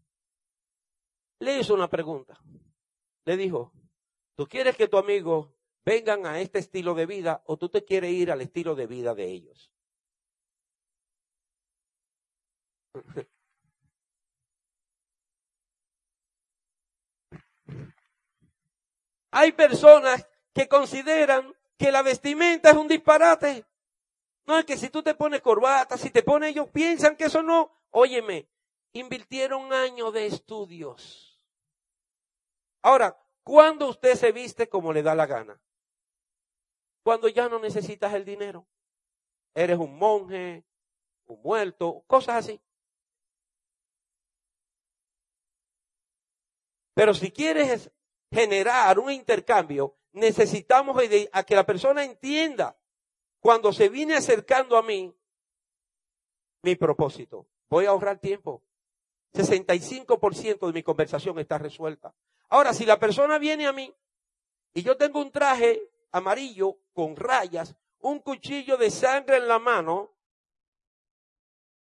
le 1.40 1.60
hizo 1.60 1.74
una 1.74 1.90
pregunta. 1.90 2.40
Le 3.26 3.38
dijo, 3.38 3.72
¿tú 4.36 4.48
quieres 4.48 4.76
que 4.76 4.88
tu 4.88 4.98
amigo 4.98 5.54
vengan 5.84 6.26
a 6.26 6.40
este 6.40 6.60
estilo 6.60 6.94
de 6.94 7.06
vida 7.06 7.44
o 7.46 7.58
tú 7.58 7.70
te 7.70 7.84
quieres 7.84 8.12
ir 8.12 8.32
al 8.32 8.42
estilo 8.42 8.76
de 8.76 8.88
vida 8.88 9.14
de 9.16 9.26
ellos? 9.26 9.72
Hay 19.32 19.52
personas 19.52 20.28
que 20.54 20.68
consideran 20.70 21.54
que 21.78 21.92
la 21.92 22.02
vestimenta 22.02 22.70
es 22.70 22.78
un 22.78 22.88
disparate. 22.88 23.66
No 24.46 24.58
es 24.58 24.64
que 24.64 24.78
si 24.78 24.90
tú 24.90 25.04
te 25.04 25.14
pones 25.14 25.42
corbata, 25.42 25.98
si 25.98 26.10
te 26.10 26.24
pones, 26.24 26.52
ellos 26.52 26.70
piensan 26.70 27.18
que 27.18 27.26
eso 27.26 27.44
no. 27.44 27.70
Óyeme, 27.92 28.48
invirtieron 28.96 29.74
años 29.74 30.14
de 30.14 30.26
estudios. 30.26 31.38
Ahora, 32.82 33.22
¿cuándo 33.44 33.90
usted 33.90 34.16
se 34.16 34.32
viste 34.32 34.70
como 34.70 34.94
le 34.94 35.04
da 35.04 35.14
la 35.14 35.26
gana? 35.26 35.62
Cuando 37.04 37.28
ya 37.28 37.50
no 37.50 37.60
necesitas 37.60 38.14
el 38.14 38.24
dinero. 38.24 38.66
Eres 39.54 39.78
un 39.78 39.98
monje, 39.98 40.64
un 41.26 41.42
muerto, 41.42 42.04
cosas 42.08 42.38
así. 42.38 42.62
Pero 46.94 47.14
si 47.14 47.32
quieres 47.32 47.92
generar 48.32 48.98
un 48.98 49.12
intercambio, 49.12 49.98
necesitamos 50.14 50.98
a 51.34 51.44
que 51.44 51.56
la 51.56 51.66
persona 51.66 52.06
entienda 52.06 52.78
cuando 53.42 53.74
se 53.74 53.90
viene 53.90 54.16
acercando 54.16 54.78
a 54.78 54.82
mí 54.82 55.14
mi 56.64 56.76
propósito. 56.76 57.46
Voy 57.70 57.86
a 57.86 57.90
ahorrar 57.90 58.20
tiempo. 58.20 58.64
65% 59.36 60.68
de 60.68 60.74
mi 60.74 60.84
conversación 60.84 61.38
está 61.40 61.58
resuelta. 61.58 62.14
Ahora, 62.50 62.74
si 62.74 62.86
la 62.86 63.00
persona 63.00 63.38
viene 63.38 63.68
a 63.68 63.74
mí 63.74 63.94
y 64.74 64.82
yo 64.82 64.98
tengo 64.98 65.20
un 65.20 65.32
traje 65.32 65.92
amarillo 66.12 66.78
con 66.94 67.16
rayas, 67.16 67.76
un 68.00 68.20
cuchillo 68.20 68.78
de 68.78 68.92
sangre 68.92 69.38
en 69.38 69.48
la 69.48 69.60
mano, 69.60 70.12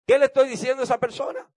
¿qué 0.06 0.18
le 0.18 0.26
estoy 0.26 0.48
diciendo 0.50 0.82
a 0.82 0.86
esa 0.86 1.00
persona? 1.00 1.50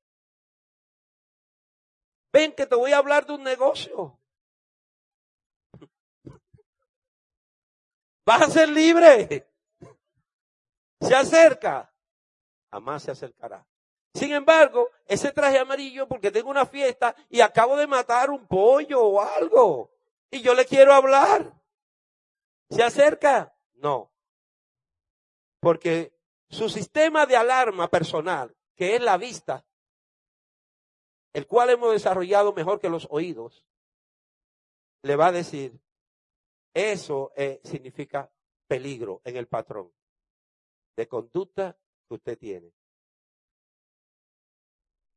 Ven 2.33 2.53
que 2.53 2.66
te 2.66 2.74
voy 2.74 2.93
a 2.93 2.99
hablar 2.99 3.26
de 3.26 3.35
un 3.35 3.43
negocio. 3.43 4.18
Vas 8.24 8.43
a 8.43 8.51
ser 8.51 8.68
libre. 8.68 9.49
Se 11.01 11.14
acerca. 11.14 11.93
Jamás 12.70 13.03
se 13.03 13.11
acercará. 13.11 13.66
Sin 14.13 14.33
embargo, 14.33 14.91
ese 15.07 15.33
traje 15.33 15.59
amarillo 15.59 16.09
porque 16.09 16.31
tengo 16.31 16.51
una 16.51 16.67
fiesta 16.67 17.15
y 17.29 17.41
acabo 17.41 17.77
de 17.77 17.87
matar 17.87 18.31
un 18.31 18.47
pollo 18.47 19.03
o 19.03 19.21
algo 19.21 19.91
y 20.31 20.43
yo 20.43 20.55
le 20.55 20.67
quiero 20.67 20.93
hablar. 20.93 21.53
¿Se 22.71 22.83
acerca? 22.83 23.55
No. 23.75 24.13
Porque 25.61 26.13
su 26.49 26.69
sistema 26.69 27.27
de 27.27 27.37
alarma 27.37 27.89
personal, 27.89 28.55
que 28.75 28.97
es 28.97 29.03
la 29.03 29.17
vista, 29.17 29.65
el 31.33 31.47
cual 31.47 31.71
hemos 31.71 31.93
desarrollado 31.93 32.53
mejor 32.53 32.81
que 32.81 32.89
los 32.89 33.07
oídos, 33.11 33.65
le 35.03 35.17
va 35.17 35.29
a 35.29 35.33
decir, 35.33 35.81
eso 36.75 37.33
eh, 37.37 37.61
significa 37.65 38.31
peligro 38.67 39.21
en 39.25 39.37
el 39.37 39.47
patrón 39.47 39.93
de 40.97 41.09
conducta 41.09 41.77
que 42.09 42.15
usted 42.15 42.39
tiene. 42.39 42.73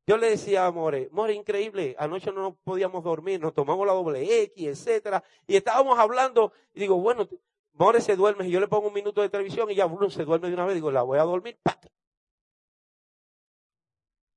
Yo 0.05 0.17
le 0.17 0.29
decía 0.29 0.65
a 0.65 0.71
More, 0.71 1.09
More, 1.11 1.33
increíble, 1.33 1.95
anoche 1.97 2.31
no 2.31 2.55
podíamos 2.63 3.03
dormir, 3.03 3.39
nos 3.39 3.53
tomamos 3.53 3.87
la 3.87 3.93
doble 3.93 4.43
X, 4.43 4.67
etcétera, 4.67 5.23
y 5.47 5.55
estábamos 5.55 5.97
hablando, 5.97 6.51
y 6.73 6.81
digo, 6.81 6.99
bueno, 6.99 7.27
More 7.75 8.01
se 8.01 8.15
duerme 8.15 8.47
y 8.47 8.51
yo 8.51 8.59
le 8.59 8.67
pongo 8.67 8.87
un 8.87 8.93
minuto 8.93 9.21
de 9.21 9.29
televisión 9.29 9.69
y 9.71 9.75
ya 9.75 9.87
uno 9.87 10.09
se 10.09 10.25
duerme 10.25 10.47
de 10.47 10.53
una 10.53 10.65
vez. 10.65 10.75
Digo, 10.75 10.91
la 10.91 11.01
voy 11.01 11.17
a 11.17 11.23
dormir. 11.23 11.57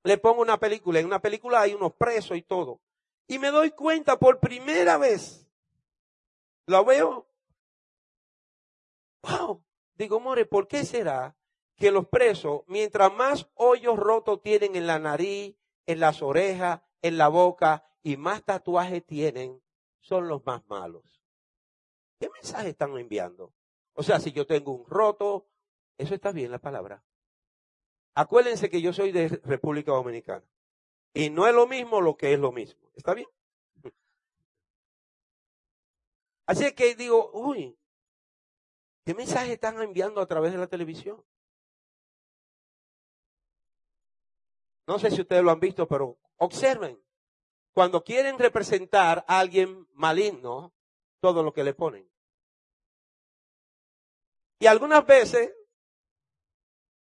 Le 0.05 0.17
pongo 0.19 0.41
una 0.41 0.59
película. 0.59 1.01
En 1.01 1.07
una 1.07 1.21
película 1.21 1.61
hay 1.61 1.75
unos 1.75 1.93
presos 1.93 2.37
y 2.37 2.43
todo. 2.43 2.81
Y 3.27 3.39
me 3.39 3.49
doy 3.49 3.73
cuenta 3.73 4.19
por 4.19 4.41
primera 4.41 4.97
vez. 4.97 5.47
Lo 6.67 6.85
veo. 6.85 7.27
Wow. 9.23 9.63
Digo, 9.97 10.19
More, 10.19 10.47
¿por 10.47 10.67
qué 10.67 10.85
será 10.85 11.36
que 11.77 11.91
los 11.91 12.09
presos, 12.09 12.63
mientras 12.67 13.13
más 13.13 13.49
hoyos 13.55 13.99
rotos 13.99 14.43
tienen 14.43 14.77
en 14.77 14.87
la 14.87 14.99
nariz, 14.99 15.57
en 15.87 16.01
las 16.01 16.23
orejas, 16.23 16.81
en 17.03 17.19
la 17.19 17.29
boca 17.29 17.85
y 18.03 18.17
más 18.17 18.45
tatuajes 18.45 19.05
tienen, 19.05 19.63
son 20.01 20.29
los 20.29 20.45
más 20.47 20.67
malos? 20.69 21.23
¿Qué 22.19 22.31
mensaje 22.31 22.71
están 22.71 22.97
enviando? 22.97 23.53
O 23.93 24.03
sea, 24.03 24.21
si 24.21 24.33
yo 24.33 24.47
tengo 24.47 24.73
un 24.73 24.87
roto, 24.87 25.47
eso 25.99 26.15
está 26.15 26.33
bien 26.33 26.51
la 26.51 26.59
palabra. 26.59 27.03
Acuérdense 28.15 28.71
que 28.71 28.81
yo 28.81 28.93
soy 28.93 29.13
de 29.13 29.29
República 29.45 29.93
Dominicana. 29.93 30.45
Y 31.13 31.31
no 31.31 31.47
es 31.47 31.55
lo 31.55 31.67
mismo 31.67 32.01
lo 32.01 32.17
que 32.17 32.33
es 32.33 32.39
lo 32.39 32.53
mismo. 32.53 32.91
¿Está 32.95 33.15
bien? 33.15 33.29
Así 36.47 36.73
que 36.73 36.95
digo, 36.95 37.31
uy, 37.33 37.77
¿qué 39.05 39.15
mensaje 39.15 39.55
están 39.55 39.81
enviando 39.83 40.21
a 40.21 40.27
través 40.27 40.53
de 40.53 40.59
la 40.59 40.69
televisión? 40.69 41.23
No 44.87 44.99
sé 44.99 45.11
si 45.11 45.21
ustedes 45.21 45.43
lo 45.43 45.51
han 45.51 45.61
visto, 45.61 45.87
pero 45.87 46.19
observen. 46.37 47.03
Cuando 47.75 48.03
quieren 48.03 48.39
representar 48.39 49.25
a 49.29 49.41
alguien 49.41 49.87
maligno, 49.93 50.73
todo 51.21 51.43
lo 51.43 51.53
que 51.53 51.65
le 51.65 51.75
ponen. 51.75 52.09
Y 54.59 54.67
algunas 54.67 55.05
veces, 55.05 55.53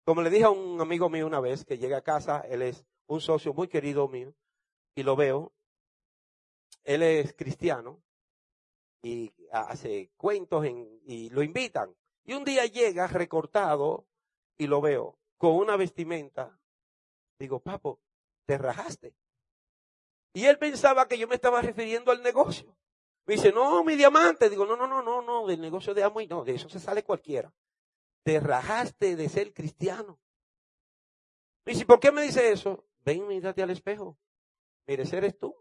como 0.04 0.22
le 0.22 0.30
dije 0.30 0.44
a 0.44 0.50
un 0.50 0.80
amigo 0.80 1.10
mío 1.10 1.26
una 1.26 1.40
vez 1.40 1.64
que 1.64 1.76
llega 1.76 1.98
a 1.98 2.02
casa, 2.02 2.40
él 2.40 2.62
es 2.62 2.86
un 3.06 3.20
socio 3.20 3.52
muy 3.52 3.68
querido 3.68 4.08
mío, 4.08 4.34
y 4.94 5.02
lo 5.02 5.16
veo, 5.16 5.52
él 6.84 7.02
es 7.02 7.34
cristiano, 7.34 8.02
y 9.02 9.30
hace 9.52 10.10
cuentos 10.16 10.64
y 10.66 11.28
lo 11.28 11.42
invitan. 11.42 11.94
Y 12.24 12.32
un 12.32 12.44
día 12.44 12.64
llega 12.64 13.06
recortado 13.06 14.06
y 14.56 14.66
lo 14.66 14.80
veo 14.80 15.18
con 15.36 15.52
una 15.56 15.76
vestimenta. 15.76 16.58
Digo, 17.44 17.60
papo, 17.60 18.00
te 18.46 18.56
rajaste. 18.56 19.14
Y 20.32 20.46
él 20.46 20.58
pensaba 20.58 21.06
que 21.06 21.18
yo 21.18 21.28
me 21.28 21.34
estaba 21.34 21.60
refiriendo 21.60 22.10
al 22.10 22.22
negocio. 22.22 22.74
Me 23.26 23.34
dice, 23.34 23.52
no, 23.52 23.84
mi 23.84 23.96
diamante. 23.96 24.48
Digo, 24.48 24.64
no, 24.64 24.76
no, 24.76 24.86
no, 24.86 25.02
no, 25.02 25.20
no, 25.20 25.46
del 25.46 25.60
negocio 25.60 25.92
de 25.92 26.02
amo 26.02 26.22
y 26.22 26.26
no, 26.26 26.42
de 26.42 26.54
eso 26.54 26.70
se 26.70 26.80
sale 26.80 27.04
cualquiera. 27.04 27.52
Te 28.22 28.40
rajaste 28.40 29.14
de 29.14 29.28
ser 29.28 29.52
cristiano. 29.52 30.18
Me 31.66 31.74
dice, 31.74 31.84
¿por 31.84 32.00
qué 32.00 32.10
me 32.10 32.22
dice 32.22 32.50
eso? 32.50 32.86
Ven, 33.04 33.26
mírate 33.26 33.62
al 33.62 33.70
espejo. 33.70 34.16
Mire, 34.86 35.04
eres 35.12 35.38
tú. 35.38 35.54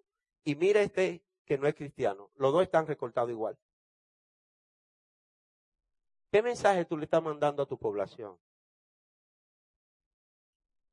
Y 0.46 0.56
mira 0.56 0.82
este 0.82 1.22
que 1.46 1.58
no 1.58 1.68
es 1.68 1.76
cristiano. 1.76 2.32
Los 2.36 2.54
dos 2.54 2.64
están 2.64 2.88
recortados 2.88 3.30
igual. 3.30 3.60
¿Qué 6.32 6.42
mensaje 6.42 6.86
tú 6.86 6.98
le 6.98 7.04
estás 7.04 7.22
mandando 7.22 7.62
a 7.62 7.66
tu 7.66 7.78
población? 7.78 8.40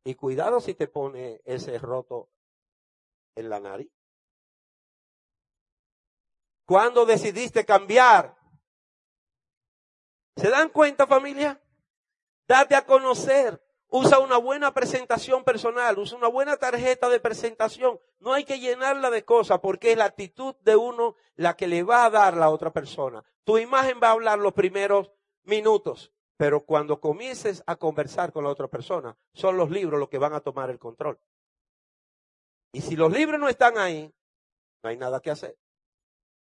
Y 0.05 0.14
cuidado 0.14 0.61
si 0.61 0.74
te 0.74 0.88
pone 0.88 1.40
ese 1.44 1.78
roto 1.78 2.30
en 3.34 3.51
la 3.51 3.61
nariz. 3.61 3.90
¿Cuándo 6.66 7.05
decidiste 7.05 7.64
cambiar? 7.64 8.36
¿Se 10.36 10.48
dan 10.48 10.68
cuenta 10.68 11.07
familia? 11.07 11.61
Date 12.46 12.74
a 12.74 12.86
conocer. 12.86 13.62
Usa 13.92 14.20
una 14.20 14.36
buena 14.36 14.72
presentación 14.72 15.42
personal, 15.42 15.98
usa 15.98 16.16
una 16.16 16.28
buena 16.28 16.57
tarjeta 16.57 17.09
de 17.09 17.18
presentación. 17.18 18.01
No 18.20 18.32
hay 18.32 18.44
que 18.44 18.61
llenarla 18.61 19.11
de 19.11 19.24
cosas 19.24 19.59
porque 19.59 19.90
es 19.90 19.98
la 19.98 20.05
actitud 20.05 20.55
de 20.61 20.76
uno 20.76 21.16
la 21.34 21.57
que 21.57 21.66
le 21.66 21.82
va 21.82 22.05
a 22.05 22.11
dar 22.11 22.36
la 22.36 22.51
otra 22.51 22.72
persona. 22.72 23.24
Tu 23.42 23.59
imagen 23.59 23.98
va 24.01 24.09
a 24.09 24.12
hablar 24.12 24.38
los 24.38 24.53
primeros 24.53 25.11
minutos, 25.42 26.12
pero 26.41 26.64
cuando 26.64 27.03
comiences 27.03 27.62
a 27.66 27.76
conversar 27.76 28.32
con 28.32 28.45
la 28.45 28.51
otra 28.51 28.66
persona, 28.66 29.14
son 29.34 29.59
los 29.59 29.70
libros 29.70 30.01
los 30.01 30.09
que 30.09 30.16
van 30.16 30.32
a 30.32 30.41
tomar 30.41 30.70
el 30.70 30.78
control. 30.78 31.20
Y 32.72 32.80
si 32.80 32.97
los 32.97 33.12
libros 33.12 33.38
no 33.38 33.51
están 33.51 33.76
ahí, 33.76 34.11
no 34.82 34.88
hay 34.88 34.97
nada 34.97 35.20
que 35.20 35.30
hacer. 35.30 35.59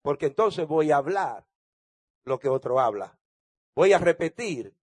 Porque 0.01 0.27
entonces 0.27 0.65
voy 0.65 0.91
a 0.91 0.95
hablar 0.95 1.45
lo 2.23 2.39
que 2.39 2.47
otro 2.47 2.79
habla. 2.79 3.19
Voy 3.75 3.91
a 3.91 3.97
repetir 3.97 4.73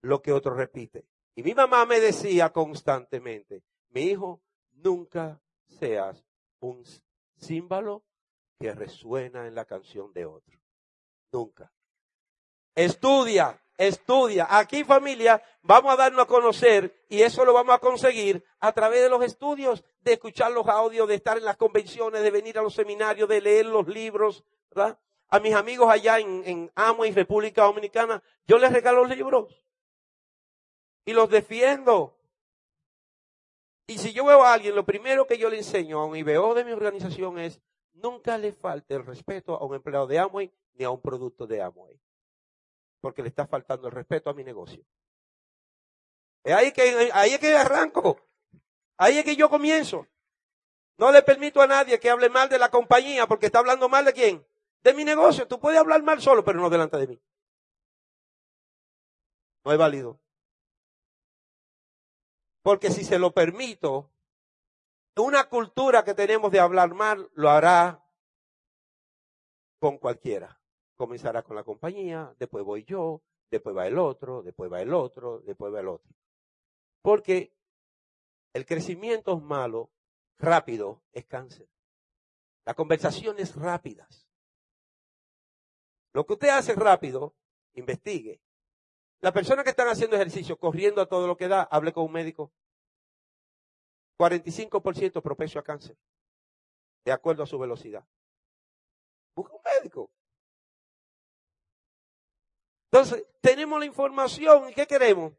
lo 0.00 0.22
que 0.22 0.32
otro 0.32 0.54
repite. 0.54 1.06
Y 1.34 1.42
mi 1.42 1.52
mamá 1.52 1.84
me 1.84 2.00
decía 2.00 2.50
constantemente, 2.50 3.62
mi 3.90 4.04
hijo, 4.04 4.40
nunca 4.72 5.42
seas 5.66 6.24
un 6.60 6.82
símbolo 7.36 8.02
que 8.58 8.72
resuena 8.72 9.46
en 9.46 9.54
la 9.54 9.66
canción 9.66 10.10
de 10.14 10.24
otro. 10.24 10.58
Nunca. 11.32 11.70
Estudia, 12.74 13.62
estudia. 13.78 14.46
Aquí 14.50 14.84
familia, 14.84 15.40
vamos 15.62 15.92
a 15.92 15.96
darnos 15.96 16.24
a 16.24 16.26
conocer 16.26 17.06
y 17.08 17.22
eso 17.22 17.44
lo 17.44 17.54
vamos 17.54 17.74
a 17.74 17.78
conseguir 17.78 18.44
a 18.58 18.72
través 18.72 19.00
de 19.00 19.08
los 19.08 19.22
estudios, 19.22 19.84
de 20.00 20.14
escuchar 20.14 20.50
los 20.50 20.66
audios, 20.66 21.08
de 21.08 21.14
estar 21.14 21.38
en 21.38 21.44
las 21.44 21.56
convenciones, 21.56 22.22
de 22.22 22.30
venir 22.30 22.58
a 22.58 22.62
los 22.62 22.74
seminarios, 22.74 23.28
de 23.28 23.40
leer 23.40 23.66
los 23.66 23.86
libros, 23.86 24.44
¿verdad? 24.70 24.98
A 25.28 25.38
mis 25.38 25.54
amigos 25.54 25.88
allá 25.88 26.18
en, 26.18 26.42
en 26.44 27.14
República 27.14 27.62
Dominicana, 27.62 28.22
yo 28.46 28.58
les 28.58 28.72
regalo 28.72 29.04
libros 29.04 29.62
y 31.04 31.12
los 31.12 31.30
defiendo. 31.30 32.16
Y 33.86 33.98
si 33.98 34.12
yo 34.12 34.24
veo 34.26 34.42
a 34.42 34.52
alguien, 34.52 34.74
lo 34.74 34.84
primero 34.84 35.26
que 35.26 35.38
yo 35.38 35.48
le 35.48 35.58
enseño 35.58 36.00
a 36.00 36.06
un 36.06 36.16
IBO 36.16 36.54
de 36.54 36.64
mi 36.64 36.72
organización 36.72 37.38
es, 37.38 37.60
nunca 37.92 38.36
le 38.36 38.52
falte 38.52 38.94
el 38.94 39.06
respeto 39.06 39.54
a 39.54 39.64
un 39.64 39.76
empleado 39.76 40.06
de 40.06 40.18
Amway 40.18 40.52
ni 40.74 40.84
a 40.84 40.90
un 40.90 41.00
producto 41.00 41.46
de 41.46 41.62
Amway 41.62 41.98
porque 43.00 43.22
le 43.22 43.28
está 43.28 43.46
faltando 43.46 43.88
el 43.88 43.94
respeto 43.94 44.30
a 44.30 44.34
mi 44.34 44.44
negocio. 44.44 44.84
Es 46.44 46.54
ahí 46.54 46.72
que, 46.72 47.10
ahí 47.12 47.32
es 47.32 47.38
que 47.38 47.56
arranco. 47.56 48.20
Ahí 48.96 49.18
es 49.18 49.24
que 49.24 49.36
yo 49.36 49.48
comienzo. 49.48 50.06
No 50.96 51.12
le 51.12 51.22
permito 51.22 51.60
a 51.60 51.66
nadie 51.66 52.00
que 52.00 52.10
hable 52.10 52.28
mal 52.28 52.48
de 52.48 52.58
la 52.58 52.70
compañía 52.70 53.26
porque 53.26 53.46
está 53.46 53.60
hablando 53.60 53.88
mal 53.88 54.04
de 54.04 54.12
quién? 54.12 54.46
De 54.82 54.94
mi 54.94 55.04
negocio. 55.04 55.46
Tú 55.46 55.60
puedes 55.60 55.78
hablar 55.78 56.02
mal 56.02 56.20
solo, 56.20 56.44
pero 56.44 56.60
no 56.60 56.70
delante 56.70 56.96
de 56.96 57.06
mí. 57.06 57.20
No 59.64 59.72
es 59.72 59.78
válido. 59.78 60.20
Porque 62.62 62.90
si 62.90 63.04
se 63.04 63.18
lo 63.18 63.32
permito, 63.32 64.10
una 65.16 65.48
cultura 65.48 66.04
que 66.04 66.14
tenemos 66.14 66.50
de 66.50 66.60
hablar 66.60 66.94
mal 66.94 67.30
lo 67.34 67.50
hará 67.50 68.04
con 69.78 69.98
cualquiera 69.98 70.57
comenzará 70.98 71.42
con 71.42 71.56
la 71.56 71.62
compañía, 71.62 72.34
después 72.38 72.64
voy 72.64 72.84
yo, 72.84 73.22
después 73.50 73.74
va 73.74 73.86
el 73.86 73.98
otro, 73.98 74.42
después 74.42 74.70
va 74.70 74.82
el 74.82 74.92
otro, 74.92 75.40
después 75.40 75.72
va 75.72 75.80
el 75.80 75.88
otro. 75.88 76.12
Porque 77.00 77.54
el 78.52 78.66
crecimiento 78.66 79.38
malo, 79.38 79.90
rápido, 80.38 81.00
es 81.12 81.24
cáncer. 81.24 81.68
Las 82.66 82.74
conversaciones 82.74 83.54
rápidas. 83.54 84.28
Lo 86.12 86.26
que 86.26 86.32
usted 86.32 86.48
hace 86.48 86.74
rápido, 86.74 87.34
investigue. 87.74 88.40
Las 89.20 89.32
personas 89.32 89.62
que 89.64 89.70
están 89.70 89.88
haciendo 89.88 90.16
ejercicio, 90.16 90.58
corriendo 90.58 91.00
a 91.00 91.06
todo 91.06 91.28
lo 91.28 91.36
que 91.36 91.48
da, 91.48 91.62
hable 91.62 91.92
con 91.92 92.04
un 92.04 92.12
médico. 92.12 92.52
45% 94.18 95.22
propenso 95.22 95.60
a 95.60 95.62
cáncer, 95.62 95.96
de 97.04 97.12
acuerdo 97.12 97.44
a 97.44 97.46
su 97.46 97.56
velocidad. 97.56 98.04
Busca 99.36 99.54
un 99.54 99.62
médico. 99.62 100.10
Entonces, 102.90 103.24
tenemos 103.40 103.78
la 103.78 103.86
información 103.86 104.70
y 104.70 104.74
¿qué 104.74 104.86
queremos? 104.86 105.32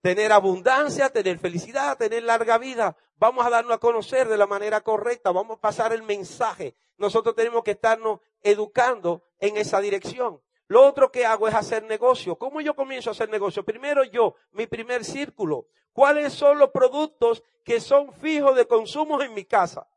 Tener 0.00 0.32
abundancia, 0.32 1.10
tener 1.10 1.38
felicidad, 1.38 1.96
tener 1.96 2.24
larga 2.24 2.58
vida. 2.58 2.96
Vamos 3.16 3.46
a 3.46 3.50
darnos 3.50 3.74
a 3.74 3.78
conocer 3.78 4.28
de 4.28 4.36
la 4.36 4.46
manera 4.46 4.80
correcta, 4.80 5.30
vamos 5.30 5.58
a 5.58 5.60
pasar 5.60 5.92
el 5.92 6.02
mensaje. 6.02 6.74
Nosotros 6.98 7.34
tenemos 7.34 7.62
que 7.62 7.72
estarnos 7.72 8.20
educando 8.42 9.22
en 9.38 9.56
esa 9.56 9.80
dirección. 9.80 10.40
Lo 10.68 10.84
otro 10.84 11.12
que 11.12 11.24
hago 11.24 11.46
es 11.46 11.54
hacer 11.54 11.84
negocio. 11.84 12.36
¿Cómo 12.36 12.60
yo 12.60 12.74
comienzo 12.74 13.10
a 13.10 13.12
hacer 13.12 13.30
negocio? 13.30 13.64
Primero 13.64 14.02
yo, 14.02 14.34
mi 14.50 14.66
primer 14.66 15.04
círculo. 15.04 15.68
¿Cuáles 15.92 16.32
son 16.32 16.58
los 16.58 16.70
productos 16.70 17.42
que 17.64 17.80
son 17.80 18.12
fijos 18.12 18.56
de 18.56 18.66
consumo 18.66 19.22
en 19.22 19.32
mi 19.32 19.44
casa? 19.44 19.88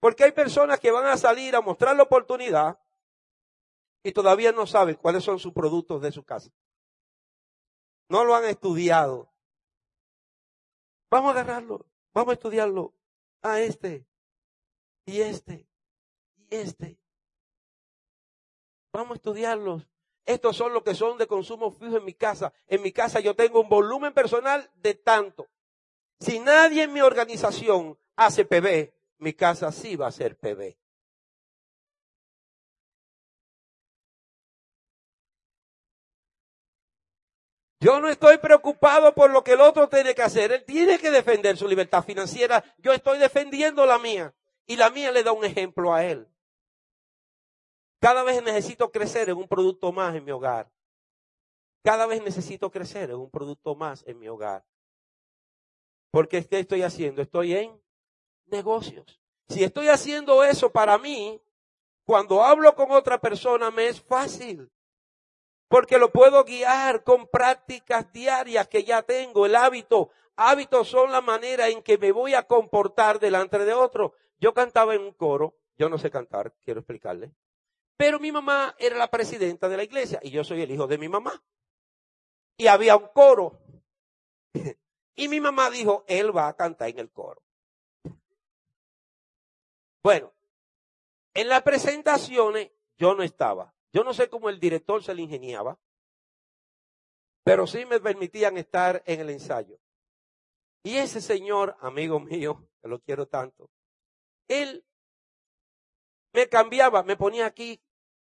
Porque 0.00 0.24
hay 0.24 0.32
personas 0.32 0.80
que 0.80 0.90
van 0.90 1.06
a 1.06 1.16
salir 1.16 1.56
a 1.56 1.60
mostrar 1.60 1.96
la 1.96 2.02
oportunidad 2.02 2.78
y 4.02 4.12
todavía 4.12 4.52
no 4.52 4.66
saben 4.66 4.96
cuáles 4.96 5.24
son 5.24 5.38
sus 5.38 5.52
productos 5.52 6.02
de 6.02 6.12
su 6.12 6.24
casa. 6.24 6.50
No 8.08 8.24
lo 8.24 8.34
han 8.34 8.44
estudiado. 8.44 9.32
Vamos 11.10 11.28
a 11.28 11.40
agarrarlo, 11.40 11.86
vamos 12.12 12.30
a 12.30 12.34
estudiarlo. 12.34 12.94
A 13.42 13.60
este, 13.60 14.06
y 15.04 15.20
este, 15.20 15.66
y 16.36 16.46
este. 16.54 16.98
Vamos 18.92 19.12
a 19.12 19.14
estudiarlos. 19.14 19.88
estos 20.24 20.56
son 20.56 20.72
los 20.72 20.82
que 20.84 20.94
son 20.94 21.18
de 21.18 21.26
consumo 21.26 21.72
fijo 21.72 21.96
en 21.96 22.04
mi 22.04 22.14
casa. 22.14 22.52
En 22.68 22.82
mi 22.82 22.92
casa 22.92 23.20
yo 23.20 23.34
tengo 23.34 23.60
un 23.60 23.68
volumen 23.68 24.12
personal 24.12 24.70
de 24.76 24.94
tanto. 24.94 25.48
Si 26.20 26.38
nadie 26.38 26.84
en 26.84 26.92
mi 26.92 27.00
organización 27.00 27.98
hace 28.14 28.44
PB, 28.44 28.92
mi 29.18 29.32
casa 29.32 29.72
sí 29.72 29.96
va 29.96 30.06
a 30.06 30.12
ser 30.12 30.38
PB. 30.38 30.76
Yo 37.82 38.00
no 38.00 38.08
estoy 38.08 38.38
preocupado 38.38 39.12
por 39.12 39.32
lo 39.32 39.42
que 39.42 39.54
el 39.54 39.60
otro 39.60 39.88
tiene 39.88 40.14
que 40.14 40.22
hacer. 40.22 40.52
Él 40.52 40.64
tiene 40.64 41.00
que 41.00 41.10
defender 41.10 41.56
su 41.56 41.66
libertad 41.66 42.04
financiera. 42.04 42.62
Yo 42.78 42.92
estoy 42.92 43.18
defendiendo 43.18 43.84
la 43.86 43.98
mía. 43.98 44.32
Y 44.68 44.76
la 44.76 44.88
mía 44.88 45.10
le 45.10 45.24
da 45.24 45.32
un 45.32 45.44
ejemplo 45.44 45.92
a 45.92 46.04
él. 46.04 46.28
Cada 47.98 48.22
vez 48.22 48.40
necesito 48.44 48.92
crecer 48.92 49.30
en 49.30 49.36
un 49.36 49.48
producto 49.48 49.90
más 49.90 50.14
en 50.14 50.24
mi 50.24 50.30
hogar. 50.30 50.70
Cada 51.82 52.06
vez 52.06 52.22
necesito 52.22 52.70
crecer 52.70 53.10
en 53.10 53.16
un 53.16 53.30
producto 53.30 53.74
más 53.74 54.04
en 54.06 54.20
mi 54.20 54.28
hogar. 54.28 54.64
Porque 56.12 56.46
¿qué 56.46 56.60
estoy 56.60 56.82
haciendo? 56.82 57.20
Estoy 57.20 57.56
en 57.56 57.82
negocios. 58.46 59.20
Si 59.48 59.64
estoy 59.64 59.88
haciendo 59.88 60.44
eso 60.44 60.70
para 60.70 60.98
mí, 60.98 61.42
cuando 62.04 62.44
hablo 62.44 62.76
con 62.76 62.92
otra 62.92 63.20
persona 63.20 63.72
me 63.72 63.88
es 63.88 64.00
fácil 64.00 64.70
porque 65.72 65.96
lo 65.96 66.12
puedo 66.12 66.44
guiar 66.44 67.02
con 67.02 67.26
prácticas 67.28 68.12
diarias 68.12 68.68
que 68.68 68.84
ya 68.84 69.00
tengo, 69.00 69.46
el 69.46 69.56
hábito. 69.56 70.10
Hábitos 70.36 70.86
son 70.86 71.10
la 71.10 71.22
manera 71.22 71.70
en 71.70 71.82
que 71.82 71.96
me 71.96 72.12
voy 72.12 72.34
a 72.34 72.42
comportar 72.42 73.18
delante 73.18 73.56
de 73.56 73.72
otro. 73.72 74.12
Yo 74.38 74.52
cantaba 74.52 74.94
en 74.94 75.00
un 75.00 75.14
coro, 75.14 75.56
yo 75.78 75.88
no 75.88 75.96
sé 75.96 76.10
cantar, 76.10 76.52
quiero 76.62 76.80
explicarle. 76.80 77.32
Pero 77.96 78.20
mi 78.20 78.30
mamá 78.30 78.76
era 78.78 78.98
la 78.98 79.08
presidenta 79.08 79.66
de 79.70 79.78
la 79.78 79.84
iglesia 79.84 80.20
y 80.22 80.30
yo 80.30 80.44
soy 80.44 80.60
el 80.60 80.70
hijo 80.70 80.86
de 80.86 80.98
mi 80.98 81.08
mamá. 81.08 81.42
Y 82.58 82.66
había 82.66 82.94
un 82.94 83.08
coro. 83.08 83.58
Y 85.14 85.28
mi 85.28 85.40
mamá 85.40 85.70
dijo, 85.70 86.04
él 86.06 86.36
va 86.36 86.48
a 86.48 86.56
cantar 86.56 86.88
en 86.88 86.98
el 86.98 87.10
coro. 87.10 87.42
Bueno, 90.02 90.32
en 91.32 91.48
las 91.48 91.62
presentaciones 91.62 92.70
yo 92.98 93.14
no 93.14 93.22
estaba. 93.22 93.74
Yo 93.92 94.04
no 94.04 94.14
sé 94.14 94.28
cómo 94.28 94.48
el 94.48 94.58
director 94.58 95.02
se 95.02 95.14
le 95.14 95.22
ingeniaba, 95.22 95.78
pero 97.44 97.66
sí 97.66 97.84
me 97.84 98.00
permitían 98.00 98.56
estar 98.56 99.02
en 99.06 99.20
el 99.20 99.30
ensayo. 99.30 99.78
Y 100.82 100.96
ese 100.96 101.20
señor, 101.20 101.76
amigo 101.80 102.18
mío, 102.18 102.66
que 102.80 102.88
lo 102.88 103.00
quiero 103.00 103.26
tanto, 103.26 103.70
él 104.48 104.84
me 106.32 106.48
cambiaba, 106.48 107.02
me 107.02 107.16
ponía 107.16 107.46
aquí, 107.46 107.80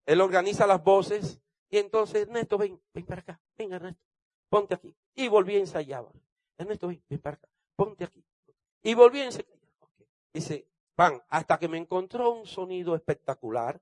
él 0.06 0.22
organiza 0.22 0.66
las 0.66 0.84
voces, 0.84 1.40
y 1.70 1.78
entonces, 1.78 2.24
Ernesto, 2.24 2.58
ven, 2.58 2.82
ven 2.94 3.06
para 3.06 3.22
acá, 3.22 3.42
ven 3.58 3.72
Ernesto, 3.72 4.04
ponte 4.50 4.76
aquí. 4.76 4.94
Y 5.16 5.30
volví 5.30 5.56
a 5.56 5.60
ensayar. 5.60 6.06
Ernesto, 6.58 6.88
ven, 6.88 7.02
ven 7.08 7.20
para 7.20 7.38
acá, 7.38 7.48
ponte 7.76 8.04
aquí. 8.04 8.26
Y 8.84 8.94
volví 8.94 9.22
a 9.22 9.26
ensayar. 9.26 9.58
Dice, 10.34 10.68
pan, 10.96 11.22
hasta 11.30 11.58
que 11.58 11.70
me 11.70 11.78
encontró 11.78 12.32
un 12.32 12.46
sonido 12.46 12.96
espectacular, 12.96 13.82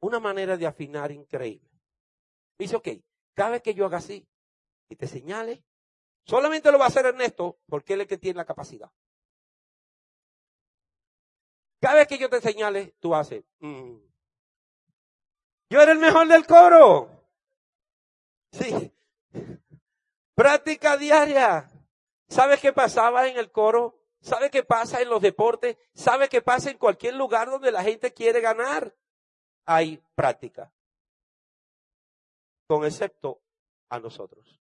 una 0.00 0.20
manera 0.20 0.56
de 0.56 0.66
afinar 0.66 1.10
increíble. 1.10 1.68
dice, 2.58 2.76
ok, 2.76 2.88
cada 3.34 3.50
vez 3.50 3.62
que 3.62 3.74
yo 3.74 3.86
haga 3.86 3.98
así 3.98 4.26
y 4.88 4.96
te 4.96 5.06
señale, 5.06 5.64
solamente 6.24 6.70
lo 6.72 6.78
va 6.78 6.86
a 6.86 6.88
hacer 6.88 7.06
Ernesto 7.06 7.58
porque 7.66 7.94
él 7.94 8.00
es 8.00 8.04
el 8.04 8.08
que 8.08 8.18
tiene 8.18 8.38
la 8.38 8.44
capacidad. 8.44 8.90
Cada 11.80 11.96
vez 11.96 12.08
que 12.08 12.18
yo 12.18 12.28
te 12.28 12.40
señale, 12.40 12.94
tú 13.00 13.14
haces, 13.14 13.44
mm. 13.60 13.96
yo 15.70 15.80
era 15.80 15.92
el 15.92 15.98
mejor 15.98 16.28
del 16.28 16.46
coro. 16.46 17.08
Sí. 18.52 18.92
Práctica 20.34 20.96
diaria. 20.96 21.70
¿Sabes 22.28 22.60
qué 22.60 22.72
pasaba 22.72 23.28
en 23.28 23.38
el 23.38 23.50
coro? 23.50 23.98
¿Sabe 24.20 24.50
qué 24.50 24.62
pasa 24.62 25.00
en 25.00 25.08
los 25.08 25.22
deportes? 25.22 25.76
¿Sabe 25.94 26.28
qué 26.28 26.42
pasa 26.42 26.70
en 26.70 26.78
cualquier 26.78 27.14
lugar 27.14 27.50
donde 27.50 27.72
la 27.72 27.82
gente 27.82 28.12
quiere 28.12 28.40
ganar? 28.40 28.94
Hay 29.66 30.02
práctica. 30.14 30.72
Con 32.66 32.84
excepto 32.84 33.40
a 33.88 33.98
nosotros. 33.98 34.60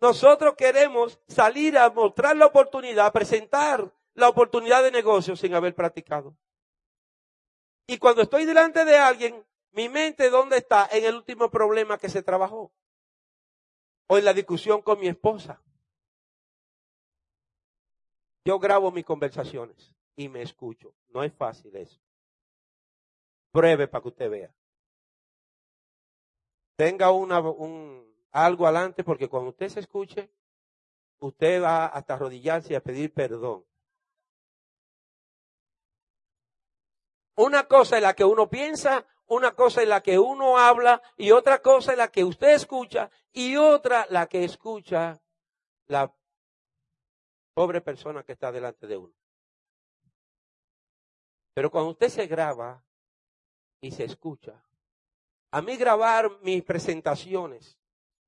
Nosotros 0.00 0.54
queremos 0.56 1.20
salir 1.26 1.76
a 1.76 1.90
mostrar 1.90 2.36
la 2.36 2.46
oportunidad, 2.46 3.12
presentar 3.12 3.92
la 4.14 4.28
oportunidad 4.28 4.82
de 4.82 4.90
negocio 4.90 5.36
sin 5.36 5.54
haber 5.54 5.74
practicado. 5.74 6.36
Y 7.86 7.98
cuando 7.98 8.22
estoy 8.22 8.44
delante 8.44 8.84
de 8.84 8.96
alguien, 8.96 9.44
mi 9.72 9.88
mente, 9.88 10.30
¿dónde 10.30 10.58
está? 10.58 10.88
En 10.92 11.04
el 11.04 11.14
último 11.16 11.50
problema 11.50 11.98
que 11.98 12.08
se 12.08 12.22
trabajó. 12.22 12.72
O 14.08 14.18
en 14.18 14.24
la 14.24 14.32
discusión 14.32 14.82
con 14.82 15.00
mi 15.00 15.08
esposa. 15.08 15.62
Yo 18.44 18.58
grabo 18.58 18.90
mis 18.90 19.04
conversaciones 19.04 19.94
y 20.16 20.28
me 20.28 20.42
escucho. 20.42 20.94
No 21.08 21.22
es 21.22 21.32
fácil 21.34 21.74
eso. 21.76 22.00
Pruebe 23.50 23.88
para 23.88 24.02
que 24.02 24.08
usted 24.08 24.30
vea. 24.30 24.54
Tenga 26.76 27.10
una, 27.10 27.40
un, 27.40 28.08
algo 28.30 28.66
adelante 28.66 29.02
porque 29.02 29.28
cuando 29.28 29.50
usted 29.50 29.68
se 29.68 29.80
escuche, 29.80 30.30
usted 31.20 31.62
va 31.62 31.86
hasta 31.86 32.14
arrodillarse 32.14 32.72
y 32.72 32.76
a 32.76 32.82
pedir 32.82 33.12
perdón. 33.12 33.64
Una 37.36 37.68
cosa 37.68 37.96
es 37.96 38.02
la 38.02 38.14
que 38.14 38.24
uno 38.24 38.48
piensa, 38.48 39.06
una 39.26 39.52
cosa 39.52 39.82
es 39.82 39.88
la 39.88 40.02
que 40.02 40.18
uno 40.18 40.58
habla 40.58 41.00
y 41.16 41.30
otra 41.30 41.60
cosa 41.60 41.92
es 41.92 41.98
la 41.98 42.08
que 42.08 42.24
usted 42.24 42.54
escucha 42.54 43.10
y 43.32 43.56
otra 43.56 44.06
la 44.10 44.26
que 44.26 44.44
escucha 44.44 45.20
la 45.86 46.12
pobre 47.54 47.80
persona 47.80 48.22
que 48.22 48.32
está 48.32 48.50
delante 48.50 48.86
de 48.86 48.96
uno. 48.96 49.14
Pero 51.54 51.70
cuando 51.70 51.90
usted 51.90 52.08
se 52.08 52.26
graba, 52.26 52.84
y 53.80 53.90
se 53.90 54.04
escucha. 54.04 54.62
A 55.50 55.62
mí 55.62 55.76
grabar 55.76 56.30
mis 56.42 56.62
presentaciones 56.62 57.78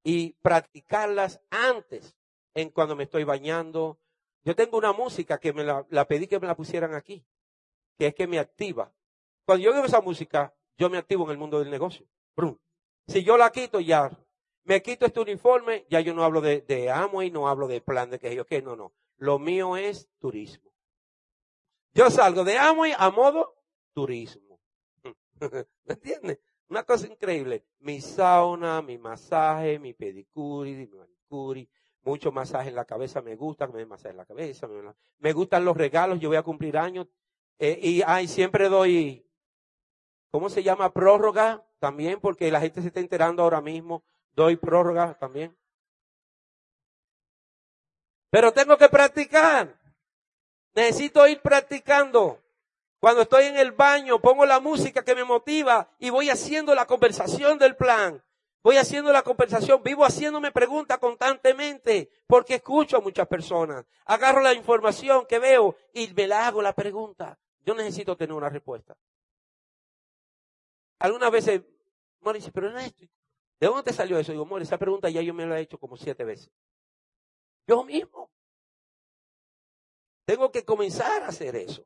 y 0.03 0.33
practicarlas 0.43 1.41
antes, 1.51 2.17
en 2.55 2.71
cuando 2.71 2.97
me 2.97 3.05
estoy 3.05 3.25
bañando. 3.25 3.99
Yo 4.45 4.57
tengo 4.57 4.79
una 4.79 4.93
música 4.93 5.39
que 5.39 5.53
me 5.53 5.65
la, 5.65 6.09
pedí 6.09 6.27
que 6.27 6.41
me 6.41 6.47
la 6.47 6.57
pusieran 6.57 6.95
aquí, 6.95 7.25
que 7.99 8.09
es 8.09 8.15
que 8.15 8.27
me 8.27 8.39
activa. 8.39 8.93
Cuando 9.45 9.65
yo 9.65 9.73
oigo 9.73 9.85
esa 9.85 10.01
música, 10.01 10.55
yo 10.79 10.89
me 10.89 10.99
activo 10.99 11.25
en 11.25 11.31
el 11.31 11.39
mundo 11.39 11.59
del 11.59 11.71
negocio. 11.71 12.07
Si 13.07 13.23
yo 13.23 13.37
la 13.37 13.51
quito, 13.51 13.81
ya 13.81 14.11
me 14.65 14.83
quito 14.83 15.05
este 15.05 15.21
uniforme, 15.21 15.85
ya 15.91 16.01
yo 16.01 16.15
no 16.15 16.25
hablo 16.25 16.41
de, 16.41 16.63
de 16.63 16.91
amo 16.91 17.23
y 17.23 17.31
no 17.31 17.49
hablo 17.49 17.67
de 17.67 17.81
plan 17.81 18.09
de 18.09 18.19
que 18.19 18.35
yo, 18.35 18.47
que 18.47 18.63
no, 18.63 18.77
no. 18.77 18.93
Lo 19.17 19.39
mío 19.39 19.77
es 19.77 20.09
turismo. 20.19 20.73
Yo 21.93 22.09
salgo 22.11 22.45
de 22.45 22.57
amo 22.57 22.87
y 22.87 22.93
a 22.97 23.11
modo 23.11 23.57
turismo. 23.93 24.50
¿Me 25.85 25.95
entiendes? 25.95 26.39
Una 26.69 26.85
cosa 26.85 27.07
increíble. 27.07 27.65
Mi 27.81 28.01
sauna, 28.01 28.81
mi 28.83 28.99
masaje, 28.99 29.79
mi 29.79 29.93
pedicuri, 29.93 30.75
mi 30.75 30.87
manicuri, 30.87 31.69
mucho 32.03 32.31
masaje 32.33 32.69
en 32.69 32.77
la 32.77 32.85
cabeza 32.85 33.21
me 33.21 33.37
gusta, 33.37 33.67
me 33.67 33.85
masaje 33.85 34.11
en 34.11 34.17
la 34.17 34.27
cabeza. 34.27 34.69
Me, 35.19 35.33
gustan 35.33 35.65
los 35.65 35.77
regalos, 35.77 36.21
yo 36.21 36.29
voy 36.29 36.37
a 36.37 36.43
cumplir 36.43 36.79
años. 36.79 37.09
Eh, 37.59 37.79
y 37.83 38.03
ay, 38.07 38.29
siempre 38.29 38.69
doy, 38.69 39.27
¿cómo 40.31 40.49
se 40.49 40.63
llama? 40.63 40.93
Prórroga 40.93 41.67
también, 41.79 42.21
porque 42.21 42.51
la 42.51 42.61
gente 42.61 42.81
se 42.81 42.89
está 42.89 43.01
enterando 43.01 43.43
ahora 43.43 43.61
mismo. 43.61 44.05
Doy 44.33 44.57
prórroga 44.57 45.19
también. 45.19 45.57
Pero 48.31 48.53
tengo 48.53 48.77
que 48.77 48.89
practicar. 48.89 49.77
Necesito 50.75 51.27
ir 51.27 51.41
practicando. 51.41 52.41
Cuando 53.01 53.23
estoy 53.23 53.47
en 53.47 53.57
el 53.57 53.73
baño, 53.73 54.21
pongo 54.21 54.45
la 54.45 54.61
música 54.61 55.03
que 55.03 55.15
me 55.15 55.25
motiva 55.25 55.89
y 55.99 56.11
voy 56.11 56.29
haciendo 56.29 56.75
la 56.75 56.87
conversación 56.87 57.59
del 57.59 57.75
plan. 57.75 58.23
Voy 58.63 58.77
haciendo 58.77 59.11
la 59.11 59.23
conversación, 59.23 59.83
vivo 59.83 60.05
haciéndome 60.05 60.53
preguntas 60.53 60.99
constantemente 60.99 62.11
porque 62.27 62.57
escucho 62.57 62.99
a 62.99 63.01
muchas 63.01 63.27
personas. 63.27 63.87
Agarro 64.05 64.43
la 64.43 64.53
información 64.53 65.25
que 65.27 65.39
veo 65.39 65.77
y 65.95 66.09
me 66.09 66.27
la 66.27 66.47
hago 66.47 66.61
la 66.61 66.75
pregunta. 66.75 67.39
Yo 67.65 67.75
necesito 67.75 68.19
tener 68.19 68.35
una 68.35 68.51
respuesta. 68.51 68.95
Algunas 70.99 71.31
veces, 71.31 71.63
Mori 72.21 72.41
dice, 72.41 72.53
pero 72.53 72.67
Ernesto, 72.67 73.07
¿de 73.59 73.67
dónde 73.67 73.83
te 73.83 73.95
salió 73.95 74.19
eso? 74.19 74.33
Digo, 74.33 74.45
Mori, 74.45 74.65
esa 74.65 74.77
pregunta 74.77 75.09
ya 75.09 75.23
yo 75.23 75.33
me 75.33 75.47
la 75.47 75.59
he 75.59 75.63
hecho 75.63 75.79
como 75.79 75.97
siete 75.97 76.23
veces. 76.25 76.51
Yo 77.67 77.83
mismo. 77.83 78.31
Tengo 80.27 80.53
que 80.53 80.67
comenzar 80.67 81.23
a 81.23 81.29
hacer 81.29 81.57
eso. 81.57 81.83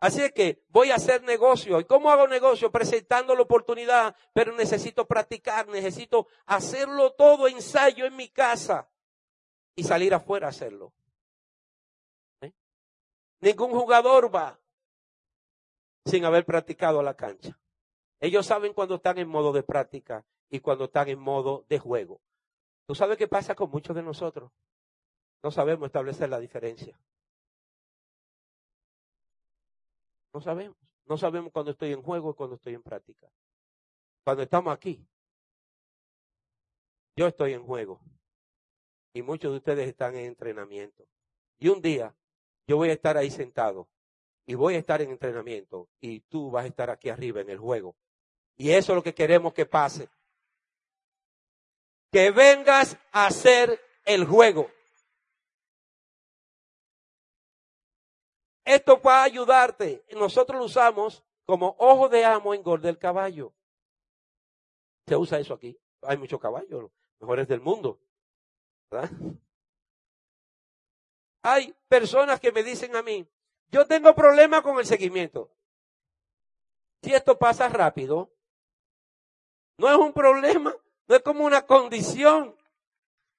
Así 0.00 0.30
que 0.30 0.62
voy 0.68 0.90
a 0.90 0.96
hacer 0.96 1.22
negocio. 1.24 1.80
¿Y 1.80 1.84
cómo 1.84 2.10
hago 2.10 2.28
negocio? 2.28 2.70
Presentando 2.70 3.34
la 3.34 3.42
oportunidad, 3.42 4.14
pero 4.32 4.54
necesito 4.54 5.06
practicar, 5.06 5.66
necesito 5.68 6.28
hacerlo 6.46 7.12
todo 7.12 7.48
ensayo 7.48 8.06
en 8.06 8.14
mi 8.14 8.28
casa 8.28 8.88
y 9.74 9.82
salir 9.82 10.14
afuera 10.14 10.46
a 10.46 10.50
hacerlo. 10.50 10.92
¿Eh? 12.40 12.52
Ningún 13.40 13.70
jugador 13.70 14.34
va 14.34 14.58
sin 16.04 16.24
haber 16.24 16.44
practicado 16.44 17.02
la 17.02 17.14
cancha. 17.14 17.58
Ellos 18.20 18.46
saben 18.46 18.72
cuando 18.72 18.96
están 18.96 19.18
en 19.18 19.28
modo 19.28 19.52
de 19.52 19.62
práctica 19.62 20.24
y 20.48 20.60
cuando 20.60 20.84
están 20.84 21.08
en 21.08 21.18
modo 21.18 21.64
de 21.68 21.78
juego. 21.78 22.20
¿Tú 22.86 22.94
sabes 22.94 23.18
qué 23.18 23.28
pasa 23.28 23.54
con 23.54 23.70
muchos 23.70 23.94
de 23.94 24.02
nosotros? 24.02 24.50
No 25.42 25.50
sabemos 25.50 25.86
establecer 25.86 26.28
la 26.28 26.38
diferencia. 26.38 26.98
No 30.38 30.44
sabemos. 30.44 30.76
No 31.06 31.18
sabemos 31.18 31.52
cuando 31.52 31.72
estoy 31.72 31.92
en 31.92 32.00
juego 32.00 32.30
y 32.30 32.34
cuando 32.34 32.54
estoy 32.54 32.74
en 32.74 32.82
práctica. 32.82 33.28
Cuando 34.22 34.44
estamos 34.44 34.72
aquí, 34.72 35.04
yo 37.16 37.26
estoy 37.26 37.54
en 37.54 37.64
juego 37.64 38.00
y 39.12 39.22
muchos 39.22 39.50
de 39.50 39.56
ustedes 39.56 39.88
están 39.88 40.14
en 40.14 40.26
entrenamiento. 40.26 41.08
Y 41.58 41.70
un 41.70 41.82
día 41.82 42.14
yo 42.68 42.76
voy 42.76 42.90
a 42.90 42.92
estar 42.92 43.16
ahí 43.16 43.32
sentado 43.32 43.88
y 44.46 44.54
voy 44.54 44.76
a 44.76 44.78
estar 44.78 45.02
en 45.02 45.10
entrenamiento 45.10 45.88
y 46.00 46.20
tú 46.20 46.52
vas 46.52 46.66
a 46.66 46.68
estar 46.68 46.88
aquí 46.88 47.08
arriba 47.08 47.40
en 47.40 47.50
el 47.50 47.58
juego. 47.58 47.96
Y 48.56 48.70
eso 48.70 48.92
es 48.92 48.96
lo 48.96 49.02
que 49.02 49.14
queremos 49.14 49.52
que 49.52 49.66
pase. 49.66 50.08
Que 52.12 52.30
vengas 52.30 52.96
a 53.10 53.26
hacer 53.26 53.80
el 54.04 54.24
juego. 54.24 54.70
Esto 58.68 59.00
va 59.00 59.22
a 59.22 59.24
ayudarte. 59.24 60.04
Nosotros 60.14 60.58
lo 60.58 60.66
usamos 60.66 61.24
como 61.46 61.74
ojo 61.78 62.10
de 62.10 62.22
amo 62.26 62.52
en 62.52 62.62
gol 62.62 62.82
del 62.82 62.98
caballo. 62.98 63.54
Se 65.06 65.16
usa 65.16 65.38
eso 65.38 65.54
aquí. 65.54 65.74
Hay 66.02 66.18
muchos 66.18 66.38
caballos, 66.38 66.90
mejores 67.18 67.48
del 67.48 67.62
mundo. 67.62 67.98
Hay 71.42 71.74
personas 71.88 72.40
que 72.40 72.52
me 72.52 72.62
dicen 72.62 72.94
a 72.94 73.02
mí, 73.02 73.26
yo 73.70 73.86
tengo 73.86 74.14
problemas 74.14 74.60
con 74.60 74.78
el 74.78 74.84
seguimiento. 74.84 75.50
Si 77.02 77.14
esto 77.14 77.38
pasa 77.38 77.70
rápido, 77.70 78.30
no 79.78 79.88
es 79.88 79.96
un 79.96 80.12
problema, 80.12 80.76
no 81.06 81.16
es 81.16 81.22
como 81.22 81.46
una 81.46 81.64
condición. 81.64 82.54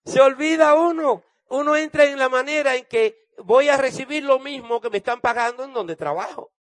Se 0.05 0.19
olvida 0.21 0.73
uno. 0.73 1.23
Uno 1.49 1.75
entra 1.75 2.05
en 2.05 2.17
la 2.17 2.29
manera 2.29 2.75
en 2.75 2.85
que 2.85 3.28
voy 3.43 3.69
a 3.69 3.77
recibir 3.77 4.23
lo 4.23 4.39
mismo 4.39 4.81
que 4.81 4.89
me 4.89 4.97
están 4.97 5.21
pagando 5.21 5.63
en 5.63 5.73
donde 5.73 5.95
trabajo. 5.95 6.51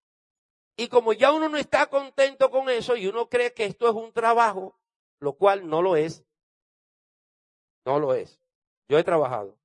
Y 0.77 0.89
como 0.89 1.13
ya 1.13 1.33
uno 1.33 1.49
no 1.49 1.57
está 1.57 1.89
contento 1.89 2.51
con 2.51 2.71
eso 2.71 2.97
y 2.97 3.07
uno 3.07 3.29
cree 3.29 3.53
que 3.53 3.65
esto 3.65 3.89
es 3.89 3.95
un 3.95 4.13
trabajo, 4.13 4.79
lo 5.19 5.33
cual 5.33 5.69
no 5.69 5.83
lo 5.83 5.97
es, 5.97 6.25
no 7.85 7.99
lo 7.99 8.15
es. 8.15 8.41
Yo 8.89 8.99
he 8.99 9.05
trabajado 9.05 9.59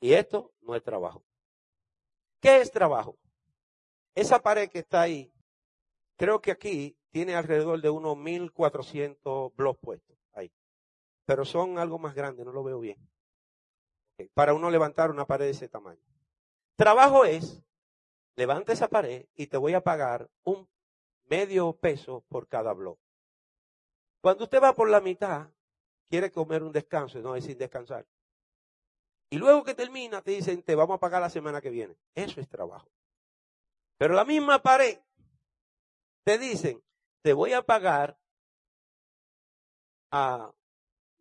y 0.00 0.12
esto 0.12 0.52
no 0.60 0.76
es 0.76 0.82
trabajo. 0.82 1.24
¿Qué 2.40 2.60
es 2.60 2.70
trabajo? 2.70 3.18
Esa 4.14 4.40
pared 4.40 4.68
que 4.68 4.80
está 4.80 5.02
ahí, 5.02 5.32
creo 6.16 6.40
que 6.40 6.52
aquí 6.52 6.96
tiene 7.10 7.34
alrededor 7.34 7.80
de 7.80 7.90
unos 7.90 8.16
1400 8.16 9.54
blogs 9.54 9.80
puestos 9.80 10.16
ahí. 10.32 10.52
Pero 11.24 11.44
son 11.44 11.78
algo 11.78 11.98
más 11.98 12.14
grandes, 12.14 12.44
no 12.44 12.52
lo 12.52 12.62
veo 12.62 12.80
bien. 12.80 12.98
Para 14.34 14.54
uno 14.54 14.70
levantar 14.70 15.10
una 15.10 15.26
pared 15.26 15.46
de 15.46 15.50
ese 15.50 15.68
tamaño. 15.68 16.11
Trabajo 16.76 17.24
es, 17.24 17.62
levanta 18.36 18.72
esa 18.72 18.88
pared 18.88 19.26
y 19.34 19.46
te 19.46 19.56
voy 19.56 19.74
a 19.74 19.82
pagar 19.82 20.30
un 20.44 20.68
medio 21.28 21.74
peso 21.74 22.24
por 22.28 22.48
cada 22.48 22.72
blog. 22.72 22.98
Cuando 24.20 24.44
usted 24.44 24.62
va 24.62 24.74
por 24.74 24.88
la 24.88 25.00
mitad, 25.00 25.48
quiere 26.08 26.30
comer 26.30 26.62
un 26.62 26.72
descanso 26.72 27.18
y 27.18 27.22
no 27.22 27.36
es 27.36 27.44
sin 27.44 27.58
descansar. 27.58 28.06
Y 29.30 29.38
luego 29.38 29.64
que 29.64 29.74
termina, 29.74 30.22
te 30.22 30.32
dicen, 30.32 30.62
te 30.62 30.74
vamos 30.74 30.96
a 30.96 31.00
pagar 31.00 31.22
la 31.22 31.30
semana 31.30 31.60
que 31.60 31.70
viene. 31.70 31.96
Eso 32.14 32.40
es 32.40 32.48
trabajo. 32.48 32.88
Pero 33.96 34.14
la 34.14 34.24
misma 34.24 34.62
pared, 34.62 34.98
te 36.24 36.38
dicen, 36.38 36.82
te 37.22 37.32
voy 37.32 37.52
a 37.52 37.62
pagar 37.62 38.18
a 40.10 40.52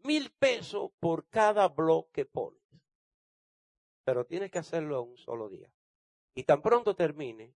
mil 0.04 0.30
pesos 0.32 0.91
por 0.99 1.26
cada 1.30 1.68
blog 1.70 2.12
que 2.12 2.26
pones 2.26 2.61
pero 4.04 4.26
tienes 4.26 4.52
que 4.52 4.60
hacerlo 4.60 5.04
un 5.04 5.18
solo 5.18 5.49
día. 5.49 5.72
Y 6.34 6.43
tan 6.43 6.62
pronto 6.62 6.95
termine, 6.95 7.54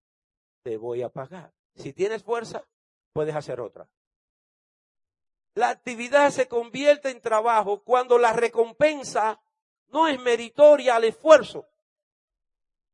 te 0.64 0.78
voy 0.78 1.02
a 1.02 1.10
pagar. 1.10 1.54
Si 1.76 1.94
tienes 1.94 2.24
fuerza, 2.24 2.66
puedes 3.14 3.36
hacer 3.36 3.60
otra. 3.60 3.88
La 5.56 5.70
actividad 5.70 6.32
se 6.32 6.48
convierte 6.48 7.10
en 7.10 7.22
trabajo 7.22 7.84
cuando 7.84 8.18
la 8.18 8.34
recompensa 8.34 9.42
no 9.88 10.08
es 10.08 10.20
meritoria 10.20 10.98
al 10.98 11.06
esfuerzo. 11.06 11.68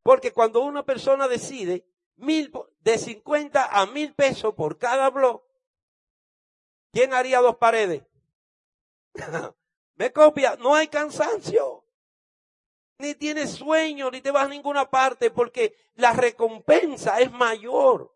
Porque 0.04 0.32
cuando 0.32 0.62
una 0.62 0.84
persona 0.84 1.28
decide 1.28 1.86
mil, 2.18 2.52
de 2.80 2.98
50 2.98 3.66
a 3.66 3.86
mil 3.88 4.14
pesos 4.14 4.54
por 4.54 4.78
cada 4.78 5.10
blog, 5.10 5.44
¿quién 6.92 7.14
haría 7.14 7.40
dos 7.40 7.58
paredes? 7.58 8.04
Me 9.96 10.12
copia, 10.12 10.56
no 10.58 10.76
hay 10.76 10.88
cansancio 10.88 11.81
ni 13.02 13.16
tienes 13.16 13.52
sueño, 13.52 14.10
ni 14.12 14.22
te 14.22 14.32
vas 14.32 14.46
a 14.46 14.50
ninguna 14.50 14.90
parte, 14.90 15.32
porque 15.32 15.76
la 15.96 16.14
recompensa 16.14 17.20
es 17.20 17.32
mayor, 17.32 18.14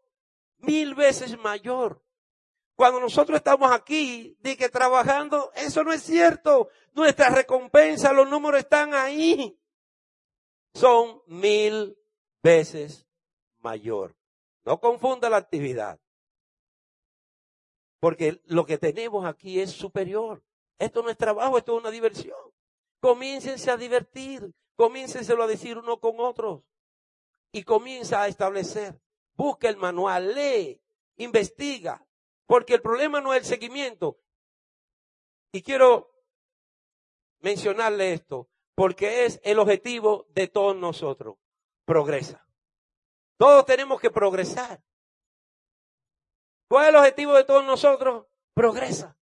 mil 0.60 0.96
veces 0.96 1.38
mayor. 1.38 2.02
Cuando 2.76 3.00
nosotros 3.00 3.38
estamos 3.38 3.72
aquí, 3.72 4.38
de 4.42 4.58
que 4.58 4.70
trabajando, 4.70 5.52
eso 5.56 5.84
no 5.84 5.94
es 5.94 6.04
cierto. 6.04 6.70
Nuestra 6.94 7.30
recompensa, 7.30 8.12
los 8.12 8.30
números 8.30 8.60
están 8.60 8.94
ahí. 8.94 9.58
Son 10.74 11.22
mil 11.28 11.98
veces 12.44 13.08
mayor. 13.60 14.16
No 14.66 14.80
confunda 14.82 15.30
la 15.30 15.38
actividad. 15.38 16.00
Porque 18.00 18.42
lo 18.46 18.66
que 18.66 18.78
tenemos 18.78 19.26
aquí 19.26 19.60
es 19.60 19.72
superior. 19.72 20.44
Esto 20.78 21.02
no 21.02 21.10
es 21.10 21.18
trabajo, 21.18 21.58
esto 21.58 21.76
es 21.76 21.82
una 21.82 21.92
diversión. 21.92 22.38
Comiéncense 23.00 23.72
a 23.72 23.78
divertir. 23.78 24.54
Comiéncenselo 24.76 25.43
a 25.43 25.47
decir 25.47 25.78
uno 25.78 25.99
con 25.99 26.19
otros. 26.19 26.63
Y 27.51 27.63
comienza 27.63 28.21
a 28.21 28.28
establecer. 28.28 28.99
Busca 29.34 29.69
el 29.69 29.78
manual, 29.78 30.34
lee, 30.34 30.82
investiga. 31.17 32.05
Porque 32.45 32.76
el 32.76 32.82
problema 32.82 33.21
no 33.21 33.34
es 33.34 33.41
el 33.41 33.45
seguimiento. 33.45 34.19
Y 35.51 35.61
quiero 35.61 36.13
mencionarle 37.39 38.13
esto, 38.13 38.49
porque 38.76 39.26
es 39.26 39.39
el 39.43 39.59
objetivo 39.59 40.28
de 40.30 40.47
todos 40.47 40.76
nosotros. 40.76 41.38
Progresa. 41.86 42.45
Todos 43.38 43.65
tenemos 43.65 44.01
que 44.01 44.09
progresar. 44.09 44.84
¿Cuál 46.67 46.86
es 46.86 46.89
el 46.89 46.95
objetivo 46.95 47.34
de 47.36 47.43
todos 47.43 47.63
nosotros? 47.63 48.26
Progresa. 48.53 49.17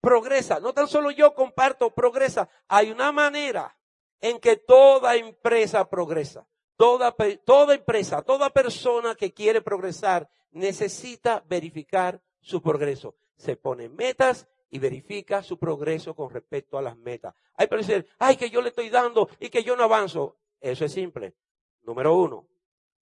Progresa. 0.00 0.60
No 0.60 0.74
tan 0.74 0.86
solo 0.86 1.10
yo 1.10 1.34
comparto, 1.34 1.94
progresa. 1.94 2.48
Hay 2.68 2.90
una 2.90 3.12
manera 3.12 3.76
en 4.22 4.38
que 4.38 4.56
toda 4.56 5.16
empresa 5.16 5.90
progresa. 5.90 6.46
Toda, 6.76 7.14
toda 7.44 7.74
empresa, 7.74 8.22
toda 8.22 8.50
persona 8.50 9.14
que 9.14 9.32
quiere 9.32 9.60
progresar 9.60 10.28
necesita 10.52 11.44
verificar 11.46 12.20
su 12.40 12.62
progreso. 12.62 13.14
Se 13.36 13.56
pone 13.56 13.88
metas 13.88 14.48
y 14.70 14.78
verifica 14.78 15.42
su 15.42 15.58
progreso 15.58 16.14
con 16.14 16.30
respecto 16.30 16.78
a 16.78 16.82
las 16.82 16.96
metas. 16.96 17.34
Hay 17.54 17.66
personas 17.66 17.86
que 17.86 17.94
dicen, 17.94 18.16
ay, 18.18 18.36
que 18.36 18.50
yo 18.50 18.62
le 18.62 18.70
estoy 18.70 18.88
dando 18.88 19.28
y 19.38 19.50
que 19.50 19.62
yo 19.62 19.76
no 19.76 19.84
avanzo. 19.84 20.36
Eso 20.60 20.84
es 20.84 20.92
simple. 20.92 21.34
Número 21.82 22.16
uno, 22.16 22.46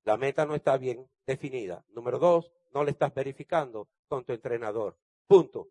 la 0.05 0.17
meta 0.17 0.45
no 0.47 0.55
está 0.55 0.77
bien 0.77 1.09
definida. 1.27 1.85
Número 1.91 2.19
dos, 2.19 2.51
no 2.73 2.83
le 2.83 2.91
estás 2.91 3.15
verificando 3.15 3.89
con 4.09 4.25
tu 4.25 4.33
entrenador. 4.33 4.97
Punto. 5.27 5.69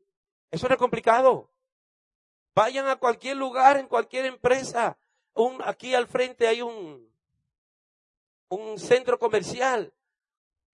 Eso 0.50 0.68
no 0.68 0.76
es 0.76 0.80
complicado. 0.80 1.50
Vayan 2.56 2.88
a 2.88 2.96
cualquier 2.96 3.38
lugar, 3.38 3.78
en 3.78 3.88
cualquier 3.88 4.26
empresa 4.26 4.98
aquí 5.64 5.96
al 5.96 6.08
frente 6.08 6.48
hay 6.48 6.62
un, 6.62 7.10
un 8.50 8.80
centro 8.80 9.18
comercial. 9.18 9.94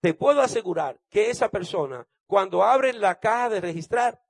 Te 0.02 0.14
puedo 0.14 0.42
asegurar 0.42 1.00
que 1.10 1.30
esa 1.30 1.50
persona, 1.50 2.08
cuando 2.28 2.64
abren 2.64 3.02
la 3.02 3.20
caja 3.20 3.50
de 3.50 3.62
registrar, 3.62 4.22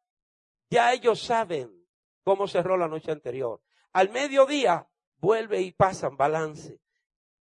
ya 0.70 0.94
ellos 0.94 1.22
saben 1.22 1.86
cómo 2.24 2.48
cerró 2.48 2.78
la 2.78 2.88
noche 2.88 3.12
anterior. 3.12 3.62
Al 3.94 4.10
mediodía 4.10 4.88
vuelve 5.18 5.62
y 5.62 5.72
pasan 5.72 6.18
balance. 6.18 6.80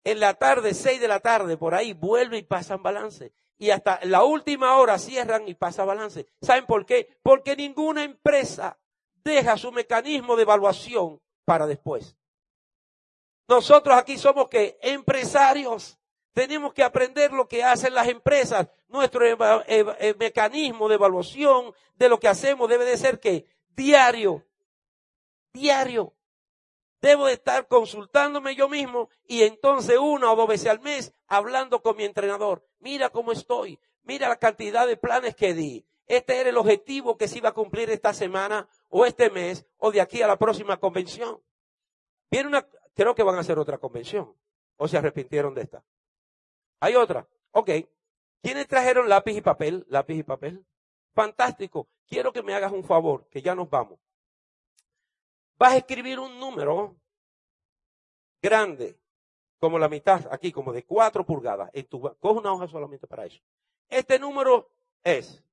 En 0.03 0.19
la 0.19 0.35
tarde, 0.35 0.73
seis 0.73 1.01
de 1.01 1.07
la 1.07 1.19
tarde, 1.19 1.57
por 1.57 1.73
ahí, 1.73 1.93
vuelve 1.93 2.37
y 2.37 2.43
pasan 2.43 2.83
balance. 2.83 3.33
Y 3.57 3.69
hasta 3.69 3.99
la 4.03 4.23
última 4.23 4.77
hora 4.77 4.99
cierran 4.99 5.47
y 5.47 5.55
pasa 5.55 5.85
balance. 5.85 6.27
¿Saben 6.41 6.65
por 6.65 6.85
qué? 6.85 7.17
Porque 7.23 7.55
ninguna 7.55 8.03
empresa 8.03 8.77
deja 9.23 9.57
su 9.57 9.71
mecanismo 9.71 10.35
de 10.35 10.43
evaluación 10.43 11.21
para 11.45 11.65
después. 11.65 12.17
Nosotros 13.47 13.95
aquí 13.95 14.17
somos 14.17 14.49
que 14.49 14.77
empresarios. 14.81 15.99
Tenemos 16.33 16.73
que 16.73 16.83
aprender 16.83 17.31
lo 17.31 17.47
que 17.47 17.63
hacen 17.63 17.93
las 17.93 18.07
empresas. 18.07 18.67
Nuestro 18.87 19.21
mecanismo 20.17 20.89
de 20.89 20.95
evaluación 20.95 21.73
de 21.95 22.09
lo 22.09 22.19
que 22.19 22.27
hacemos 22.27 22.69
debe 22.69 22.85
de 22.85 22.97
ser 22.97 23.19
que 23.19 23.45
diario, 23.69 24.45
diario. 25.53 26.13
Debo 27.01 27.27
de 27.27 27.33
estar 27.33 27.67
consultándome 27.67 28.55
yo 28.55 28.67
mismo 28.67 29.09
y 29.27 29.43
entonces 29.43 29.97
una 29.97 30.31
o 30.31 30.35
dos 30.35 30.47
veces 30.47 30.67
al 30.67 30.79
mes 30.79 31.13
hablando 31.27 31.81
con 31.81 31.95
mi 31.97 32.03
entrenador. 32.03 32.65
Mira 32.79 33.09
cómo 33.09 33.31
estoy. 33.31 33.79
Mira 34.03 34.27
la 34.27 34.37
cantidad 34.37 34.87
de 34.87 34.97
planes 34.97 35.35
que 35.35 35.53
di. 35.53 35.85
Este 36.07 36.39
era 36.39 36.49
el 36.49 36.57
objetivo 36.57 37.17
que 37.17 37.27
se 37.27 37.37
iba 37.37 37.49
a 37.49 37.53
cumplir 37.53 37.89
esta 37.89 38.13
semana 38.13 38.67
o 38.89 39.05
este 39.05 39.29
mes 39.29 39.65
o 39.77 39.91
de 39.91 40.01
aquí 40.01 40.21
a 40.21 40.27
la 40.27 40.37
próxima 40.37 40.77
convención. 40.77 41.41
Viene 42.29 42.49
una, 42.49 42.67
creo 42.95 43.13
que 43.13 43.23
van 43.23 43.35
a 43.35 43.41
hacer 43.41 43.59
otra 43.59 43.77
convención. 43.77 44.35
O 44.77 44.87
se 44.87 44.97
arrepintieron 44.97 45.53
de 45.53 45.61
esta. 45.61 45.83
Hay 46.79 46.95
otra. 46.95 47.27
Ok. 47.51 47.69
¿Quiénes 48.41 48.67
trajeron 48.67 49.07
lápiz 49.07 49.37
y 49.37 49.41
papel? 49.41 49.85
Lápiz 49.89 50.17
y 50.17 50.23
papel. 50.23 50.65
Fantástico. 51.13 51.87
Quiero 52.07 52.33
que 52.33 52.43
me 52.43 52.53
hagas 52.53 52.71
un 52.71 52.83
favor, 52.83 53.27
que 53.29 53.41
ya 53.41 53.55
nos 53.55 53.69
vamos. 53.69 53.99
Vas 55.57 55.73
a 55.73 55.77
escribir 55.77 56.19
un 56.19 56.37
número 56.39 56.95
grande, 58.41 58.99
como 59.59 59.79
la 59.79 59.87
mitad, 59.87 60.27
aquí, 60.31 60.51
como 60.51 60.73
de 60.73 60.83
cuatro 60.83 61.25
pulgadas. 61.25 61.69
En 61.73 61.87
tu, 61.87 62.01
coge 62.19 62.39
una 62.39 62.53
hoja 62.53 62.67
solamente 62.67 63.07
para 63.07 63.25
eso. 63.25 63.41
Este 63.87 64.19
número 64.19 64.69
es, 65.03 65.43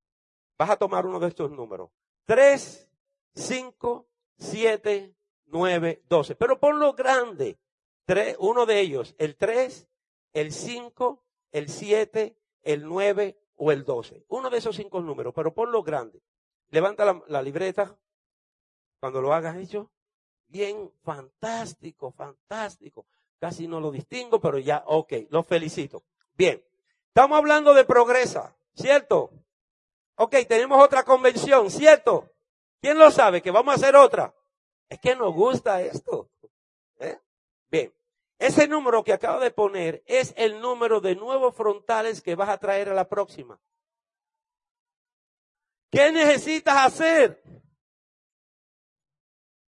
vas 0.58 0.70
a 0.70 0.76
tomar 0.76 1.06
uno 1.06 1.20
de 1.20 1.28
estos 1.28 1.50
números. 1.50 1.90
3, 2.26 2.90
5, 3.34 4.06
7, 4.36 5.14
9, 5.52 6.02
12. 6.08 6.34
Pero 6.34 6.58
ponlo 6.58 6.94
grande. 6.94 7.58
Tres, 8.04 8.36
uno 8.40 8.66
de 8.66 8.80
ellos, 8.80 9.14
el 9.18 9.36
3, 9.36 9.86
el 10.32 10.52
5, 10.52 11.22
el 11.52 11.68
7, 11.68 12.36
el 12.62 12.84
9 12.84 13.38
o 13.56 13.70
el 13.70 13.84
12. 13.84 14.24
Uno 14.28 14.50
de 14.50 14.58
esos 14.58 14.74
cinco 14.74 15.00
números, 15.00 15.32
pero 15.36 15.54
ponlo 15.54 15.82
grande. 15.82 16.20
Levanta 16.70 17.22
la, 17.28 17.42
libreta 17.42 17.96
cuando 18.98 19.20
lo 19.20 19.32
hagas 19.32 19.56
hecho. 19.56 19.90
Bien, 20.48 20.90
fantástico, 21.04 22.10
fantástico. 22.10 23.06
Casi 23.38 23.68
no 23.68 23.78
lo 23.78 23.90
distingo, 23.90 24.40
pero 24.40 24.58
ya, 24.58 24.82
ok, 24.86 25.12
lo 25.30 25.42
felicito. 25.42 26.02
Bien, 26.34 26.64
estamos 27.08 27.38
hablando 27.38 27.74
de 27.74 27.84
progresa, 27.84 28.56
¿cierto? 28.74 29.30
Ok, 30.16 30.36
tenemos 30.48 30.82
otra 30.82 31.04
convención, 31.04 31.70
¿cierto? 31.70 32.30
¿Quién 32.80 32.98
lo 32.98 33.10
sabe? 33.10 33.42
Que 33.42 33.50
vamos 33.50 33.72
a 33.72 33.76
hacer 33.76 33.94
otra. 33.96 34.34
Es 34.92 35.00
que 35.00 35.16
nos 35.16 35.32
gusta 35.32 35.80
esto. 35.80 36.28
¿eh? 36.98 37.18
Bien, 37.70 37.90
ese 38.38 38.68
número 38.68 39.02
que 39.02 39.14
acabo 39.14 39.40
de 39.40 39.50
poner 39.50 40.02
es 40.04 40.34
el 40.36 40.60
número 40.60 41.00
de 41.00 41.16
nuevos 41.16 41.56
frontales 41.56 42.20
que 42.20 42.34
vas 42.34 42.50
a 42.50 42.58
traer 42.58 42.90
a 42.90 42.94
la 42.94 43.08
próxima. 43.08 43.58
¿Qué 45.90 46.12
necesitas 46.12 46.76
hacer? 46.76 47.42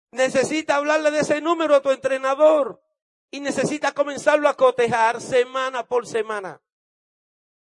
Necesita 0.09 0.77
hablarle 0.77 1.11
de 1.11 1.19
ese 1.19 1.41
número 1.41 1.75
a 1.75 1.83
tu 1.83 1.91
entrenador 1.91 2.81
y 3.29 3.39
necesita 3.39 3.91
comenzarlo 3.91 4.49
a 4.49 4.57
cotejar 4.57 5.21
semana 5.21 5.87
por 5.87 6.07
semana. 6.07 6.59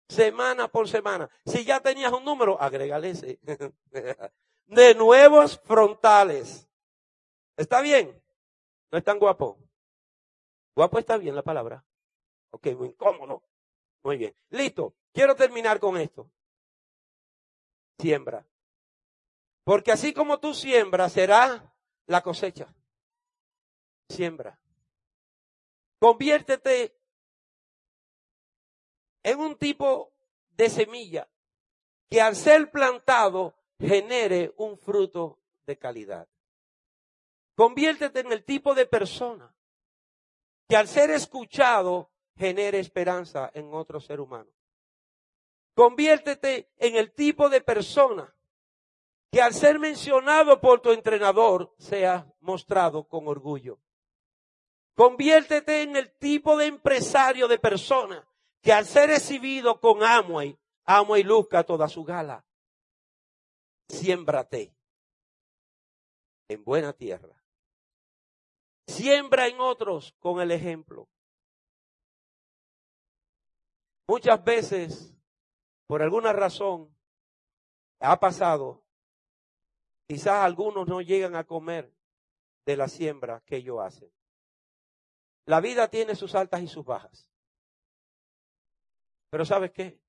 Semana 0.07 0.67
por 0.67 0.87
semana. 0.87 1.27
Si 1.43 1.65
ya 1.65 1.79
tenías 1.79 2.13
un 2.13 2.23
número, 2.23 2.61
agrégale 2.61 3.09
ese. 3.09 3.39
De 4.67 4.93
nuevos 4.93 5.59
frontales. 5.65 6.67
¿Está 7.57 7.81
bien? 7.81 8.21
¿No 8.91 8.97
es 8.97 9.03
tan 9.03 9.19
guapo? 9.19 9.57
Guapo 10.75 10.99
está 10.99 11.17
bien 11.17 11.35
la 11.35 11.43
palabra. 11.43 11.83
Ok, 12.51 12.67
muy 12.77 12.89
incómodo. 12.89 13.43
Muy 14.03 14.17
bien. 14.17 14.35
Listo. 14.49 14.95
Quiero 15.13 15.35
terminar 15.35 15.79
con 15.79 15.97
esto. 15.97 16.29
Siembra. 17.99 18.45
Porque 19.63 19.91
así 19.91 20.13
como 20.13 20.39
tú 20.39 20.53
siembras, 20.53 21.13
será 21.13 21.73
la 22.07 22.21
cosecha. 22.21 22.73
Siembra. 24.09 24.59
Conviértete 25.99 26.97
en 29.23 29.39
un 29.39 29.55
tipo 29.55 30.11
de 30.51 30.69
semilla 30.69 31.29
que 32.09 32.21
al 32.21 32.35
ser 32.35 32.71
plantado 32.71 33.55
genere 33.79 34.53
un 34.57 34.77
fruto 34.77 35.39
de 35.65 35.77
calidad. 35.77 36.27
Conviértete 37.61 38.21
en 38.21 38.31
el 38.31 38.43
tipo 38.43 38.73
de 38.73 38.87
persona 38.87 39.55
que 40.67 40.75
al 40.75 40.87
ser 40.87 41.11
escuchado 41.11 42.09
genere 42.35 42.79
esperanza 42.79 43.51
en 43.53 43.71
otro 43.75 43.99
ser 43.99 44.19
humano. 44.19 44.49
Conviértete 45.75 46.71
en 46.77 46.95
el 46.95 47.13
tipo 47.13 47.49
de 47.49 47.61
persona 47.61 48.35
que 49.31 49.43
al 49.43 49.53
ser 49.53 49.77
mencionado 49.77 50.59
por 50.59 50.81
tu 50.81 50.91
entrenador 50.91 51.71
sea 51.77 52.25
mostrado 52.39 53.07
con 53.07 53.27
orgullo. 53.27 53.77
Conviértete 54.95 55.83
en 55.83 55.95
el 55.97 56.11
tipo 56.17 56.57
de 56.57 56.65
empresario 56.65 57.47
de 57.47 57.59
persona 57.59 58.27
que 58.59 58.73
al 58.73 58.87
ser 58.87 59.09
recibido 59.09 59.79
con 59.79 60.01
Amway, 60.01 60.57
Amway 60.85 61.21
luzca 61.21 61.63
toda 61.63 61.87
su 61.87 62.03
gala. 62.03 62.43
Siémbrate 63.87 64.73
en 66.47 66.63
buena 66.63 66.91
tierra. 66.93 67.40
Siembra 68.91 69.47
en 69.47 69.59
otros 69.59 70.13
con 70.19 70.41
el 70.41 70.51
ejemplo. 70.51 71.07
Muchas 74.07 74.43
veces, 74.43 75.15
por 75.87 76.01
alguna 76.01 76.33
razón, 76.33 76.93
ha 77.99 78.19
pasado 78.19 78.83
Quizás 80.11 80.43
algunos 80.43 80.89
no 80.89 80.99
llegan 80.99 81.37
a 81.37 81.45
comer 81.45 81.89
de 82.65 82.75
la 82.75 82.89
siembra 82.89 83.41
que 83.45 83.55
ellos 83.55 83.79
hacen. 83.79 84.11
La 85.45 85.61
vida 85.61 85.87
tiene 85.87 86.15
sus 86.15 86.35
altas 86.35 86.61
y 86.61 86.67
sus 86.67 86.83
bajas. 86.83 87.25
Pero 89.29 89.45
¿sabes 89.45 89.71
qué? 89.71 90.01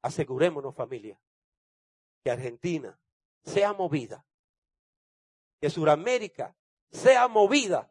Asegurémonos 0.00 0.76
familia 0.76 1.20
que 2.22 2.30
Argentina 2.30 2.96
sea 3.42 3.72
movida, 3.72 4.24
que 5.64 5.70
Sudamérica 5.70 6.54
sea 6.92 7.26
movida 7.26 7.90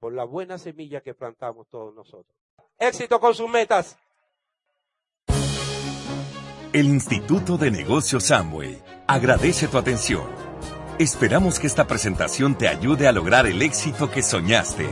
por 0.00 0.14
la 0.14 0.24
buena 0.24 0.56
semilla 0.56 1.02
que 1.02 1.12
plantamos 1.12 1.68
todos 1.68 1.94
nosotros. 1.94 2.34
Éxito 2.78 3.20
con 3.20 3.34
sus 3.34 3.46
metas. 3.50 3.98
El 6.72 6.86
Instituto 6.86 7.58
de 7.58 7.70
Negocios 7.70 8.30
Amway 8.30 8.82
agradece 9.06 9.68
tu 9.68 9.76
atención. 9.76 10.26
Esperamos 10.98 11.60
que 11.60 11.66
esta 11.66 11.86
presentación 11.86 12.56
te 12.56 12.68
ayude 12.68 13.06
a 13.06 13.12
lograr 13.12 13.46
el 13.46 13.60
éxito 13.60 14.10
que 14.10 14.22
soñaste. 14.22 14.88